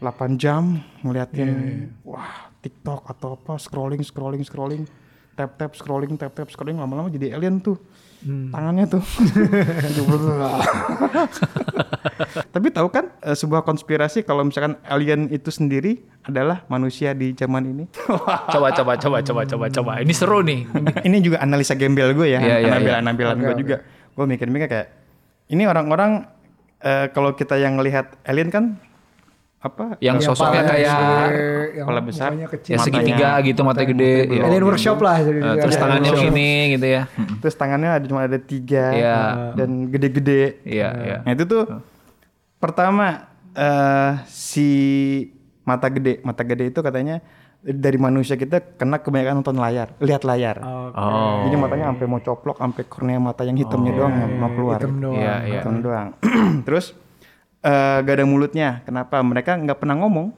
8 0.00 0.40
jam 0.40 0.80
ngeliatin 1.04 1.92
wah 2.02 2.48
TikTok 2.64 3.04
atau 3.04 3.36
apa 3.36 3.60
scrolling 3.60 4.00
scrolling 4.00 4.40
scrolling 4.40 4.88
tap 5.36 5.60
tap 5.60 5.76
scrolling 5.76 6.16
tap 6.16 6.32
tap 6.32 6.48
scrolling 6.48 6.80
lama-lama 6.80 7.12
jadi 7.12 7.36
alien 7.36 7.60
tuh 7.60 7.78
tangannya 8.24 8.84
tuh 8.88 9.04
tapi 12.54 12.68
tahu 12.70 12.88
kan 12.88 13.10
eh, 13.24 13.36
sebuah 13.36 13.62
konspirasi 13.66 14.24
kalau 14.24 14.46
misalkan 14.46 14.78
alien 14.88 15.28
itu 15.30 15.50
sendiri 15.50 16.00
adalah 16.24 16.64
manusia 16.72 17.12
di 17.12 17.36
zaman 17.36 17.64
ini 17.68 17.84
Coba 18.54 18.70
coba 18.72 18.92
coba 18.96 19.18
coba 19.20 19.42
coba 19.44 19.66
coba. 19.68 19.92
Ini 20.00 20.14
seru 20.14 20.40
nih. 20.40 20.64
ini 21.04 21.16
juga 21.20 21.42
analisa 21.42 21.74
gembel 21.76 22.14
gue 22.16 22.32
ya, 22.32 22.40
Iya, 22.40 22.56
iya, 22.64 22.68
anabel 22.72 22.94
iya. 22.94 23.00
anabelan 23.02 23.36
gue 23.40 23.54
juga. 23.60 23.76
Gue 24.14 24.24
mikir-mikir 24.30 24.68
kayak 24.70 24.88
ini 25.50 25.66
orang-orang 25.66 26.24
eh, 26.80 27.10
kalau 27.12 27.34
kita 27.34 27.58
yang 27.58 27.76
lihat 27.82 28.16
alien 28.24 28.48
kan 28.48 28.78
apa? 29.64 29.96
Yang 29.96 30.28
sosoknya 30.28 30.62
kayak 30.68 31.00
kepala 31.80 32.00
besar, 32.04 32.30
kecil. 32.36 32.76
ya 32.76 32.78
segitiga 32.84 33.28
gitu 33.40 33.64
mata 33.64 33.80
gede. 33.80 34.28
ya. 34.28 34.44
Alien 34.44 34.64
workshop 34.68 35.00
lah. 35.00 35.24
jadi 35.24 35.40
dia 35.40 35.62
terus 35.64 35.76
tangannya 35.80 36.10
gini 36.12 36.50
gitu 36.76 36.86
ya. 36.86 37.02
terus 37.40 37.54
tangannya 37.56 37.90
ada 37.96 38.04
cuma 38.04 38.20
ada 38.28 38.36
tiga 38.36 38.92
Iya. 38.92 39.16
dan 39.56 39.88
gede-gede. 39.88 40.60
Iya 40.68 40.88
iya. 41.00 41.16
Nah 41.24 41.32
itu 41.32 41.48
tuh 41.48 41.64
pertama 42.60 43.32
eh, 43.56 44.12
si 44.28 44.68
mata 45.64 45.88
gede, 45.88 46.20
mata 46.20 46.44
gede 46.44 46.68
itu 46.68 46.84
katanya 46.84 47.24
dari 47.64 47.96
manusia 47.96 48.36
kita 48.36 48.76
kena 48.76 49.00
kebanyakan 49.00 49.40
nonton 49.40 49.56
layar, 49.56 49.96
lihat 49.96 50.20
layar. 50.28 50.60
Oke. 50.60 51.00
Oh. 51.00 51.48
Jadi 51.48 51.56
matanya 51.56 51.88
sampai 51.88 52.04
mau 52.04 52.20
coplok, 52.20 52.60
sampai 52.60 52.84
kornea 52.84 53.16
mata 53.16 53.40
yang 53.40 53.56
hitamnya 53.56 53.96
doang 53.96 54.12
yang 54.12 54.32
mau 54.36 54.52
keluar. 54.52 54.76
Hitam 54.84 55.00
doang. 55.00 55.16
Iya 55.16 55.34
iya. 55.48 55.60
Hitam 55.64 55.74
doang. 55.80 56.08
Terus 56.68 56.92
eh, 57.64 57.96
gak 58.00 58.14
ada 58.14 58.24
mulutnya. 58.24 58.68
Kenapa? 58.82 59.18
Mereka 59.18 59.56
nggak 59.58 59.78
pernah 59.78 59.96
ngomong. 59.96 60.28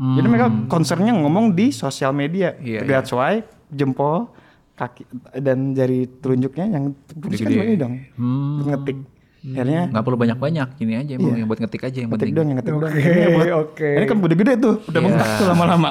Jadi 0.00 0.26
mereka 0.26 0.48
concernnya 0.64 1.12
ngomong 1.12 1.52
di 1.52 1.68
sosial 1.70 2.10
media. 2.10 2.56
Iya, 2.56 2.80
That's 2.82 3.12
why 3.12 3.44
jempol, 3.68 4.32
kaki 4.72 5.04
dan 5.36 5.76
jari 5.76 6.08
telunjuknya 6.08 6.72
yang 6.72 6.96
terputus 7.04 7.36
kan 7.36 7.52
Gede-gede. 7.52 7.68
ini 7.68 7.76
dong. 7.76 7.94
Hmm. 8.16 8.56
Buat 8.56 8.68
ngetik. 8.72 8.96
Akhirnya 9.40 9.82
Nggak 9.88 10.04
perlu 10.04 10.16
banyak-banyak. 10.16 10.68
Gini 10.74 10.92
aja 10.96 11.12
emang 11.14 11.32
yang 11.34 11.44
buat 11.44 11.60
ngetik 11.60 11.82
aja 11.82 11.98
yang 11.98 12.08
ngetik 12.08 12.16
penting. 12.18 12.32
doang, 12.32 12.48
yang 12.48 12.58
ngetik 12.58 12.72
doang. 12.74 12.88
Oke, 12.90 13.00
Ini 13.04 13.28
buat- 13.30 13.56
oke. 13.62 13.88
Ini 13.92 14.04
kan 14.04 14.16
udah 14.18 14.36
gede 14.36 14.52
tuh, 14.56 14.74
udah 14.82 14.88
Iya. 14.96 15.04
bengkak 15.04 15.28
tuh 15.36 15.46
lama-lama. 15.46 15.90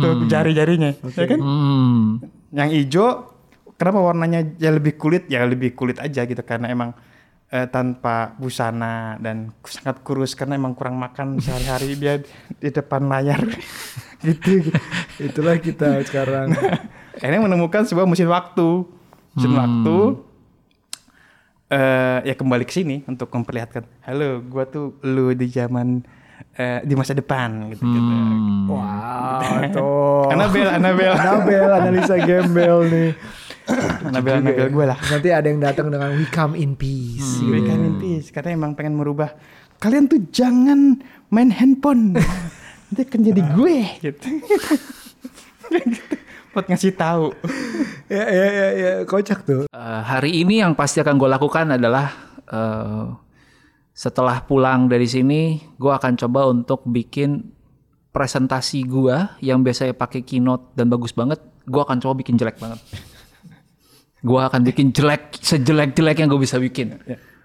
Tuh 0.00 0.12
jari-jarinya, 0.26 0.90
ya 0.92 1.24
kan? 1.26 1.40
Hmm. 1.40 2.00
Yang 2.52 2.68
hijau, 2.74 3.08
kenapa 3.74 3.98
warnanya 4.02 4.40
ya 4.54 4.68
lebih 4.68 4.96
kulit? 4.96 5.28
Ya 5.28 5.44
lebih 5.44 5.72
kulit 5.72 5.96
aja 5.96 6.20
gitu 6.22 6.40
karena 6.40 6.68
emang 6.68 6.92
eh, 7.56 7.68
tanpa 7.72 8.36
busana 8.36 9.16
dan 9.16 9.56
sangat 9.64 10.04
kurus 10.04 10.36
karena 10.36 10.60
emang 10.60 10.76
kurang 10.76 11.00
makan 11.00 11.40
sehari-hari 11.40 11.96
dia 11.96 12.20
di 12.60 12.68
depan 12.68 13.08
layar 13.08 13.40
gitu. 14.20 14.60
gitu. 14.60 14.70
Itulah 15.16 15.56
kita 15.56 15.96
sekarang. 16.08 16.52
Akhirnya 17.16 17.40
menemukan 17.40 17.88
sebuah 17.88 18.04
mesin 18.04 18.28
waktu, 18.28 18.84
mesin 19.32 19.52
waktu. 19.56 19.98
eh 21.66 22.22
ya 22.22 22.34
kembali 22.38 22.62
ke 22.62 22.70
sini 22.70 23.02
untuk 23.10 23.26
memperlihatkan, 23.26 23.82
halo, 24.06 24.38
gua 24.46 24.70
tuh 24.70 25.02
lu 25.02 25.34
di 25.34 25.50
zaman 25.50 25.98
eh, 26.54 26.80
di 26.86 26.94
masa 26.94 27.10
depan 27.10 27.72
gitu. 27.74 27.82
gitu. 27.82 28.12
Hmm. 28.12 28.70
Wow, 28.70 29.40
tuh. 29.76 30.30
Anabel, 30.30 30.68
Anabel, 30.70 31.10
Anabel 31.10 31.66
analisa 31.66 32.14
gembel 32.22 32.76
nih. 32.86 33.10
Anabel 34.08 34.42
gue 34.70 34.84
lah. 34.86 34.98
Nanti 34.98 35.28
ada 35.34 35.46
yang 35.46 35.58
datang 35.58 35.90
dengan 35.90 36.14
we 36.14 36.26
come 36.30 36.54
in 36.54 36.78
peace. 36.78 37.42
peace. 37.42 37.46
Berikan 37.46 37.82
in 37.82 37.94
peace 37.98 38.28
karena 38.30 38.54
emang 38.54 38.78
pengen 38.78 38.94
merubah 38.94 39.34
kalian 39.76 40.08
tuh 40.08 40.20
jangan 40.32 41.00
main 41.28 41.52
handphone 41.52 42.16
nanti 42.88 43.00
akan 43.04 43.20
jadi 43.28 43.42
gue 43.44 43.76
gitu 44.00 44.28
buat 46.56 46.64
ngasih 46.72 46.96
tahu 46.96 47.36
ya 48.08 48.24
ya 48.24 48.46
ya 48.48 48.68
ya 48.72 48.92
kocak 49.04 49.44
tuh. 49.44 49.62
Eh, 49.68 50.00
hari 50.06 50.40
ini 50.40 50.64
yang 50.64 50.72
pasti 50.72 51.04
akan 51.04 51.20
gue 51.20 51.28
lakukan 51.28 51.76
adalah 51.76 52.08
eh, 52.48 53.04
setelah 53.96 54.44
pulang 54.44 54.92
dari 54.92 55.08
sini, 55.08 55.56
gue 55.80 55.88
akan 55.88 56.20
coba 56.20 56.52
untuk 56.52 56.84
bikin 56.84 57.48
presentasi 58.12 58.84
gue 58.84 59.16
yang 59.40 59.64
biasanya 59.64 59.96
pakai 59.96 60.20
keynote 60.20 60.76
dan 60.76 60.92
bagus 60.92 61.16
banget, 61.16 61.40
gue 61.64 61.80
akan 61.80 62.00
coba 62.04 62.20
bikin 62.20 62.36
jelek 62.36 62.60
banget. 62.60 62.76
Gue 64.26 64.40
akan 64.40 64.60
bikin 64.64 64.90
jelek 64.90 65.38
sejelek-jelek 65.38 66.16
yang 66.18 66.28
gue 66.28 66.40
bisa 66.40 66.58
bikin. 66.58 66.98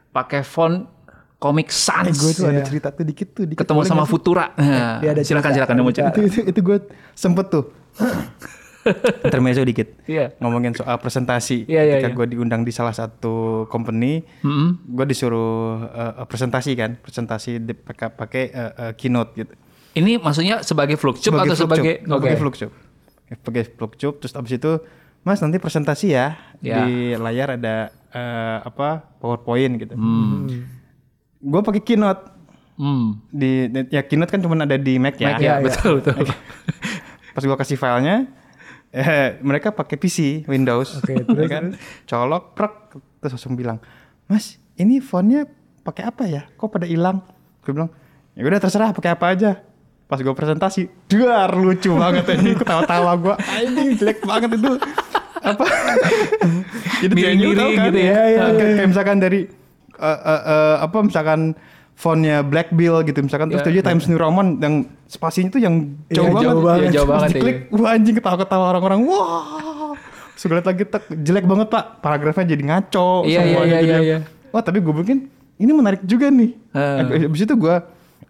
Pakai 0.09 0.41
font 0.41 0.89
Comic 1.37 1.67
eh, 1.67 1.73
Sans. 1.73 2.09
gue 2.11 2.31
tuh 2.31 2.45
ada 2.47 2.61
cerita 2.61 2.89
tuh 2.89 3.01
dikit 3.03 3.27
tuh 3.31 3.45
dikit 3.45 3.61
ketemu 3.61 3.77
boleh 3.79 3.89
sama? 3.91 4.05
Futura. 4.05 4.45
Nah, 4.55 4.97
Dia 4.97 5.09
ada 5.11 5.21
silakan 5.21 5.51
silakan 5.51 5.75
mau 5.79 5.89
cerita. 5.89 6.13
itu 6.15 6.21
itu, 6.23 6.39
itu 6.47 6.59
gue 6.59 6.77
sempet 7.13 7.45
tuh 7.47 7.65
intermezzo 9.21 9.61
dikit 9.61 9.93
Iya. 10.05 10.33
ngomongin 10.37 10.73
soal 10.73 10.97
presentasi 10.97 11.65
Iya, 11.65 11.81
iya, 11.83 11.93
ketika 11.95 12.09
iya. 12.09 12.17
gue 12.17 12.27
diundang 12.29 12.61
di 12.61 12.69
salah 12.69 12.89
satu 12.91 13.65
company 13.67 14.25
Mm-mm. 14.41 14.81
gue 14.87 15.05
disuruh 15.05 15.85
eh, 15.85 16.25
presentasi 16.25 16.71
kan 16.73 16.97
presentasi 16.97 17.61
di- 17.61 17.77
pakai 17.77 18.09
pakai 18.09 18.43
eh, 18.49 18.71
eh, 18.79 18.91
keynote 18.95 19.31
gitu 19.35 19.53
Ini 19.93 20.17
maksudnya 20.17 20.63
sebagai 20.63 20.95
flukcup 20.95 21.29
atau 21.31 21.51
Flukcup. 21.51 21.57
sebagai 21.59 21.93
sebagai 22.01 22.37
flukcup 22.37 22.71
sebagai 23.29 23.63
flukcup 23.71 24.13
terus 24.17 24.33
abis 24.33 24.53
itu 24.55 24.71
mas 25.21 25.39
nanti 25.41 25.61
presentasi 25.61 26.13
ya. 26.13 26.37
Ya. 26.61 26.85
di 26.85 27.17
layar 27.17 27.57
ada 27.57 27.89
eh, 28.13 28.57
apa 28.61 29.01
powerpoint 29.17 29.81
gitu. 29.81 29.97
Hmm. 29.97 30.45
gue 31.41 31.61
pakai 31.65 31.81
keynote. 31.81 32.29
Hmm. 32.81 33.21
di 33.29 33.69
ya 33.93 34.01
keynote 34.01 34.33
kan 34.33 34.41
cuma 34.41 34.57
ada 34.57 34.77
di 34.77 34.97
Mac 34.97 35.17
ya. 35.17 35.37
Mac, 35.37 35.41
ya, 35.41 35.61
betul 35.61 36.01
betul. 36.01 36.25
pas 37.31 37.43
gua 37.45 37.57
kasih 37.57 37.77
filenya 37.77 38.27
eh, 38.91 39.37
mereka 39.41 39.73
pakai 39.73 39.97
PC 39.97 40.45
Windows. 40.49 41.01
Oke, 41.01 41.13
ya 41.17 41.23
terus, 41.25 41.49
kan? 41.49 41.65
colok 42.09 42.57
prek 42.57 42.73
terus 43.21 43.37
langsung 43.37 43.53
bilang 43.53 43.77
mas 44.25 44.57
ini 44.77 44.97
fontnya 45.01 45.45
pakai 45.85 46.03
apa 46.09 46.23
ya? 46.25 46.45
Kok 46.57 46.69
pada 46.69 46.85
hilang? 46.89 47.21
Gue 47.61 47.73
bilang 47.73 47.89
ya 48.33 48.41
udah 48.47 48.61
terserah 48.61 48.93
pakai 48.95 49.11
apa 49.13 49.25
aja 49.29 49.51
pas 50.11 50.19
gue 50.19 50.35
presentasi 50.35 50.91
duar 51.07 51.55
lucu 51.55 51.95
banget 51.95 52.27
ini 52.35 52.51
ketawa-tawa 52.51 53.15
gue 53.15 53.35
anjing 53.39 53.95
jelek 53.95 54.19
banget 54.27 54.59
itu 54.59 54.71
apa 55.39 55.63
jadi 57.01 57.13
Miring-miring 57.15 57.55
tahu 57.55 57.71
kan? 57.71 57.85
gitu 57.87 57.97
ya. 57.97 58.03
Iya, 58.11 58.21
iya, 58.27 58.43
kayak, 58.51 58.71
kayak 58.75 58.89
misalkan 58.91 59.17
dari 59.17 59.39
eh, 59.95 60.19
eh, 60.27 60.41
eh, 60.51 60.75
apa 60.83 60.97
misalkan 60.99 61.39
fontnya 61.95 62.43
Black 62.43 62.75
Bill 62.75 63.07
gitu 63.07 63.23
misalkan 63.23 63.55
terus 63.55 63.63
Ya, 63.63 63.79
dia 63.79 63.83
Times 63.87 64.05
New 64.11 64.19
Roman 64.19 64.59
yang 64.59 64.83
spasinya 65.07 65.47
itu 65.47 65.63
yang 65.63 65.95
jauh 66.11 66.27
Iya, 66.27 66.35
banget 66.35 66.43
jauh 66.43 66.61
banget. 66.61 66.81
Iya, 66.83 66.91
jauh 66.91 67.07
banget, 67.07 67.29
diklik 67.31 67.57
wah 67.71 67.89
anjing 67.95 68.15
ketawa-ketawa 68.19 68.65
orang-orang 68.75 68.99
wah 69.07 69.95
lihat 70.41 70.65
lagi 70.65 70.83
tek 70.89 71.03
jelek 71.21 71.45
banget 71.45 71.67
pak 71.69 72.01
paragrafnya 72.01 72.45
jadi 72.51 72.63
ngaco 72.67 73.23
Iya, 73.23 73.39
semuanya 73.45 73.61
iya, 73.63 73.63
iya, 73.63 73.79
gitu 73.79 73.87
iya, 73.87 73.95
ya. 73.95 74.01
iya. 74.03 74.19
wah 74.51 74.59
tapi 74.59 74.83
gue 74.83 74.93
bikin 75.05 75.17
ini 75.55 75.71
menarik 75.71 76.01
juga 76.03 76.27
nih 76.27 76.51
Eh. 76.73 77.27
Habis 77.29 77.45
itu 77.45 77.53
gue 77.53 77.75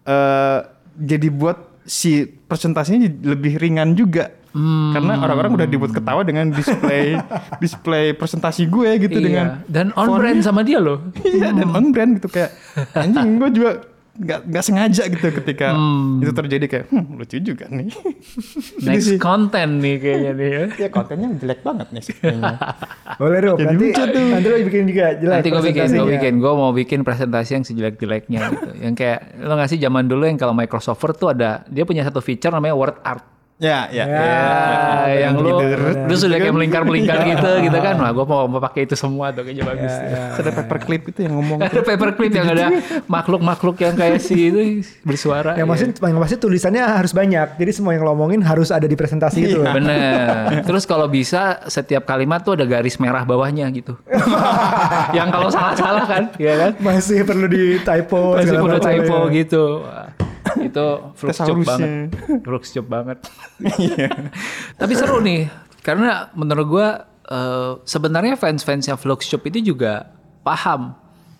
eh, 0.04 0.58
jadi 1.00 1.28
buat 1.32 1.71
si 1.82 2.10
presentasinya 2.24 3.06
lebih 3.24 3.56
ringan 3.56 3.92
juga 3.92 4.30
Hmm. 4.52 4.92
karena 4.92 5.16
orang-orang 5.16 5.56
udah 5.56 5.64
dibuat 5.64 5.96
ketawa 5.96 6.20
dengan 6.20 6.52
display 6.52 7.16
display 7.64 8.12
presentasi 8.12 8.68
gue 8.68 9.00
gitu 9.00 9.16
Iya. 9.16 9.24
dengan 9.24 9.46
dan 9.64 9.96
on 9.96 10.12
brand 10.12 10.44
sama 10.44 10.60
dia 10.60 10.76
loh. 10.76 11.08
Iya 11.18 11.56
dan 11.56 11.72
on 11.72 11.88
brand 11.88 12.20
gitu 12.20 12.28
kayak 12.28 12.52
anjing 13.00 13.40
gue 13.40 13.48
juga 13.48 13.70
nggak 14.12 14.40
nggak 14.44 14.60
sengaja 14.62 15.08
gitu 15.08 15.24
ketika 15.32 15.72
Hmm. 15.72 16.20
itu 16.20 16.30
terjadi 16.30 16.66
kayak 16.66 16.86
hmm, 16.88 17.16
lucu 17.16 17.40
juga 17.40 17.64
nih. 17.66 17.88
Next 18.84 19.08
sih. 19.08 19.16
content 19.16 19.80
nih 19.80 19.96
kayaknya 19.96 20.30
nih 20.32 20.48
ya. 20.48 20.64
ya 20.78 20.88
kontennya 20.88 21.28
jelek 21.34 21.60
banget 21.60 21.88
nih 21.90 22.02
sih. 22.04 22.16
Boleh 23.20 23.38
Jadi 23.40 23.56
nanti 23.64 23.84
lucu 23.88 24.02
tuh. 24.04 24.24
nanti 24.28 24.46
lo 24.46 24.56
bikin 24.62 24.84
juga 24.84 25.06
jelek 25.16 25.32
Nanti 25.34 25.48
gue 25.48 25.62
bikin, 25.64 25.86
gue 25.88 26.08
bikin, 26.10 26.32
gue 26.38 26.52
mau 26.52 26.70
bikin 26.70 27.00
presentasi 27.02 27.50
yang 27.54 27.64
sejelek-jeleknya 27.64 28.40
gitu. 28.50 28.68
yang 28.80 28.92
kayak 28.92 29.18
lo 29.40 29.56
ngasih 29.56 29.78
zaman 29.78 30.04
dulu 30.04 30.24
yang 30.24 30.36
kalau 30.36 30.52
Microsoft 30.52 31.00
Word 31.00 31.16
tuh 31.16 31.28
ada 31.30 31.64
dia 31.66 31.82
punya 31.82 32.04
satu 32.04 32.20
feature 32.20 32.52
namanya 32.52 32.76
Word 32.76 33.00
Art. 33.02 33.24
Ya 33.62 33.86
ya. 33.94 34.04
Ya. 34.04 34.30
Ya, 35.06 35.30
yang 35.30 35.38
lu, 35.38 35.54
gitu. 35.54 35.78
lu 36.10 36.14
sudah 36.18 36.36
kayak 36.42 36.54
melingkar-melingkar 36.54 37.22
gitu, 37.32 37.50
gitu 37.62 37.78
kan. 37.78 37.94
Wah, 38.02 38.10
gue 38.10 38.26
mau, 38.26 38.50
mau 38.50 38.60
pakai 38.60 38.90
itu 38.90 38.98
semua 38.98 39.30
tuh 39.30 39.46
kayaknya 39.46 39.64
bagus. 39.64 39.94
Terus 39.94 40.38
ada 40.42 40.52
paperclip 40.58 41.02
itu 41.14 41.20
yang 41.22 41.34
ngomong 41.38 41.58
Ada 41.62 41.80
paperclip 41.86 42.32
yang 42.34 42.48
ada 42.50 42.66
makhluk-makhluk 43.06 43.76
yang 43.78 43.94
kayak 43.94 44.18
si 44.18 44.50
itu 44.50 44.82
bersuara. 45.06 45.54
Yang 45.54 45.66
ya. 45.66 45.70
maksud, 45.70 45.88
yang 46.02 46.20
pasti 46.20 46.36
tulisannya 46.42 46.82
harus 46.82 47.12
banyak. 47.14 47.48
Jadi 47.56 47.70
semua 47.70 47.94
yang 47.94 48.02
lo 48.02 48.12
omongin 48.18 48.42
harus 48.42 48.74
ada 48.74 48.84
di 48.84 48.96
presentasi 48.98 49.38
itu. 49.46 49.60
Iya. 49.62 49.72
Bener. 49.78 50.26
Terus 50.68 50.82
kalau 50.82 51.06
bisa 51.06 51.62
setiap 51.70 52.02
kalimat 52.02 52.42
tuh 52.42 52.58
ada 52.58 52.66
garis 52.66 52.98
merah 52.98 53.22
bawahnya 53.22 53.70
gitu. 53.70 53.94
yang 55.18 55.30
kalau 55.30 55.48
salah-salah 55.48 56.04
kan, 56.10 56.22
ya 56.36 56.54
kan? 56.58 56.70
Masih 56.82 57.22
perlu 57.22 57.46
di 57.46 57.78
typo. 57.80 58.34
Masih 58.34 58.58
macam 58.58 58.82
typo 58.82 59.18
ya. 59.30 59.34
gitu. 59.38 59.64
Itu 60.62 60.86
Thesaurusnya. 61.14 61.66
banget. 61.66 61.90
Fluxcup 62.46 62.86
banget. 62.86 63.18
Tapi 64.74 64.92
seru 64.94 65.18
nih. 65.18 65.50
Karena 65.82 66.30
menurut 66.32 66.66
gua 66.68 66.88
eh, 67.24 67.72
sebenarnya 67.82 68.34
fans-fansnya 68.34 68.94
Fluxcup 68.94 69.42
itu 69.46 69.74
juga 69.74 70.10
paham 70.42 70.94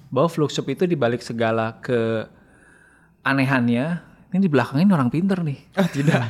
bahwa 0.09 0.29
Fluxcup 0.29 0.66
itu 0.68 0.85
dibalik 0.85 1.23
segala 1.23 1.79
ke 1.79 2.27
anehannya 3.23 4.03
ini 4.33 4.41
di 4.41 4.49
belakangnya 4.49 4.83
ini 4.83 4.95
orang 4.97 5.11
pinter 5.12 5.39
nih. 5.45 5.59
Ah 5.77 5.85
tidak. 5.85 6.25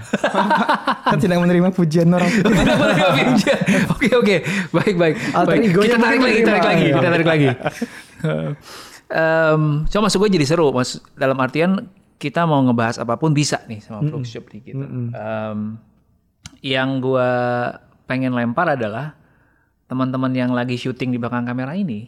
Kan 1.07 1.19
tidak 1.19 1.39
menerima 1.39 1.71
pujian 1.71 2.11
orang. 2.11 2.27
Tidak 2.29 2.51
boleh 2.75 2.99
pinjam. 3.15 3.59
Oke 3.95 4.09
oke, 4.13 4.37
baik 4.75 4.95
baik. 4.99 5.15
Alter 5.31 5.55
baik. 5.55 5.63
Kita 5.71 5.97
tarik 6.03 6.21
lagi, 6.21 6.35
kita 6.35 6.51
tarik 6.51 6.59
menerima. 6.59 6.67
lagi, 6.67 6.83
Iya. 6.83 6.95
kita 6.99 7.09
tarik 7.09 7.29
lagi. 7.31 7.49
Em, 9.13 9.63
cuma 9.87 10.09
maksud 10.09 10.19
gue 10.19 10.31
jadi 10.33 10.47
seru, 10.49 10.73
mas. 10.73 10.97
Dalam 11.13 11.37
artian 11.37 11.85
kita 12.23 12.47
mau 12.47 12.63
ngebahas 12.63 13.03
apa 13.03 13.19
pun 13.19 13.35
bisa 13.35 13.59
nih 13.67 13.83
sama 13.83 14.07
Fluxshop 14.07 14.47
nih 14.55 14.61
gitu. 14.71 14.85
Em, 15.11 15.59
yang 16.63 17.03
gue 17.03 17.31
pengen 18.07 18.31
lempar 18.31 18.79
adalah 18.79 19.19
teman-teman 19.91 20.31
yang 20.31 20.55
lagi 20.55 20.79
syuting 20.79 21.11
di 21.11 21.19
belakang 21.19 21.43
kamera 21.43 21.75
ini. 21.75 22.07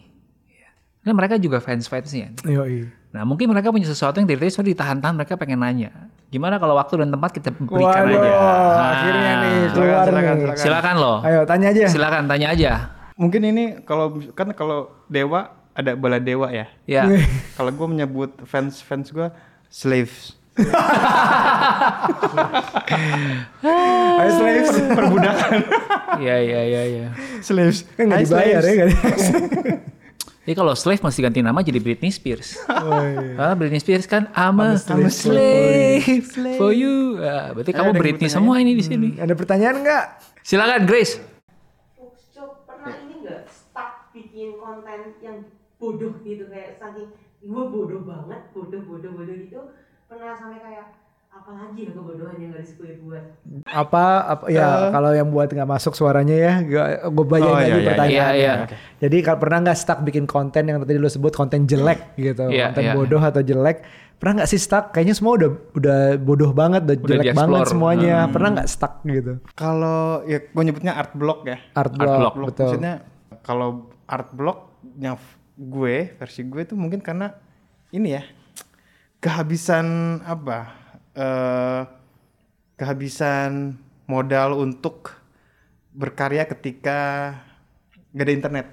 Kan 1.02 1.18
mereka 1.18 1.36
juga 1.36 1.58
fans-fansnya. 1.58 2.46
Yoi. 2.46 2.86
Nah 3.12 3.26
mungkin 3.26 3.50
mereka 3.50 3.74
punya 3.74 3.90
sesuatu 3.90 4.22
yang 4.22 4.30
dari 4.30 4.40
tadi 4.48 4.72
ditahan-tahan 4.72 5.14
mereka 5.18 5.34
pengen 5.34 5.60
nanya. 5.60 5.90
Gimana 6.30 6.56
kalau 6.56 6.78
waktu 6.78 7.02
dan 7.02 7.10
tempat 7.12 7.30
kita 7.34 7.50
berikan 7.52 8.06
Waduh, 8.08 8.18
aja. 8.18 8.30
Nah, 8.32 8.88
akhirnya 8.90 9.32
nih 9.36 9.56
keluar 9.70 10.04
silakan, 10.06 10.14
nih. 10.24 10.38
silakan. 10.38 10.56
Silakan 10.62 10.94
loh. 10.96 11.18
Ayo 11.22 11.40
tanya 11.44 11.66
aja. 11.74 11.84
Silakan 11.90 12.22
tanya 12.30 12.46
aja. 12.56 12.70
Mungkin 13.14 13.42
ini 13.44 13.64
kalau 13.84 14.18
kan 14.32 14.48
kalau 14.56 14.90
dewa 15.06 15.52
ada 15.74 15.92
bala 15.98 16.18
dewa 16.22 16.48
ya. 16.54 16.66
Ya. 16.86 17.02
Kalau 17.58 17.74
gue 17.74 17.86
menyebut 17.90 18.30
fans 18.46 18.78
fans 18.78 19.10
gue 19.10 19.26
slaves. 19.74 20.38
Ayo 24.14 24.30
slaves. 24.38 24.70
Perbudakan. 25.02 25.58
Iya 26.22 26.36
iya 26.38 26.60
iya 26.62 26.82
iya. 26.86 27.06
slaves. 27.42 27.82
Kan 27.98 28.06
nggak 28.06 28.22
Hai, 28.22 28.26
dibayar 28.30 28.62
slaves. 28.62 28.70
ya 28.70 28.74
kan? 28.78 28.90
Jadi 30.44 30.60
kalau 30.60 30.76
slave 30.76 31.00
mesti 31.00 31.24
ganti 31.24 31.40
nama 31.40 31.64
jadi 31.64 31.80
Britney 31.80 32.12
Spears. 32.12 32.60
Oh, 32.68 33.00
iya. 33.00 33.32
Karena 33.32 33.54
Britney 33.56 33.80
Spears 33.80 34.04
kan 34.04 34.28
I'm 34.36 34.60
a, 34.60 34.76
I'm 34.76 35.08
a 35.08 35.08
slave, 35.08 36.04
for 36.60 36.68
you. 36.68 37.16
Ah, 37.24 37.56
berarti 37.56 37.72
kamu 37.72 37.96
Britney 37.96 38.28
semua 38.28 38.60
ini 38.60 38.76
di 38.76 38.84
sini. 38.84 39.16
Ada 39.16 39.32
pertanyaan 39.32 39.80
nggak? 39.80 40.04
Silakan 40.44 40.84
Grace. 40.84 41.16
Cok, 42.36 42.68
pernah 42.68 42.92
ini 43.08 43.24
nggak 43.24 43.48
stuck 43.48 44.12
bikin 44.12 44.60
konten 44.60 45.16
yang 45.24 45.48
bodoh 45.80 46.12
gitu 46.20 46.44
kayak 46.52 46.76
saking 46.76 47.08
gue 47.44 47.64
bodoh 47.66 48.02
banget, 48.02 48.40
bodoh 48.50 48.82
bodoh 48.82 49.12
bodoh 49.12 49.36
gitu 49.36 49.60
pernah 50.04 50.32
sampai 50.32 50.58
kayak 50.58 50.86
apalagi 51.28 51.80
ya 51.80 51.92
kebodohan 51.92 52.36
yang 52.38 52.52
harus 52.52 52.70
gue 52.72 52.94
buat 53.00 53.24
Apa, 53.66 54.04
apa 54.24 54.44
ya 54.48 54.88
kalau 54.88 55.10
yang 55.10 55.28
buat 55.28 55.46
nggak 55.46 55.66
masuk 55.68 55.92
suaranya 55.92 56.32
ya, 56.32 56.52
gue 56.62 57.24
bayangin 57.26 57.44
Oh, 57.44 57.58
lagi 57.58 57.66
iya, 57.66 57.74
iya, 57.74 57.86
pertanyaannya. 57.86 58.38
iya, 58.38 58.52
iya. 58.62 58.78
Jadi 58.98 59.16
kalau 59.20 59.38
pernah 59.38 59.58
nggak 59.60 59.76
stuck 59.76 59.98
bikin 60.00 60.24
konten 60.24 60.62
yang 60.64 60.78
tadi 60.78 60.94
lo 60.94 61.06
sebut 61.06 61.30
konten 61.30 61.64
jelek 61.64 62.14
gitu, 62.16 62.48
Iya, 62.48 62.70
konten 62.70 62.84
iya. 62.84 62.94
bodoh 62.94 63.18
atau 63.18 63.42
jelek, 63.42 63.82
pernah 64.16 64.40
nggak 64.40 64.48
sih 64.48 64.56
stuck? 64.56 64.84
Kayaknya 64.90 65.14
semua 65.14 65.32
udah 65.34 65.50
udah 65.74 65.98
bodoh 66.16 66.50
banget, 66.50 66.82
udah, 66.82 66.96
Udah 66.96 67.08
jelek 67.12 67.34
banget 67.34 67.62
semuanya. 67.66 68.14
Pernah 68.30 68.48
nggak 68.54 68.68
stuck 68.70 68.94
gitu? 69.04 69.32
Kalau 69.52 70.00
ya 70.24 70.38
gue 70.40 70.62
nyebutnya 70.62 70.92
art 70.94 71.12
block 71.12 71.44
ya. 71.44 71.58
Art 71.74 71.92
block, 71.92 72.14
block, 72.14 72.32
Block. 72.32 72.46
betul. 72.48 72.64
Maksudnya 72.70 72.94
kalau 73.42 73.68
art 74.06 74.30
blocknya 74.32 75.18
f- 75.18 75.42
gue 75.54 76.18
versi 76.18 76.42
gue 76.42 76.60
itu 76.66 76.74
mungkin 76.74 76.98
karena 76.98 77.30
ini 77.94 78.18
ya 78.18 78.22
kehabisan 79.22 80.18
apa 80.26 80.58
eh 81.14 81.82
kehabisan 82.74 83.78
modal 84.10 84.58
untuk 84.58 85.14
berkarya 85.94 86.44
ketika 86.50 86.98
gak 88.10 88.26
ada 88.26 88.34
internet. 88.34 88.66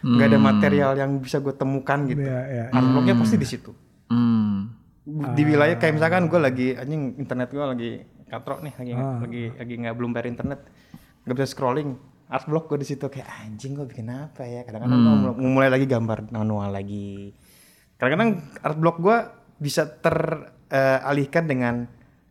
nggak 0.00 0.32
ada 0.32 0.40
material 0.40 0.92
yang 0.96 1.20
bisa 1.20 1.44
gue 1.44 1.52
temukan 1.52 2.08
gitu. 2.08 2.24
Iya, 2.24 2.40
iya. 2.48 2.64
Art 2.72 2.88
blocknya 2.88 3.20
pasti 3.20 3.36
di 3.36 3.44
situ. 3.44 3.76
Hmm. 4.08 4.72
Di 5.36 5.44
wilayah 5.44 5.76
kayak 5.76 6.00
misalkan 6.00 6.24
gue 6.24 6.40
lagi 6.40 6.68
anjing 6.72 7.20
internet 7.20 7.52
gue 7.52 7.60
lagi 7.60 7.90
katrok 8.24 8.64
nih, 8.64 8.72
lagi 8.80 8.92
Ah. 8.96 9.20
lagi 9.20 9.52
lagi 9.60 9.74
nggak 9.76 9.94
belum 10.00 10.16
bayar 10.16 10.32
internet, 10.32 10.64
nggak 11.28 11.36
bisa 11.36 11.52
scrolling. 11.52 12.00
Art 12.30 12.46
block 12.46 12.66
gue 12.66 12.78
di 12.78 12.86
situ 12.86 13.02
kayak 13.04 13.26
anjing 13.42 13.74
gue 13.74 13.84
bikin 13.84 14.06
apa 14.06 14.42
ya? 14.42 14.62
Kadang-kadang 14.62 14.96
Hmm. 14.96 15.34
mau 15.34 15.50
mulai 15.50 15.66
lagi 15.66 15.84
gambar 15.84 16.30
manual 16.30 16.70
lagi. 16.70 17.34
Kadang-kadang 17.96 18.30
art 18.56 18.78
block 18.78 18.96
gue 18.98 19.16
bisa 19.58 19.82
teralihkan 19.84 21.44
dengan 21.44 21.74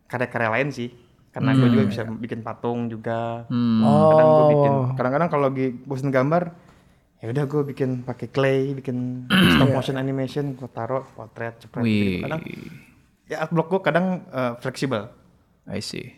karya-karya 0.06 0.48
lain 0.50 0.68
sih. 0.70 0.88
Karena 1.30 1.54
gue 1.54 1.68
juga 1.68 1.84
bisa 1.86 2.02
bikin 2.02 2.40
patung 2.40 2.88
juga. 2.88 3.44
Hmm. 3.46 3.84
kadang 3.84 4.28
gue 4.28 4.46
bikin 4.50 4.72
Oh. 4.72 4.86
kadang-kadang 4.90 5.28
kalau 5.28 5.44
lagi 5.46 5.66
bosan 5.78 6.08
gambar 6.08 6.42
ya 7.20 7.28
udah 7.28 7.44
gue 7.44 7.62
bikin 7.68 7.90
pakai 8.00 8.26
clay 8.26 8.72
bikin 8.72 9.28
stop 9.28 9.68
motion 9.70 9.94
animation 9.94 10.56
gue 10.56 10.64
taruh 10.66 11.04
potret 11.10 11.60
cepet 11.60 11.84
gitu. 11.84 12.24
kadang 12.24 12.40
ya 13.26 13.36
art 13.38 13.52
block 13.52 13.68
gue 13.68 13.80
kadang 13.80 14.24
eh, 14.26 14.52
fleksibel 14.56 15.04
I 15.66 15.78
see. 15.78 16.16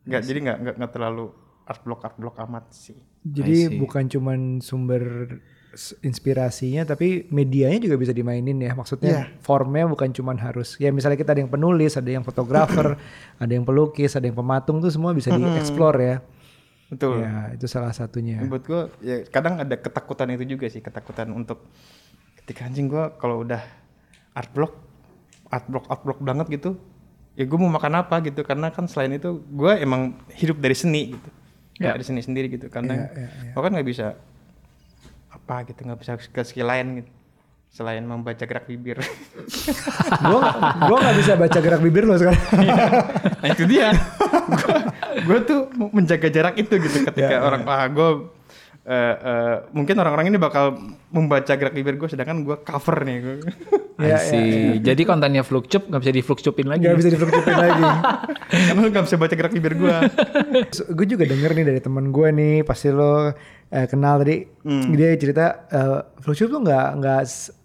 nggak 0.00 0.22
jadi 0.22 0.38
nggak 0.40 0.58
nggak 0.78 0.90
terlalu 0.90 1.34
art 1.66 1.80
block 1.86 2.00
art 2.02 2.16
block 2.18 2.36
amat 2.48 2.64
sih. 2.72 2.98
Jadi 3.20 3.76
bukan 3.76 4.08
cuman 4.08 4.64
sumber 4.64 5.36
inspirasinya 6.02 6.82
tapi 6.82 7.30
medianya 7.30 7.78
juga 7.78 7.96
bisa 8.00 8.10
dimainin 8.10 8.58
ya. 8.58 8.74
Maksudnya 8.74 9.30
formnya 9.38 9.86
bukan 9.86 10.10
cuman 10.10 10.34
harus 10.40 10.74
ya 10.82 10.90
misalnya 10.90 11.18
kita 11.20 11.36
ada 11.36 11.40
yang 11.46 11.52
penulis, 11.52 11.94
ada 11.94 12.10
yang 12.10 12.26
fotografer, 12.26 12.98
ada 13.42 13.52
yang 13.52 13.62
pelukis, 13.62 14.18
ada 14.18 14.26
yang 14.26 14.34
pematung 14.34 14.82
tuh 14.82 14.90
semua 14.90 15.14
bisa 15.14 15.30
dieksplor 15.30 15.94
ya. 16.00 16.16
betul. 16.90 17.22
Ya, 17.22 17.54
itu 17.54 17.70
salah 17.70 17.94
satunya. 17.94 18.42
buat 18.42 18.66
gue 18.66 18.82
ya 18.98 19.22
kadang 19.30 19.62
ada 19.62 19.78
ketakutan 19.78 20.34
itu 20.34 20.58
juga 20.58 20.66
sih 20.66 20.82
ketakutan 20.82 21.30
untuk 21.30 21.70
ketika 22.42 22.66
anjing 22.66 22.90
gue 22.90 23.14
kalau 23.22 23.46
udah 23.46 23.62
art 24.34 24.50
block 24.50 24.74
art 25.54 25.70
block 25.70 25.86
art 25.86 26.02
block 26.02 26.18
banget 26.18 26.50
gitu 26.50 26.74
ya 27.38 27.46
gue 27.46 27.58
mau 27.62 27.70
makan 27.70 28.02
apa 28.02 28.18
gitu. 28.26 28.42
Karena 28.42 28.74
kan 28.74 28.90
selain 28.90 29.14
itu 29.14 29.38
gue 29.38 29.72
emang 29.78 30.18
hidup 30.34 30.58
dari 30.58 30.74
seni 30.74 31.14
gitu 31.14 31.30
dari 31.80 32.04
seni 32.04 32.20
sendiri 32.20 32.52
gitu. 32.52 32.68
Karena 32.68 33.08
gue 33.56 33.60
kan 33.60 33.72
nggak 33.72 33.88
bisa 33.88 34.12
apa 35.32 35.56
gitu 35.64 35.80
nggak 35.88 36.00
bisa 36.00 36.12
ke 36.20 36.42
skill 36.44 36.68
lain 36.68 37.02
gitu. 37.02 37.10
Selain 37.70 38.02
membaca 38.02 38.42
gerak 38.42 38.66
bibir. 38.66 38.98
Gua 40.26 40.42
gua 40.90 40.96
nggak 41.06 41.16
bisa 41.22 41.32
baca 41.38 41.58
gerak 41.62 41.78
bibir 41.78 42.02
lo 42.02 42.18
sekarang. 42.18 42.42
nah 43.40 43.48
itu 43.48 43.62
dia. 43.70 43.94
Gue 45.22 45.38
tuh 45.46 45.70
menjaga 45.94 46.28
jarak 46.34 46.58
itu 46.58 46.74
gitu 46.82 47.06
ketika 47.06 47.46
orang 47.46 47.62
ah 47.70 47.86
gue 47.86 48.10
eh, 48.90 49.14
eh, 49.22 49.56
mungkin 49.70 49.94
orang-orang 50.02 50.34
ini 50.34 50.38
bakal 50.42 50.82
membaca 51.14 51.54
gerak 51.54 51.70
bibir 51.70 51.94
gue 51.94 52.10
sedangkan 52.10 52.42
gue 52.42 52.56
cover 52.58 53.06
nih. 53.06 53.16
gue 53.22 53.36
I 54.02 54.16
see. 54.18 54.50
Jadi 54.78 55.02
kontennya 55.02 55.40
Fluxcup 55.40 55.86
nggak 55.86 56.00
bisa 56.00 56.10
di 56.10 56.20
Fluxcupin 56.20 56.66
lagi. 56.66 56.82
Gak 56.82 56.96
bisa 56.96 57.10
difluktuasin 57.10 57.56
lagi. 57.66 57.84
karena 58.50 58.78
lu 58.78 58.88
gak 58.88 59.04
bisa 59.04 59.16
baca 59.16 59.30
gerak 59.32 59.52
bibir 59.52 59.74
gue 59.74 59.96
gue 60.96 61.06
juga 61.06 61.24
denger 61.24 61.50
nih 61.52 61.64
dari 61.64 61.80
teman 61.80 62.08
gue 62.08 62.28
nih 62.30 62.54
pasti 62.60 62.88
lo 62.88 63.30
eh, 63.68 63.86
kenal 63.86 64.18
tadi 64.18 64.42
dia 64.90 65.14
cerita 65.14 65.44
uh, 65.68 65.98
Flowshoot 66.18 66.50
tuh 66.50 66.60
nggak 66.60 66.86
nggak 66.96 67.20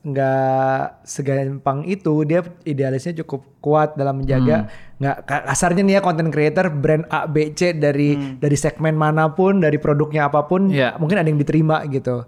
nggak 0.06 0.80
segampang 1.04 1.84
itu 1.84 2.22
dia 2.24 2.46
idealisnya 2.64 3.18
cukup 3.18 3.42
kuat 3.60 3.96
dalam 3.96 4.20
menjaga 4.20 4.70
nggak 4.96 5.18
ka- 5.24 5.44
kasarnya 5.48 5.82
nih 5.82 5.96
ya 5.96 6.02
content 6.02 6.30
creator 6.30 6.70
brand 6.70 7.10
A 7.10 7.26
B 7.26 7.52
C 7.52 7.74
dari 7.74 8.14
dari 8.36 8.56
segmen 8.56 8.94
mana 8.94 9.28
pun 9.28 9.58
dari 9.58 9.76
produknya 9.76 10.28
apa 10.28 10.44
pun 10.44 10.70
Iya. 10.70 10.96
mungkin 10.96 11.18
ada 11.18 11.26
yang 11.26 11.38
diterima 11.38 11.82
gitu 11.88 12.24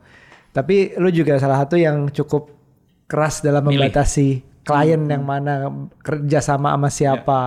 tapi 0.49 0.97
lu 0.97 1.09
juga 1.09 1.37
salah 1.37 1.61
satu 1.61 1.77
yang 1.77 2.09
cukup 2.09 2.56
keras 3.07 3.39
dalam 3.39 3.63
Milih. 3.63 3.87
membatasi 3.87 4.43
klien 4.67 4.99
yang 5.07 5.23
mana 5.23 5.71
kerja 6.03 6.43
sama 6.43 6.75
sama 6.75 6.89
siapa. 6.91 7.41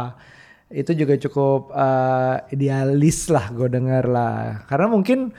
Itu 0.72 0.96
juga 0.96 1.20
cukup 1.20 1.68
uh, 1.74 2.40
idealis 2.48 3.28
lah 3.28 3.52
gue 3.52 3.68
dengar 3.68 4.08
lah. 4.08 4.64
Karena 4.66 4.88
mungkin 4.88 5.30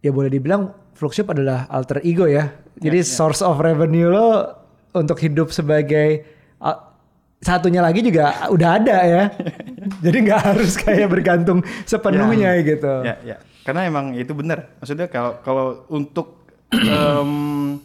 ya 0.00 0.10
boleh 0.10 0.32
dibilang 0.32 0.72
Fluxship 0.96 1.28
adalah 1.28 1.68
alter 1.68 2.00
ego 2.00 2.24
ya. 2.24 2.48
Jadi 2.80 3.04
source 3.04 3.44
of 3.44 3.60
revenue 3.60 4.08
lo 4.08 4.48
untuk 4.96 5.20
hidup 5.20 5.52
sebagai 5.52 6.24
uh, 6.64 6.96
satunya 7.36 7.84
lagi 7.84 8.00
juga 8.00 8.48
udah 8.48 8.70
ada 8.80 8.96
ya. 9.04 9.22
Jadi 10.04 10.16
nggak 10.24 10.40
harus 10.40 10.72
kayak 10.80 11.12
bergantung 11.12 11.60
sepenuhnya 11.84 12.56
gitu. 12.64 13.04
Ya 13.04 13.20
ya. 13.20 13.36
Karena 13.66 13.84
emang 13.84 14.16
itu 14.16 14.32
benar 14.32 14.78
maksudnya 14.80 15.10
kalau 15.10 15.42
kalau 15.44 15.66
untuk 15.92 16.48
em, 16.72 17.76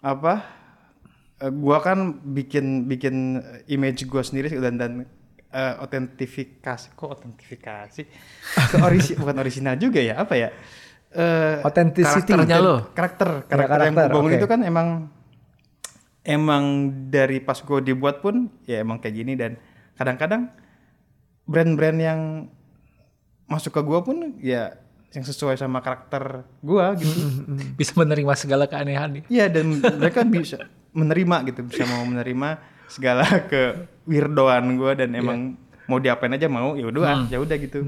apa 0.00 0.59
eh, 1.40 1.50
gua 1.50 1.80
kan 1.80 1.98
bikin 2.22 2.84
bikin 2.86 3.40
image 3.66 4.04
gua 4.04 4.20
sendiri 4.20 4.52
dan 4.54 4.76
dan 4.76 4.92
eh, 5.50 5.74
otentifikasi 5.78 6.86
kok 6.92 7.10
otentifikasi 7.10 8.02
ke 8.70 8.76
orisi 8.78 9.12
bukan 9.14 9.36
original 9.36 9.74
juga 9.74 9.98
ya 9.98 10.20
apa 10.20 10.36
ya 10.36 10.50
Eh, 11.10 11.58
Authenticity. 11.66 12.30
Karakternya 12.30 12.62
lo. 12.62 12.86
karakter 12.94 13.42
Ya, 13.42 13.50
karakter 13.50 13.78
yang 13.82 13.94
karakter, 13.98 14.06
gue 14.06 14.14
bangun 14.14 14.30
oke. 14.30 14.38
itu 14.38 14.46
kan 14.46 14.60
emang 14.62 14.88
emang 16.22 16.64
dari 17.10 17.42
pas 17.42 17.58
gue 17.58 17.80
dibuat 17.82 18.22
pun 18.22 18.46
ya 18.62 18.78
emang 18.78 19.02
kayak 19.02 19.14
gini 19.16 19.34
dan 19.34 19.58
kadang-kadang 19.98 20.54
brand-brand 21.44 21.98
yang 21.98 22.20
masuk 23.50 23.74
ke 23.74 23.82
gue 23.82 24.00
pun 24.00 24.16
ya 24.38 24.78
yang 25.10 25.26
sesuai 25.26 25.58
sama 25.58 25.82
karakter 25.82 26.46
gue 26.62 26.84
gitu 27.02 27.10
Bisa 27.82 27.98
menerima 27.98 28.30
segala 28.38 28.70
keanehan 28.70 29.10
nih. 29.10 29.22
Iya 29.26 29.50
dan 29.50 29.66
mereka 29.82 30.22
bisa 30.22 30.62
menerima 30.90 31.36
gitu 31.50 31.60
bisa 31.66 31.86
mau 31.86 32.02
menerima 32.02 32.48
segala 32.90 33.24
ke 33.50 33.86
weirdoan 34.04 34.74
gue 34.74 34.92
dan 34.98 35.10
emang 35.14 35.54
mau 35.86 35.98
diapain 35.98 36.34
aja 36.34 36.46
mau 36.50 36.74
ya 36.74 36.86
udah 36.90 37.26
ya 37.30 37.38
udah 37.38 37.56
gitu 37.58 37.82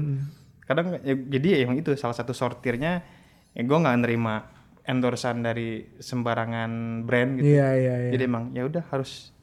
kadang 0.63 0.99
ya, 1.03 1.13
jadi 1.15 1.47
ya 1.55 1.57
emang 1.67 1.79
itu 1.79 1.91
salah 1.99 2.15
satu 2.15 2.31
sortirnya 2.31 3.03
ya 3.51 3.61
gue 3.61 3.77
nggak 3.77 3.97
nerima 3.99 4.47
endorsan 4.83 5.43
dari 5.43 5.95
sembarangan 5.99 7.03
brand 7.07 7.39
gitu 7.39 7.47
iya 7.55 7.67
iya 7.75 7.93
iya 8.07 8.11
jadi 8.15 8.23
emang 8.27 8.51
ya 8.55 8.63
udah 8.67 8.83
harus 8.91 9.33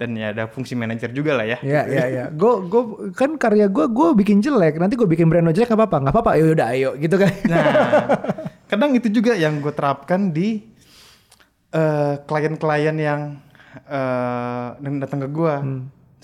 dan 0.00 0.16
ya 0.16 0.32
ada 0.32 0.48
fungsi 0.48 0.72
manajer 0.72 1.12
juga 1.12 1.36
lah 1.36 1.44
ya 1.44 1.60
Iya 1.60 1.82
iya 1.92 2.04
iya. 2.08 2.24
Gue 2.32 2.64
gue 2.72 3.12
kan 3.12 3.36
karya 3.36 3.68
gue 3.68 3.84
gue 3.84 4.08
bikin 4.16 4.40
jelek. 4.40 4.80
Nanti 4.80 4.96
gue 4.96 5.04
bikin 5.04 5.28
brand 5.28 5.44
lo 5.44 5.52
jelek 5.52 5.68
nggak 5.68 5.76
apa-apa 5.76 5.96
nggak 6.00 6.14
apa-apa. 6.16 6.30
Ya 6.40 6.44
udah 6.56 6.66
ayo 6.72 6.90
gitu 6.96 7.20
kan. 7.20 7.28
Nah, 7.44 7.64
kadang 8.72 8.96
itu 8.96 9.12
juga 9.12 9.36
yang 9.36 9.60
gue 9.60 9.68
terapkan 9.76 10.32
di 10.32 10.69
eh, 11.70 12.14
klien-klien 12.26 12.96
yang 12.98 13.20
eh, 13.86 14.68
yang 14.82 14.94
datang 14.98 15.26
ke 15.26 15.28
gue. 15.30 15.54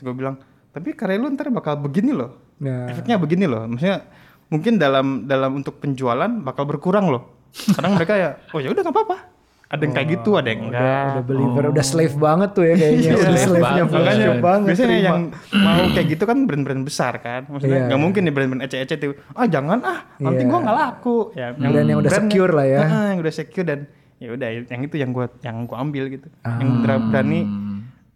Gue 0.03 0.15
bilang, 0.15 0.37
tapi 0.71 0.93
karya 0.93 1.17
lu 1.17 1.33
ntar 1.33 1.49
bakal 1.49 1.81
begini 1.81 2.13
loh. 2.13 2.57
Nah. 2.61 2.89
Efeknya 2.91 3.17
begini 3.17 3.49
loh. 3.49 3.65
Maksudnya 3.65 4.05
mungkin 4.53 4.79
dalam 4.79 5.27
dalam 5.27 5.59
untuk 5.59 5.81
penjualan 5.83 6.31
bakal 6.43 6.69
berkurang 6.69 7.09
loh. 7.11 7.49
Kadang 7.57 7.97
mereka 7.97 8.15
ya, 8.15 8.31
oh 8.53 8.61
ya 8.61 8.69
udah 8.69 8.83
nggak 8.85 8.95
apa-apa. 8.95 9.19
Ada 9.67 9.83
yang 9.83 9.95
kayak 9.99 10.09
gitu, 10.15 10.31
ada 10.39 10.47
yang 10.47 10.71
enggak. 10.71 11.07
Udah 11.11 11.25
believer, 11.27 11.63
udah 11.75 11.85
slave 11.85 12.15
banget 12.15 12.51
tuh 12.55 12.65
ya 12.71 12.75
kayaknya. 12.81 13.03
Iya, 13.03 13.15
udah 13.19 13.27
slave 13.27 13.43
slave-nya 13.43 13.83
banget. 13.83 13.99
Makanya 13.99 14.31
banget. 14.39 14.69
biasanya 14.71 14.89
terima. 14.95 15.09
yang 15.11 15.21
mau 15.59 15.83
kayak 15.91 16.07
gitu 16.07 16.25
kan 16.29 16.39
brand-brand 16.47 16.83
besar 16.87 17.13
kan. 17.19 17.43
Maksudnya 17.51 17.81
nggak 17.91 17.99
iya. 17.99 18.05
mungkin 18.07 18.21
nih 18.23 18.33
brand-brand 18.37 18.63
ece-ece 18.63 18.95
tuh. 18.95 19.19
Ah 19.35 19.47
jangan 19.51 19.79
ah, 19.83 19.99
nanti 20.23 20.43
Iya. 20.47 20.51
gua 20.55 20.59
nggak 20.63 20.77
laku. 20.79 21.19
Ya, 21.35 21.47
Brand 21.59 21.89
yang 21.91 21.99
udah 21.99 22.13
secure 22.15 22.53
lah 22.55 22.67
ya. 22.69 22.81
Yang 23.11 23.19
udah 23.27 23.35
secure 23.35 23.67
dan 23.67 23.81
ya 24.17 24.33
udah 24.33 24.49
yang 24.69 24.83
itu 24.83 24.97
yang 24.97 25.11
gua 25.12 25.27
yang 25.41 25.64
gua 25.64 25.81
ambil 25.81 26.09
gitu. 26.09 26.29
Yang 26.45 26.69
bener- 26.81 27.05
berani 27.12 27.41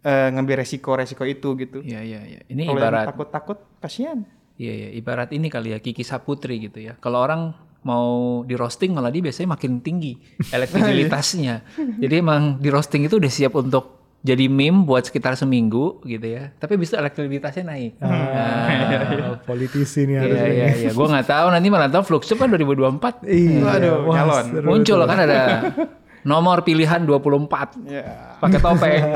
eh, 0.01 0.28
ngambil 0.32 0.64
resiko-resiko 0.64 1.24
itu 1.24 1.48
gitu. 1.57 1.78
Iya 1.80 2.01
iya 2.01 2.20
iya. 2.24 2.40
Ini 2.48 2.62
Kalau 2.64 2.80
ibarat 2.80 3.05
takut-takut 3.07 3.59
kasihan. 3.78 4.24
Iya, 4.61 4.72
iya, 4.76 4.88
ibarat 4.92 5.32
ini 5.32 5.48
kali 5.48 5.72
ya 5.72 5.80
Kiki 5.80 6.05
Saputri 6.05 6.61
gitu 6.61 6.80
ya. 6.80 6.92
Kalau 7.01 7.24
orang 7.24 7.53
mau 7.80 8.40
di 8.44 8.53
roasting 8.53 8.92
malah 8.92 9.09
dia 9.09 9.24
biasanya 9.24 9.57
makin 9.57 9.80
tinggi 9.80 10.16
elektribilitasnya. 10.57 11.64
Jadi 11.96 12.14
emang 12.16 12.61
di 12.61 12.68
roasting 12.68 13.09
itu 13.09 13.16
udah 13.16 13.32
siap 13.32 13.57
untuk 13.57 13.99
jadi 14.20 14.44
meme 14.46 14.84
buat 14.84 15.00
sekitar 15.02 15.32
seminggu 15.32 15.98
gitu 16.02 16.26
ya. 16.26 16.52
Tapi 16.54 16.76
bisa 16.76 16.96
elektribilitasnya 16.96 17.64
naik. 17.64 17.92
Ah, 17.98 19.40
politisi 19.40 20.04
nih 20.04 20.16
harus. 20.18 20.28
Iya 20.30 20.44
iya 20.46 20.66
iya. 20.76 20.90
Gue 20.90 21.06
nggak 21.06 21.24
tahu 21.24 21.46
nanti 21.48 21.68
malah 21.68 21.88
tahu 21.88 22.02
Fluxup 22.06 22.36
kan 22.36 22.48
2024 22.48 23.24
Iya. 23.24 23.58
Waduh, 23.60 23.94
wah, 24.04 24.14
nyalon. 24.14 24.44
seru 24.46 24.66
muncul 24.66 24.98
tuh. 24.98 25.06
kan 25.06 25.18
ada 25.18 25.40
nomor 26.20 26.60
pilihan 26.60 27.00
24 27.00 27.80
Ya. 27.86 28.36
pakai 28.36 28.58
topeng. 28.58 29.02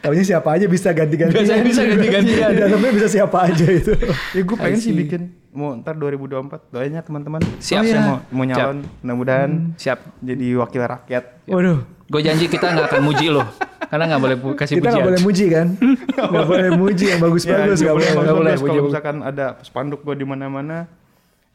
Taunya 0.00 0.22
siapa 0.22 0.54
aja 0.54 0.68
bisa 0.68 0.92
ganti-ganti. 0.92 1.34
Biasanya 1.34 1.64
bisa 1.64 1.82
ganti-gantian. 1.82 2.50
Di 2.52 2.60
dalamnya 2.60 2.92
bisa 2.92 3.08
siapa 3.08 3.48
aja 3.48 3.66
itu. 3.66 3.92
Ya 4.36 4.42
gue 4.44 4.56
pengen 4.56 4.78
sih 4.78 4.92
bikin 4.92 5.22
mau 5.50 5.74
ntar 5.74 5.96
2024 5.96 6.70
doanya 6.70 7.00
teman-teman. 7.00 7.40
Siap, 7.58 7.82
Saya 7.82 7.90
siap. 7.90 8.04
mau 8.04 8.16
mau 8.30 8.44
nyalon 8.44 8.84
mudah-mudahan 9.00 9.74
Siap. 9.74 9.98
jadi 10.20 10.46
wakil 10.56 10.82
rakyat. 10.84 11.24
Waduh. 11.48 11.80
Gue 12.10 12.20
janji 12.20 12.46
kita 12.46 12.66
nggak 12.68 12.86
akan 12.90 13.02
muji 13.02 13.30
lo. 13.30 13.46
Karena 13.86 14.04
nggak 14.06 14.20
boleh 14.20 14.36
pu- 14.36 14.54
kasih 14.54 14.74
Kita 14.76 14.90
nggak 14.90 14.94
pujian. 14.94 15.06
boleh 15.06 15.20
muji 15.22 15.44
kan? 15.48 15.66
Nggak 16.20 16.46
boleh 16.46 16.70
muji 16.76 17.04
yang 17.08 17.20
bagus-bagus 17.20 17.78
ya, 17.78 17.84
nggak 17.86 17.96
boleh. 17.96 18.06
bagus, 18.06 18.20
nggak 18.20 18.36
boleh. 18.36 18.54
Kalau 18.60 18.82
misalkan 18.84 19.16
ada 19.20 19.46
spanduk 19.62 20.00
gue 20.00 20.14
di 20.14 20.26
mana-mana, 20.28 20.84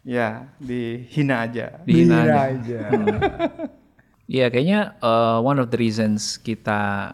ya 0.01 0.27
dihina 0.57 1.35
aja. 1.41 1.65
Dihina 1.81 2.15
Dihina 2.17 2.35
aja. 2.49 2.49
aja. 2.49 2.79
Iya, 4.25 4.45
kayaknya 4.49 4.79
uh, 4.99 5.37
one 5.39 5.59
of 5.59 5.69
the 5.69 5.77
reasons 5.77 6.35
kita 6.37 7.13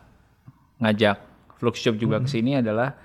ngajak 0.80 1.20
Flux 1.58 1.78
Shop 1.78 1.94
juga 1.96 2.18
ke 2.18 2.30
sini 2.30 2.56
adalah 2.56 2.96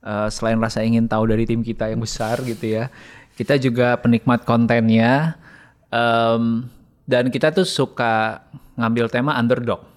uh, 0.00 0.26
selain 0.26 0.56
rasa 0.56 0.80
ingin 0.80 1.04
tahu 1.04 1.28
dari 1.28 1.44
tim 1.44 1.60
kita 1.60 1.86
yang 1.86 2.00
besar 2.00 2.40
gitu 2.40 2.64
ya, 2.72 2.88
kita 3.34 3.54
juga 3.54 3.94
penikmat 3.94 4.42
kontennya 4.42 5.36
um, 5.86 6.64
dan 7.04 7.28
kita 7.28 7.52
tuh 7.52 7.62
suka 7.62 8.40
ngambil 8.76 9.06
tema 9.12 9.36
underdog. 9.36 9.92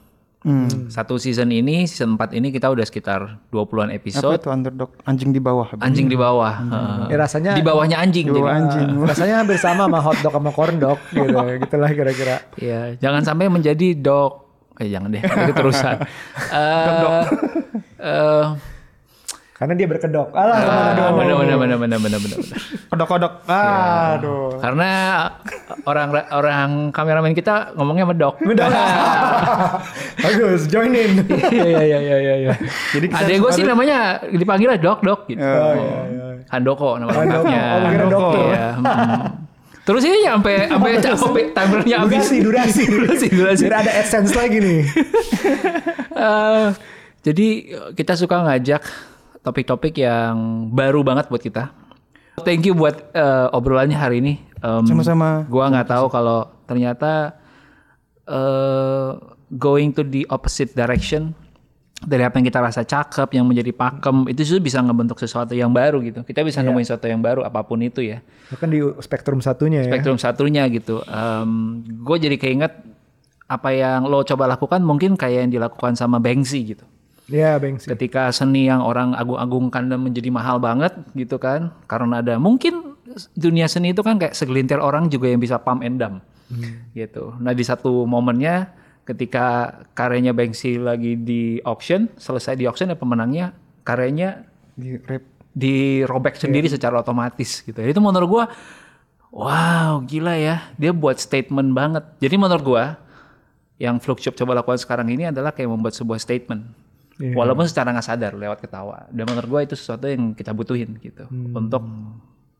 Satu 0.93 1.17
season 1.17 1.49
ini, 1.49 1.89
season 1.89 2.21
4 2.21 2.37
ini 2.37 2.53
kita 2.53 2.69
udah 2.69 2.85
sekitar 2.85 3.41
20-an 3.49 3.89
Apa 3.89 3.97
episode. 3.97 4.37
itu 4.37 4.53
underdog? 4.53 4.93
Anjing 5.01 5.33
di 5.33 5.41
bawah. 5.41 5.73
Anjing 5.81 6.05
di 6.05 6.13
bawah. 6.13 6.53
heeh. 6.61 6.97
Ya, 7.09 7.17
rasanya 7.17 7.51
di 7.57 7.65
bawahnya 7.65 7.97
anjing. 7.97 8.29
Di 8.29 8.37
bawah 8.37 8.53
jadi. 8.53 8.61
anjing. 8.61 8.89
rasanya 9.09 9.35
hampir 9.41 9.57
sama 9.57 9.89
sama 9.89 9.99
hot 10.05 10.17
dog 10.21 10.33
sama 10.37 10.51
corn 10.53 10.77
dog 10.77 10.99
gitu. 11.09 11.33
Gitulah 11.65 11.89
kira-kira. 11.89 12.35
Iya, 12.61 12.93
jangan 13.01 13.25
sampai 13.25 13.49
menjadi 13.49 13.97
dog. 13.97 14.45
Eh 14.77 14.91
jangan 14.93 15.09
deh, 15.09 15.23
itu 15.25 15.53
terusan. 15.57 15.97
Eh, 16.53 17.23
eh, 18.05 18.45
Karena 19.55 19.71
dia 19.71 19.87
berkedok. 19.87 20.35
Alah, 20.35 20.59
ah, 20.59 21.15
benar 21.15 21.39
benar 21.39 21.55
benar 21.55 21.77
benar 21.79 21.99
benar 22.03 22.19
benar. 22.19 22.19
benar. 22.43 22.59
Kodok-kodok. 22.91 23.33
Aduh. 23.47 24.59
Karena 24.59 24.89
orang 25.87 26.09
orang 26.35 26.69
kameramen 26.91 27.31
kita 27.31 27.71
ngomongnya 27.79 28.03
medok. 28.03 28.35
Bagus, 30.27 30.67
join 30.67 30.91
in. 30.91 31.23
Iya 31.55 31.63
iya 31.71 31.99
iya 32.03 32.17
iya 32.19 32.35
iya. 32.35 32.53
Jadi 32.91 33.05
kita 33.07 33.23
Ada 33.23 33.33
gue 33.39 33.51
sih 33.55 33.63
namanya 33.63 34.19
dipanggilnya 34.27 34.75
dok 34.75 34.99
dok 35.07 35.19
gitu. 35.31 35.39
Oh, 35.39 35.71
iya, 35.71 35.99
iya. 36.11 36.25
Handoko 36.51 36.99
nama 36.99 37.15
lengkapnya. 37.15 37.61
Oh, 37.63 37.79
kira 37.87 38.05
dokter. 38.11 38.43
Iya. 38.43 38.67
mm. 38.75 39.23
Terus 39.87 40.03
ini 40.03 40.19
sampai 40.27 40.55
sampai 40.75 40.91
sampai 40.99 41.43
timernya 41.55 41.97
habis. 42.03 42.27
Durasi, 42.27 42.43
durasi. 42.43 42.83
durasi, 42.91 43.27
durasi. 43.31 43.63
Biar 43.71 43.87
ada 43.87 43.91
AdSense 44.03 44.35
lagi 44.35 44.59
nih. 44.59 44.81
Eh, 46.15 46.67
jadi 47.23 47.47
kita 47.95 48.19
suka 48.19 48.43
ngajak 48.43 48.83
topik-topik 49.45 49.93
yang 50.01 50.67
baru 50.73 51.05
banget 51.05 51.29
buat 51.29 51.39
kita. 51.39 51.69
Thank 52.41 52.67
you 52.67 52.73
buat 52.73 53.13
eh, 53.13 53.47
obrolannya 53.53 53.95
hari 53.95 54.19
ini. 54.19 54.41
Em, 54.59 54.83
Sama-sama. 54.89 55.45
Gua 55.45 55.69
nggak 55.69 55.87
tahu 55.87 56.05
kalau 56.09 56.49
ternyata 56.65 57.37
eh, 58.25 59.09
going 59.53 59.93
to 59.93 60.01
the 60.01 60.25
opposite 60.33 60.73
direction 60.73 61.37
dari 62.03 62.27
apa 62.27 62.37
yang 62.37 62.45
kita 62.51 62.59
rasa 62.59 62.83
cakep, 62.83 63.39
yang 63.39 63.47
menjadi 63.47 63.71
pakem, 63.71 64.27
itu 64.27 64.43
justru 64.43 64.67
bisa 64.67 64.83
ngebentuk 64.83 65.15
sesuatu 65.15 65.55
yang 65.55 65.71
baru 65.71 66.03
gitu. 66.03 66.27
Kita 66.27 66.43
bisa 66.43 66.59
nemuin 66.59 66.83
sesuatu 66.83 67.07
yang 67.07 67.23
baru 67.23 67.47
apa 67.47 67.63
pun 67.63 67.79
itu 67.79 68.03
ya. 68.03 68.19
Bahkan 68.51 68.67
di 68.67 68.83
spektrum 68.99 69.39
satunya 69.39 69.87
ya. 69.87 69.91
Spektrum 69.95 70.19
satunya 70.19 70.67
gitu. 70.67 70.99
gue 71.79 72.17
jadi 72.19 72.35
keinget 72.35 72.75
apa 73.47 73.69
yang 73.71 74.09
lo 74.09 74.25
coba 74.25 74.49
lakukan 74.49 74.81
mungkin 74.81 75.15
kayak 75.15 75.47
yang 75.47 75.51
dilakukan 75.55 75.95
sama 75.95 76.19
Banksy 76.19 76.75
gitu. 76.75 76.85
Iya, 77.25 77.57
Bang. 77.57 77.81
sih. 77.81 77.89
Ketika 77.89 78.29
seni 78.29 78.69
yang 78.69 78.85
orang 78.85 79.17
agung-agungkan 79.17 79.89
dan 79.89 79.99
menjadi 80.01 80.29
mahal 80.29 80.61
banget 80.61 80.93
gitu 81.17 81.41
kan. 81.41 81.73
Karena 81.89 82.21
ada 82.21 82.37
mungkin 82.37 82.95
dunia 83.33 83.65
seni 83.65 83.93
itu 83.93 84.05
kan 84.05 84.21
kayak 84.21 84.37
segelintir 84.37 84.77
orang 84.77 85.09
juga 85.09 85.29
yang 85.29 85.41
bisa 85.41 85.57
pump 85.57 85.81
and 85.81 85.97
dump. 85.97 86.21
Gitu. 86.93 87.33
Nah 87.41 87.57
di 87.57 87.65
satu 87.65 88.05
momennya 88.05 88.69
ketika 89.05 89.77
karyanya 89.97 90.33
Banksy 90.33 90.77
lagi 90.77 91.17
di 91.17 91.57
auction, 91.65 92.09
selesai 92.17 92.57
di 92.57 92.69
auction 92.69 92.93
ya 92.93 92.97
pemenangnya 92.97 93.53
karyanya 93.85 94.45
Di 94.77 94.97
rap. 95.01 95.25
dirobek 95.55 96.37
sendiri 96.37 96.69
secara 96.69 97.01
otomatis 97.01 97.65
gitu. 97.65 97.81
Itu 97.81 98.01
menurut 98.01 98.27
gua 98.29 98.45
wow, 99.33 100.01
gila 100.05 100.37
ya. 100.37 100.69
Dia 100.77 100.93
buat 100.93 101.17
statement 101.17 101.73
banget. 101.73 102.05
Jadi 102.21 102.35
menurut 102.37 102.61
gua 102.65 102.85
yang 103.81 103.97
Fluxshop 103.97 104.37
coba 104.37 104.61
lakukan 104.61 104.79
sekarang 104.79 105.09
ini 105.09 105.27
adalah 105.33 105.49
kayak 105.49 105.67
membuat 105.73 105.97
sebuah 105.97 106.21
statement. 106.21 106.84
Walaupun 107.15 107.63
secara 107.63 107.95
nggak 107.95 108.07
sadar 108.07 108.35
lewat 108.35 108.59
ketawa. 108.59 109.07
Dan 109.07 109.31
menurut 109.31 109.47
gua 109.47 109.61
itu 109.63 109.79
sesuatu 109.79 110.11
yang 110.11 110.35
kita 110.35 110.51
butuhin 110.51 110.99
gitu 110.99 111.23
untuk 111.55 111.87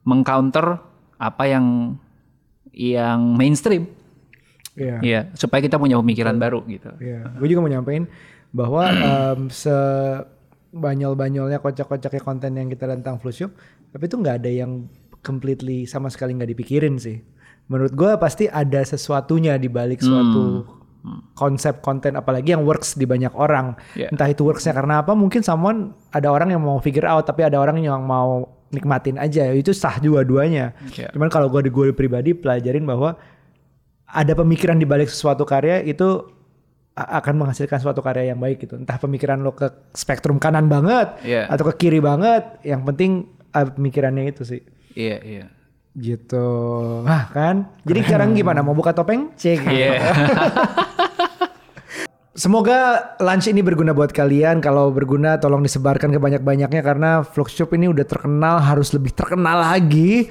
mengcounter 0.08 0.80
apa 1.20 1.44
yang 1.50 1.98
yang 2.72 3.20
mainstream. 3.36 3.92
Iya. 4.76 5.00
Iya, 5.00 5.32
supaya 5.40 5.64
kita 5.64 5.80
punya 5.80 5.96
pemikiran 5.96 6.36
baru 6.36 6.60
gitu. 6.68 6.92
Iya, 7.00 7.32
gue 7.40 7.48
juga 7.48 7.64
mau 7.64 7.72
nyampein 7.72 8.12
bahwa 8.52 8.84
em, 9.08 9.48
sebanyol-banyolnya 9.48 11.64
kocak-kocaknya 11.64 12.20
konten 12.20 12.60
yang 12.60 12.68
kita 12.68 12.92
tentang 12.92 13.16
Flushop, 13.24 13.56
tapi 13.96 14.12
itu 14.12 14.20
nggak 14.20 14.44
ada 14.44 14.52
yang 14.52 14.92
completely 15.24 15.88
sama 15.88 16.12
sekali 16.12 16.36
nggak 16.36 16.52
dipikirin 16.52 17.00
sih. 17.00 17.24
Menurut 17.72 17.96
gue 17.96 18.20
pasti 18.20 18.52
ada 18.52 18.84
sesuatunya 18.84 19.56
di 19.58 19.72
balik 19.72 20.04
suatu 20.04 20.68
konsep 21.38 21.80
konten 21.86 22.18
apalagi 22.18 22.54
yang 22.56 22.64
works 22.66 22.98
di 22.98 23.06
banyak 23.06 23.32
orang. 23.36 23.78
Yeah. 23.94 24.10
Entah 24.12 24.30
itu 24.30 24.42
worksnya 24.46 24.74
karena 24.74 25.02
apa, 25.06 25.14
mungkin 25.14 25.46
someone 25.46 25.94
ada 26.12 26.32
orang 26.32 26.54
yang 26.54 26.62
mau 26.64 26.78
figure 26.82 27.06
out, 27.06 27.30
tapi 27.30 27.46
ada 27.46 27.62
orang 27.62 27.82
yang 27.82 28.02
mau 28.02 28.50
nikmatin 28.74 29.22
aja. 29.22 29.50
Itu 29.54 29.72
sah 29.72 30.02
dua-duanya. 30.02 30.74
Yeah. 30.96 31.14
Cuman 31.14 31.30
kalau 31.30 31.48
gue 31.52 31.68
di 31.68 31.72
gue 31.72 31.94
pribadi 31.94 32.34
pelajarin 32.34 32.84
bahwa 32.84 33.16
ada 34.06 34.34
pemikiran 34.34 34.78
di 34.78 34.86
balik 34.88 35.10
sesuatu 35.10 35.44
karya 35.44 35.82
itu 35.84 36.36
akan 36.96 37.36
menghasilkan 37.44 37.84
suatu 37.84 38.00
karya 38.00 38.32
yang 38.32 38.40
baik 38.40 38.64
gitu. 38.64 38.80
Entah 38.80 38.96
pemikiran 38.96 39.44
lo 39.44 39.52
ke 39.52 39.68
spektrum 39.92 40.40
kanan 40.40 40.72
banget 40.72 41.20
Iya. 41.28 41.52
atau 41.52 41.68
ke 41.74 41.86
kiri 41.86 42.00
banget, 42.00 42.64
yang 42.64 42.88
penting 42.88 43.28
pemikirannya 43.52 44.32
itu 44.32 44.48
sih. 44.48 44.64
Iya, 44.96 45.18
iya. 45.28 45.46
Gitu. 45.96 46.48
Nah, 47.08 47.32
kan? 47.32 47.72
Jadi 47.88 48.00
sekarang 48.04 48.36
gimana? 48.36 48.60
Mau 48.60 48.76
buka 48.76 48.92
topeng? 48.92 49.32
Cek. 49.40 49.64
Iya. 49.64 49.92
Semoga 52.36 53.16
lunch 53.24 53.48
ini 53.48 53.64
berguna 53.64 53.96
buat 53.96 54.12
kalian. 54.12 54.60
Kalau 54.60 54.92
berguna 54.92 55.40
tolong 55.40 55.64
disebarkan 55.64 56.12
ke 56.12 56.20
banyak-banyaknya 56.20 56.84
karena 56.84 57.24
Vlogshop 57.24 57.72
ini 57.80 57.88
udah 57.88 58.04
terkenal, 58.04 58.60
harus 58.60 58.92
lebih 58.92 59.16
terkenal 59.16 59.64
lagi. 59.64 60.28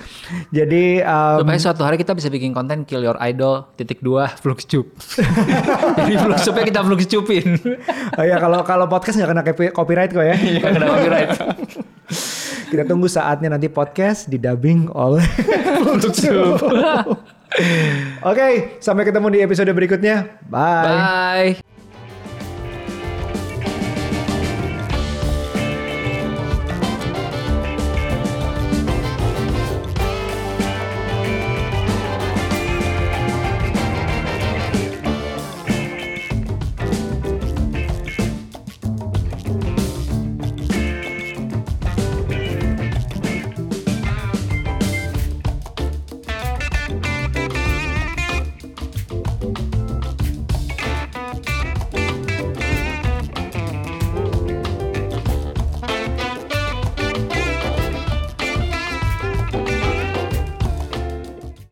Jadi 0.53 1.01
um, 1.01 1.41
Supaya 1.41 1.57
suatu 1.65 1.81
hari 1.81 1.97
kita 1.97 2.13
bisa 2.13 2.29
bikin 2.29 2.53
konten 2.53 2.85
Kill 2.85 3.01
Your 3.09 3.17
Idol 3.25 3.73
titik 3.81 4.05
dua 4.05 4.29
Fluxcup. 4.29 4.93
Jadi 6.05 6.15
Fluxcupnya 6.21 6.65
kita 6.69 6.81
Fluxcupin. 6.85 7.57
oh 8.21 8.25
ya 8.29 8.37
kalau 8.37 8.61
kalau 8.69 8.85
podcast 8.85 9.17
nggak 9.17 9.31
kena 9.33 9.43
copy- 9.49 9.73
copyright 9.73 10.13
kok 10.13 10.29
ya. 10.29 10.37
Gak 10.61 10.71
kena 10.77 10.87
copyright. 10.93 11.31
Kita 12.75 12.91
tunggu 12.91 13.07
saatnya 13.07 13.55
nanti 13.55 13.71
podcast 13.71 14.27
didubbing 14.27 14.91
oleh. 14.91 15.23
Oke, 18.27 18.43
sampai 18.83 19.07
ketemu 19.07 19.31
di 19.31 19.39
episode 19.47 19.71
berikutnya. 19.71 20.43
Bye. 20.51 21.55
Bye. 21.55 21.74